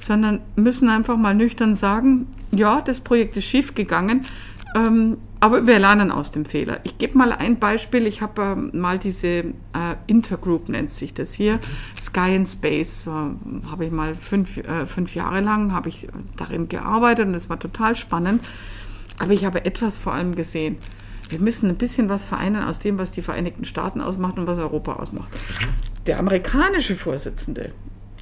sondern 0.00 0.40
müssen 0.56 0.88
einfach 0.88 1.16
mal 1.16 1.36
nüchtern 1.36 1.76
sagen, 1.76 2.26
ja, 2.50 2.80
das 2.80 2.98
Projekt 2.98 3.36
ist 3.36 3.44
schief 3.44 3.76
gegangen, 3.76 4.26
ähm, 4.74 5.18
aber 5.40 5.66
wir 5.66 5.78
lernen 5.78 6.10
aus 6.10 6.32
dem 6.32 6.44
Fehler. 6.44 6.80
Ich 6.84 6.98
gebe 6.98 7.16
mal 7.16 7.32
ein 7.32 7.58
Beispiel. 7.58 8.06
Ich 8.06 8.20
habe 8.20 8.42
ähm, 8.42 8.70
mal 8.74 8.98
diese 8.98 9.26
äh, 9.28 9.52
Intergroup, 10.06 10.68
nennt 10.68 10.90
sich 10.90 11.14
das 11.14 11.32
hier, 11.32 11.58
Sky 12.00 12.36
and 12.36 12.46
Space. 12.46 13.06
Äh, 13.06 13.10
habe 13.70 13.86
ich 13.86 13.90
mal 13.90 14.14
fünf, 14.14 14.58
äh, 14.58 14.86
fünf 14.86 15.14
Jahre 15.14 15.40
lang 15.40 15.72
habe 15.72 15.88
ich 15.88 16.08
darin 16.36 16.68
gearbeitet 16.68 17.26
und 17.26 17.34
es 17.34 17.48
war 17.48 17.58
total 17.58 17.96
spannend. 17.96 18.42
Aber 19.18 19.32
ich 19.32 19.44
habe 19.44 19.64
etwas 19.64 19.98
vor 19.98 20.12
allem 20.12 20.34
gesehen. 20.34 20.78
Wir 21.28 21.38
müssen 21.38 21.68
ein 21.68 21.76
bisschen 21.76 22.08
was 22.08 22.26
vereinen 22.26 22.64
aus 22.64 22.80
dem, 22.80 22.98
was 22.98 23.12
die 23.12 23.22
Vereinigten 23.22 23.64
Staaten 23.64 24.00
ausmacht 24.00 24.38
und 24.38 24.46
was 24.46 24.58
Europa 24.58 24.94
ausmacht. 24.94 25.30
Der 26.06 26.18
amerikanische 26.18 26.96
Vorsitzende 26.96 27.72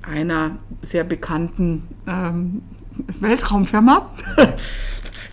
einer 0.03 0.59
sehr 0.83 1.05
bekannten 1.05 1.89
ähm, 2.07 2.63
Weltraumfirma 3.21 4.11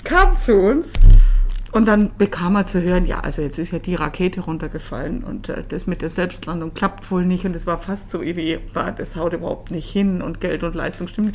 kam 0.05 0.37
zu 0.37 0.55
uns 0.55 0.93
und 1.71 1.89
dann 1.89 2.11
bekam 2.17 2.55
er 2.55 2.65
zu 2.65 2.81
hören, 2.81 3.05
ja, 3.05 3.19
also 3.19 3.41
jetzt 3.41 3.59
ist 3.59 3.71
ja 3.71 3.79
die 3.79 3.95
Rakete 3.95 4.39
runtergefallen 4.39 5.25
und 5.25 5.49
äh, 5.49 5.63
das 5.67 5.87
mit 5.87 6.01
der 6.01 6.09
Selbstlandung 6.09 6.73
klappt 6.73 7.11
wohl 7.11 7.25
nicht 7.25 7.45
und 7.45 7.53
es 7.53 7.67
war 7.67 7.77
fast 7.77 8.11
so 8.11 8.21
wie, 8.21 8.59
das 8.73 9.17
haut 9.17 9.33
überhaupt 9.33 9.71
nicht 9.71 9.91
hin 9.91 10.21
und 10.21 10.39
Geld 10.39 10.63
und 10.63 10.73
Leistung 10.73 11.09
stimmen. 11.09 11.33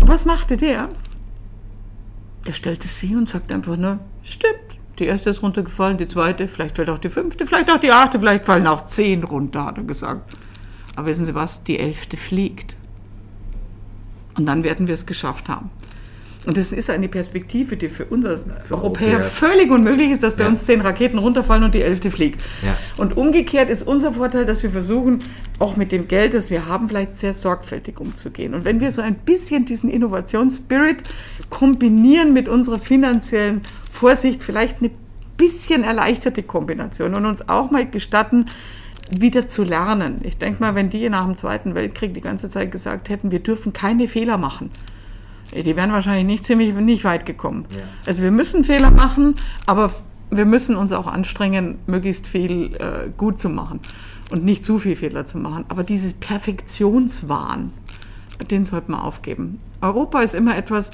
Und 0.00 0.08
was 0.08 0.26
machte 0.26 0.58
der? 0.58 0.90
Der 2.46 2.52
stellte 2.52 2.86
sich 2.86 3.14
und 3.14 3.30
sagte 3.30 3.54
einfach 3.54 3.78
nur, 3.78 3.98
stimmt, 4.22 4.58
die 4.98 5.06
erste 5.06 5.30
ist 5.30 5.42
runtergefallen, 5.42 5.96
die 5.96 6.06
zweite, 6.06 6.48
vielleicht 6.48 6.76
fällt 6.76 6.90
auch 6.90 6.98
die 6.98 7.08
fünfte, 7.08 7.46
vielleicht 7.46 7.70
auch 7.70 7.78
die 7.78 7.92
achte, 7.92 8.18
vielleicht 8.18 8.44
fallen 8.44 8.66
auch 8.66 8.84
zehn 8.84 9.24
runter, 9.24 9.64
hat 9.64 9.78
er 9.78 9.84
gesagt. 9.84 10.36
Aber 10.96 11.08
wissen 11.08 11.24
Sie 11.24 11.34
was, 11.34 11.62
die 11.62 11.78
elfte 11.78 12.16
fliegt. 12.16 12.76
Und 14.36 14.46
dann 14.46 14.64
werden 14.64 14.86
wir 14.86 14.94
es 14.94 15.06
geschafft 15.06 15.48
haben. 15.48 15.70
Und 16.48 16.56
das 16.56 16.72
ist 16.72 16.88
eine 16.88 17.08
Perspektive, 17.08 17.76
die 17.76 17.90
für 17.90 18.06
uns 18.06 18.24
als 18.24 18.46
für 18.64 18.76
Europäer 18.76 19.08
Europäer. 19.08 19.20
völlig 19.20 19.70
unmöglich 19.70 20.10
ist, 20.12 20.22
dass 20.22 20.34
bei 20.34 20.44
ja. 20.44 20.48
uns 20.48 20.64
zehn 20.64 20.80
Raketen 20.80 21.18
runterfallen 21.18 21.62
und 21.62 21.74
die 21.74 21.82
elfte 21.82 22.10
fliegt. 22.10 22.40
Ja. 22.64 22.74
Und 22.96 23.18
umgekehrt 23.18 23.68
ist 23.68 23.86
unser 23.86 24.14
Vorteil, 24.14 24.46
dass 24.46 24.62
wir 24.62 24.70
versuchen, 24.70 25.18
auch 25.58 25.76
mit 25.76 25.92
dem 25.92 26.08
Geld, 26.08 26.32
das 26.32 26.50
wir 26.50 26.64
haben, 26.64 26.88
vielleicht 26.88 27.18
sehr 27.18 27.34
sorgfältig 27.34 28.00
umzugehen. 28.00 28.54
Und 28.54 28.64
wenn 28.64 28.80
wir 28.80 28.92
so 28.92 29.02
ein 29.02 29.16
bisschen 29.16 29.66
diesen 29.66 29.90
Innovationsspirit 29.90 31.02
kombinieren 31.50 32.32
mit 32.32 32.48
unserer 32.48 32.78
finanziellen 32.78 33.60
Vorsicht, 33.90 34.42
vielleicht 34.42 34.78
eine 34.78 34.90
bisschen 35.36 35.84
erleichterte 35.84 36.42
Kombination 36.42 37.14
und 37.14 37.26
uns 37.26 37.46
auch 37.46 37.70
mal 37.70 37.86
gestatten, 37.86 38.46
wieder 39.10 39.46
zu 39.48 39.64
lernen. 39.64 40.22
Ich 40.22 40.38
denke 40.38 40.62
mal, 40.62 40.74
wenn 40.74 40.88
die 40.88 41.10
nach 41.10 41.26
dem 41.26 41.36
Zweiten 41.36 41.74
Weltkrieg 41.74 42.14
die 42.14 42.22
ganze 42.22 42.48
Zeit 42.48 42.72
gesagt 42.72 43.10
hätten, 43.10 43.30
wir 43.30 43.40
dürfen 43.40 43.74
keine 43.74 44.08
Fehler 44.08 44.38
machen, 44.38 44.70
die 45.52 45.76
wären 45.76 45.92
wahrscheinlich 45.92 46.26
nicht 46.26 46.44
ziemlich 46.46 46.74
nicht 46.74 47.04
weit 47.04 47.26
gekommen. 47.26 47.66
Ja. 47.70 47.82
Also 48.06 48.22
wir 48.22 48.30
müssen 48.30 48.64
Fehler 48.64 48.90
machen, 48.90 49.34
aber 49.66 49.92
wir 50.30 50.44
müssen 50.44 50.76
uns 50.76 50.92
auch 50.92 51.06
anstrengen, 51.06 51.78
möglichst 51.86 52.26
viel 52.26 52.74
äh, 52.74 53.10
gut 53.16 53.40
zu 53.40 53.48
machen 53.48 53.80
und 54.30 54.44
nicht 54.44 54.62
zu 54.62 54.78
viel 54.78 54.96
Fehler 54.96 55.24
zu 55.26 55.38
machen. 55.38 55.64
Aber 55.68 55.84
dieses 55.84 56.14
Perfektionswahn, 56.14 57.72
den 58.50 58.64
sollte 58.64 58.90
man 58.90 59.00
aufgeben. 59.00 59.60
Europa 59.80 60.20
ist 60.20 60.34
immer 60.34 60.56
etwas, 60.56 60.90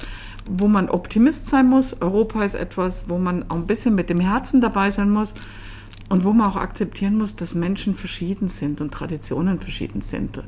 wo 0.49 0.67
man 0.67 0.89
Optimist 0.89 1.47
sein 1.47 1.67
muss. 1.67 1.99
Europa 2.01 2.43
ist 2.43 2.55
etwas, 2.55 3.09
wo 3.09 3.17
man 3.17 3.49
auch 3.49 3.55
ein 3.55 3.67
bisschen 3.67 3.95
mit 3.95 4.09
dem 4.09 4.19
Herzen 4.19 4.61
dabei 4.61 4.89
sein 4.89 5.09
muss 5.09 5.33
und 6.09 6.23
wo 6.23 6.33
man 6.33 6.47
auch 6.47 6.55
akzeptieren 6.55 7.17
muss, 7.17 7.35
dass 7.35 7.55
Menschen 7.55 7.95
verschieden 7.95 8.47
sind 8.47 8.79
und 8.79 8.93
Traditionen 8.93 9.59
verschieden 9.59 10.01
sind. 10.01 10.41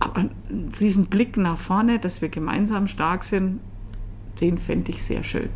Aber 0.00 0.24
diesen 0.48 1.06
Blick 1.06 1.36
nach 1.36 1.58
vorne, 1.58 1.98
dass 1.98 2.22
wir 2.22 2.28
gemeinsam 2.28 2.86
stark 2.86 3.24
sind, 3.24 3.60
den 4.40 4.58
fände 4.58 4.90
ich 4.90 5.02
sehr 5.02 5.22
schön. 5.22 5.50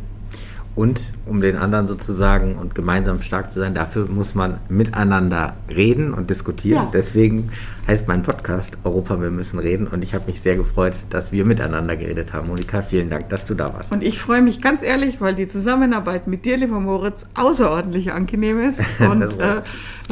Und 0.75 1.05
um 1.25 1.39
den 1.39 1.55
anderen 1.55 1.87
sozusagen 1.87 2.55
und 2.55 2.75
gemeinsam 2.75 3.21
stark 3.21 3.49
zu 3.49 3.61
sein, 3.61 3.73
dafür 3.73 4.09
muss 4.09 4.35
man 4.35 4.59
miteinander 4.67 5.53
reden 5.69 6.13
und 6.13 6.29
diskutieren. 6.29 6.83
Ja. 6.83 6.89
Deswegen 6.93 7.49
heißt 7.87 8.09
mein 8.09 8.23
Podcast 8.23 8.77
Europa, 8.83 9.21
wir 9.21 9.31
müssen 9.31 9.57
reden. 9.57 9.87
Und 9.87 10.03
ich 10.03 10.13
habe 10.13 10.25
mich 10.25 10.41
sehr 10.41 10.57
gefreut, 10.57 10.93
dass 11.09 11.31
wir 11.31 11.45
miteinander 11.45 11.95
geredet 11.95 12.33
haben. 12.33 12.49
Monika, 12.49 12.81
vielen 12.81 13.09
Dank, 13.09 13.29
dass 13.29 13.45
du 13.45 13.53
da 13.53 13.73
warst. 13.73 13.93
Und 13.93 14.03
ich 14.03 14.19
freue 14.19 14.41
mich 14.41 14.61
ganz 14.61 14.81
ehrlich, 14.81 15.21
weil 15.21 15.33
die 15.33 15.47
Zusammenarbeit 15.47 16.27
mit 16.27 16.43
dir, 16.43 16.57
lieber 16.57 16.81
Moritz, 16.81 17.23
außerordentlich 17.35 18.11
angenehm 18.11 18.59
ist. 18.59 18.81
Und 18.99 19.39
äh, 19.39 19.61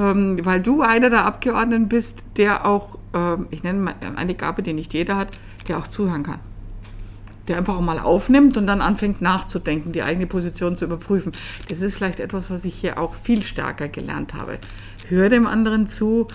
ähm, 0.01 0.39
weil 0.43 0.61
du 0.61 0.81
einer 0.81 1.09
der 1.09 1.25
Abgeordneten 1.25 1.89
bist, 1.89 2.19
der 2.37 2.65
auch, 2.65 2.97
ich 3.51 3.63
nenne 3.63 3.79
mal 3.79 3.95
eine 4.15 4.33
Gabe, 4.33 4.63
die 4.63 4.73
nicht 4.73 4.93
jeder 4.93 5.15
hat, 5.15 5.39
der 5.67 5.77
auch 5.77 5.87
zuhören 5.87 6.23
kann. 6.23 6.39
Der 7.47 7.57
einfach 7.57 7.75
auch 7.75 7.81
mal 7.81 7.99
aufnimmt 7.99 8.57
und 8.57 8.67
dann 8.67 8.81
anfängt 8.81 9.21
nachzudenken, 9.21 9.91
die 9.91 10.01
eigene 10.01 10.27
Position 10.27 10.75
zu 10.75 10.85
überprüfen. 10.85 11.33
Das 11.67 11.81
ist 11.81 11.95
vielleicht 11.95 12.19
etwas, 12.19 12.49
was 12.49 12.65
ich 12.65 12.75
hier 12.75 12.97
auch 12.97 13.13
viel 13.13 13.43
stärker 13.43 13.87
gelernt 13.87 14.33
habe. 14.33 14.57
Hör 15.09 15.29
dem 15.29 15.45
anderen 15.45 15.87
zu, 15.87 16.27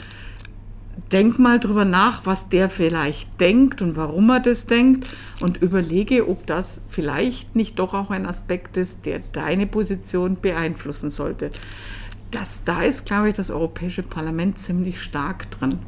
denk 1.11 1.39
mal 1.39 1.59
drüber 1.59 1.85
nach, 1.85 2.27
was 2.27 2.49
der 2.49 2.69
vielleicht 2.69 3.41
denkt 3.41 3.83
und 3.83 3.97
warum 3.97 4.31
er 4.31 4.41
das 4.41 4.67
denkt 4.67 5.15
und 5.41 5.63
überlege, 5.63 6.29
ob 6.29 6.47
das 6.47 6.81
vielleicht 6.89 7.57
nicht 7.57 7.79
doch 7.79 7.95
auch 7.95 8.11
ein 8.11 8.27
Aspekt 8.27 8.77
ist, 8.77 9.07
der 9.07 9.21
deine 9.33 9.67
Position 9.67 10.37
beeinflussen 10.41 11.11
sollte. 11.11 11.51
Das, 12.31 12.63
da 12.65 12.83
ist, 12.83 13.07
glaube 13.07 13.31
ich, 13.31 13.35
das 13.35 13.51
Europäische 13.51 14.03
Parlament 14.03 14.59
ziemlich 14.59 15.01
stark 15.01 15.51
drin. 15.51 15.79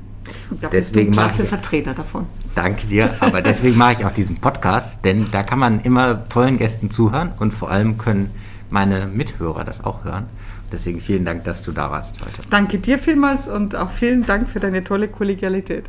Da 0.61 0.69
deswegen 0.69 1.11
bist 1.11 1.19
du 1.19 1.23
klasse 1.23 1.45
Vertreter 1.45 1.95
davon. 1.95 2.27
Danke 2.55 2.87
dir, 2.87 3.15
aber 3.21 3.43
deswegen 3.43 3.77
mache 3.77 3.95
ich 3.95 4.05
auch 4.05 4.13
diesen 4.13 4.37
Podcast, 4.37 5.05
denn 5.05 5.31
da 5.31 5.43
kann 5.43 5.59
man 5.59 5.81
immer 5.81 6.29
tollen 6.29 6.59
Gästen 6.59 6.91
zuhören 6.91 7.33
und 7.39 7.53
vor 7.53 7.71
allem 7.71 7.99
können 7.99 8.31
meine 8.69 9.07
Mithörer 9.07 9.65
das 9.65 9.85
auch 9.85 10.05
hören. 10.05 10.27
Deswegen 10.73 11.01
vielen 11.01 11.25
Dank, 11.25 11.45
dass 11.45 11.63
du 11.63 11.73
da 11.73 11.91
warst 11.91 12.21
heute. 12.21 12.43
Danke 12.49 12.79
dir 12.79 12.99
vielmals 12.99 13.49
und 13.49 13.75
auch 13.75 13.91
vielen 13.91 14.25
Dank 14.25 14.49
für 14.49 14.61
deine 14.61 14.85
tolle 14.85 15.09
Kollegialität. 15.09 15.87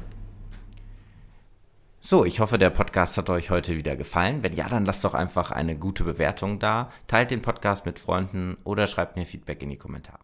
So, 2.03 2.25
ich 2.25 2.39
hoffe, 2.39 2.57
der 2.57 2.71
Podcast 2.71 3.15
hat 3.17 3.29
euch 3.29 3.51
heute 3.51 3.77
wieder 3.77 3.95
gefallen. 3.95 4.41
Wenn 4.41 4.53
ja, 4.53 4.67
dann 4.67 4.85
lasst 4.85 5.05
doch 5.05 5.13
einfach 5.13 5.51
eine 5.51 5.75
gute 5.75 6.03
Bewertung 6.03 6.57
da, 6.57 6.89
teilt 7.05 7.29
den 7.29 7.43
Podcast 7.43 7.85
mit 7.85 7.99
Freunden 7.99 8.57
oder 8.63 8.87
schreibt 8.87 9.17
mir 9.17 9.25
Feedback 9.25 9.61
in 9.61 9.69
die 9.69 9.77
Kommentare. 9.77 10.21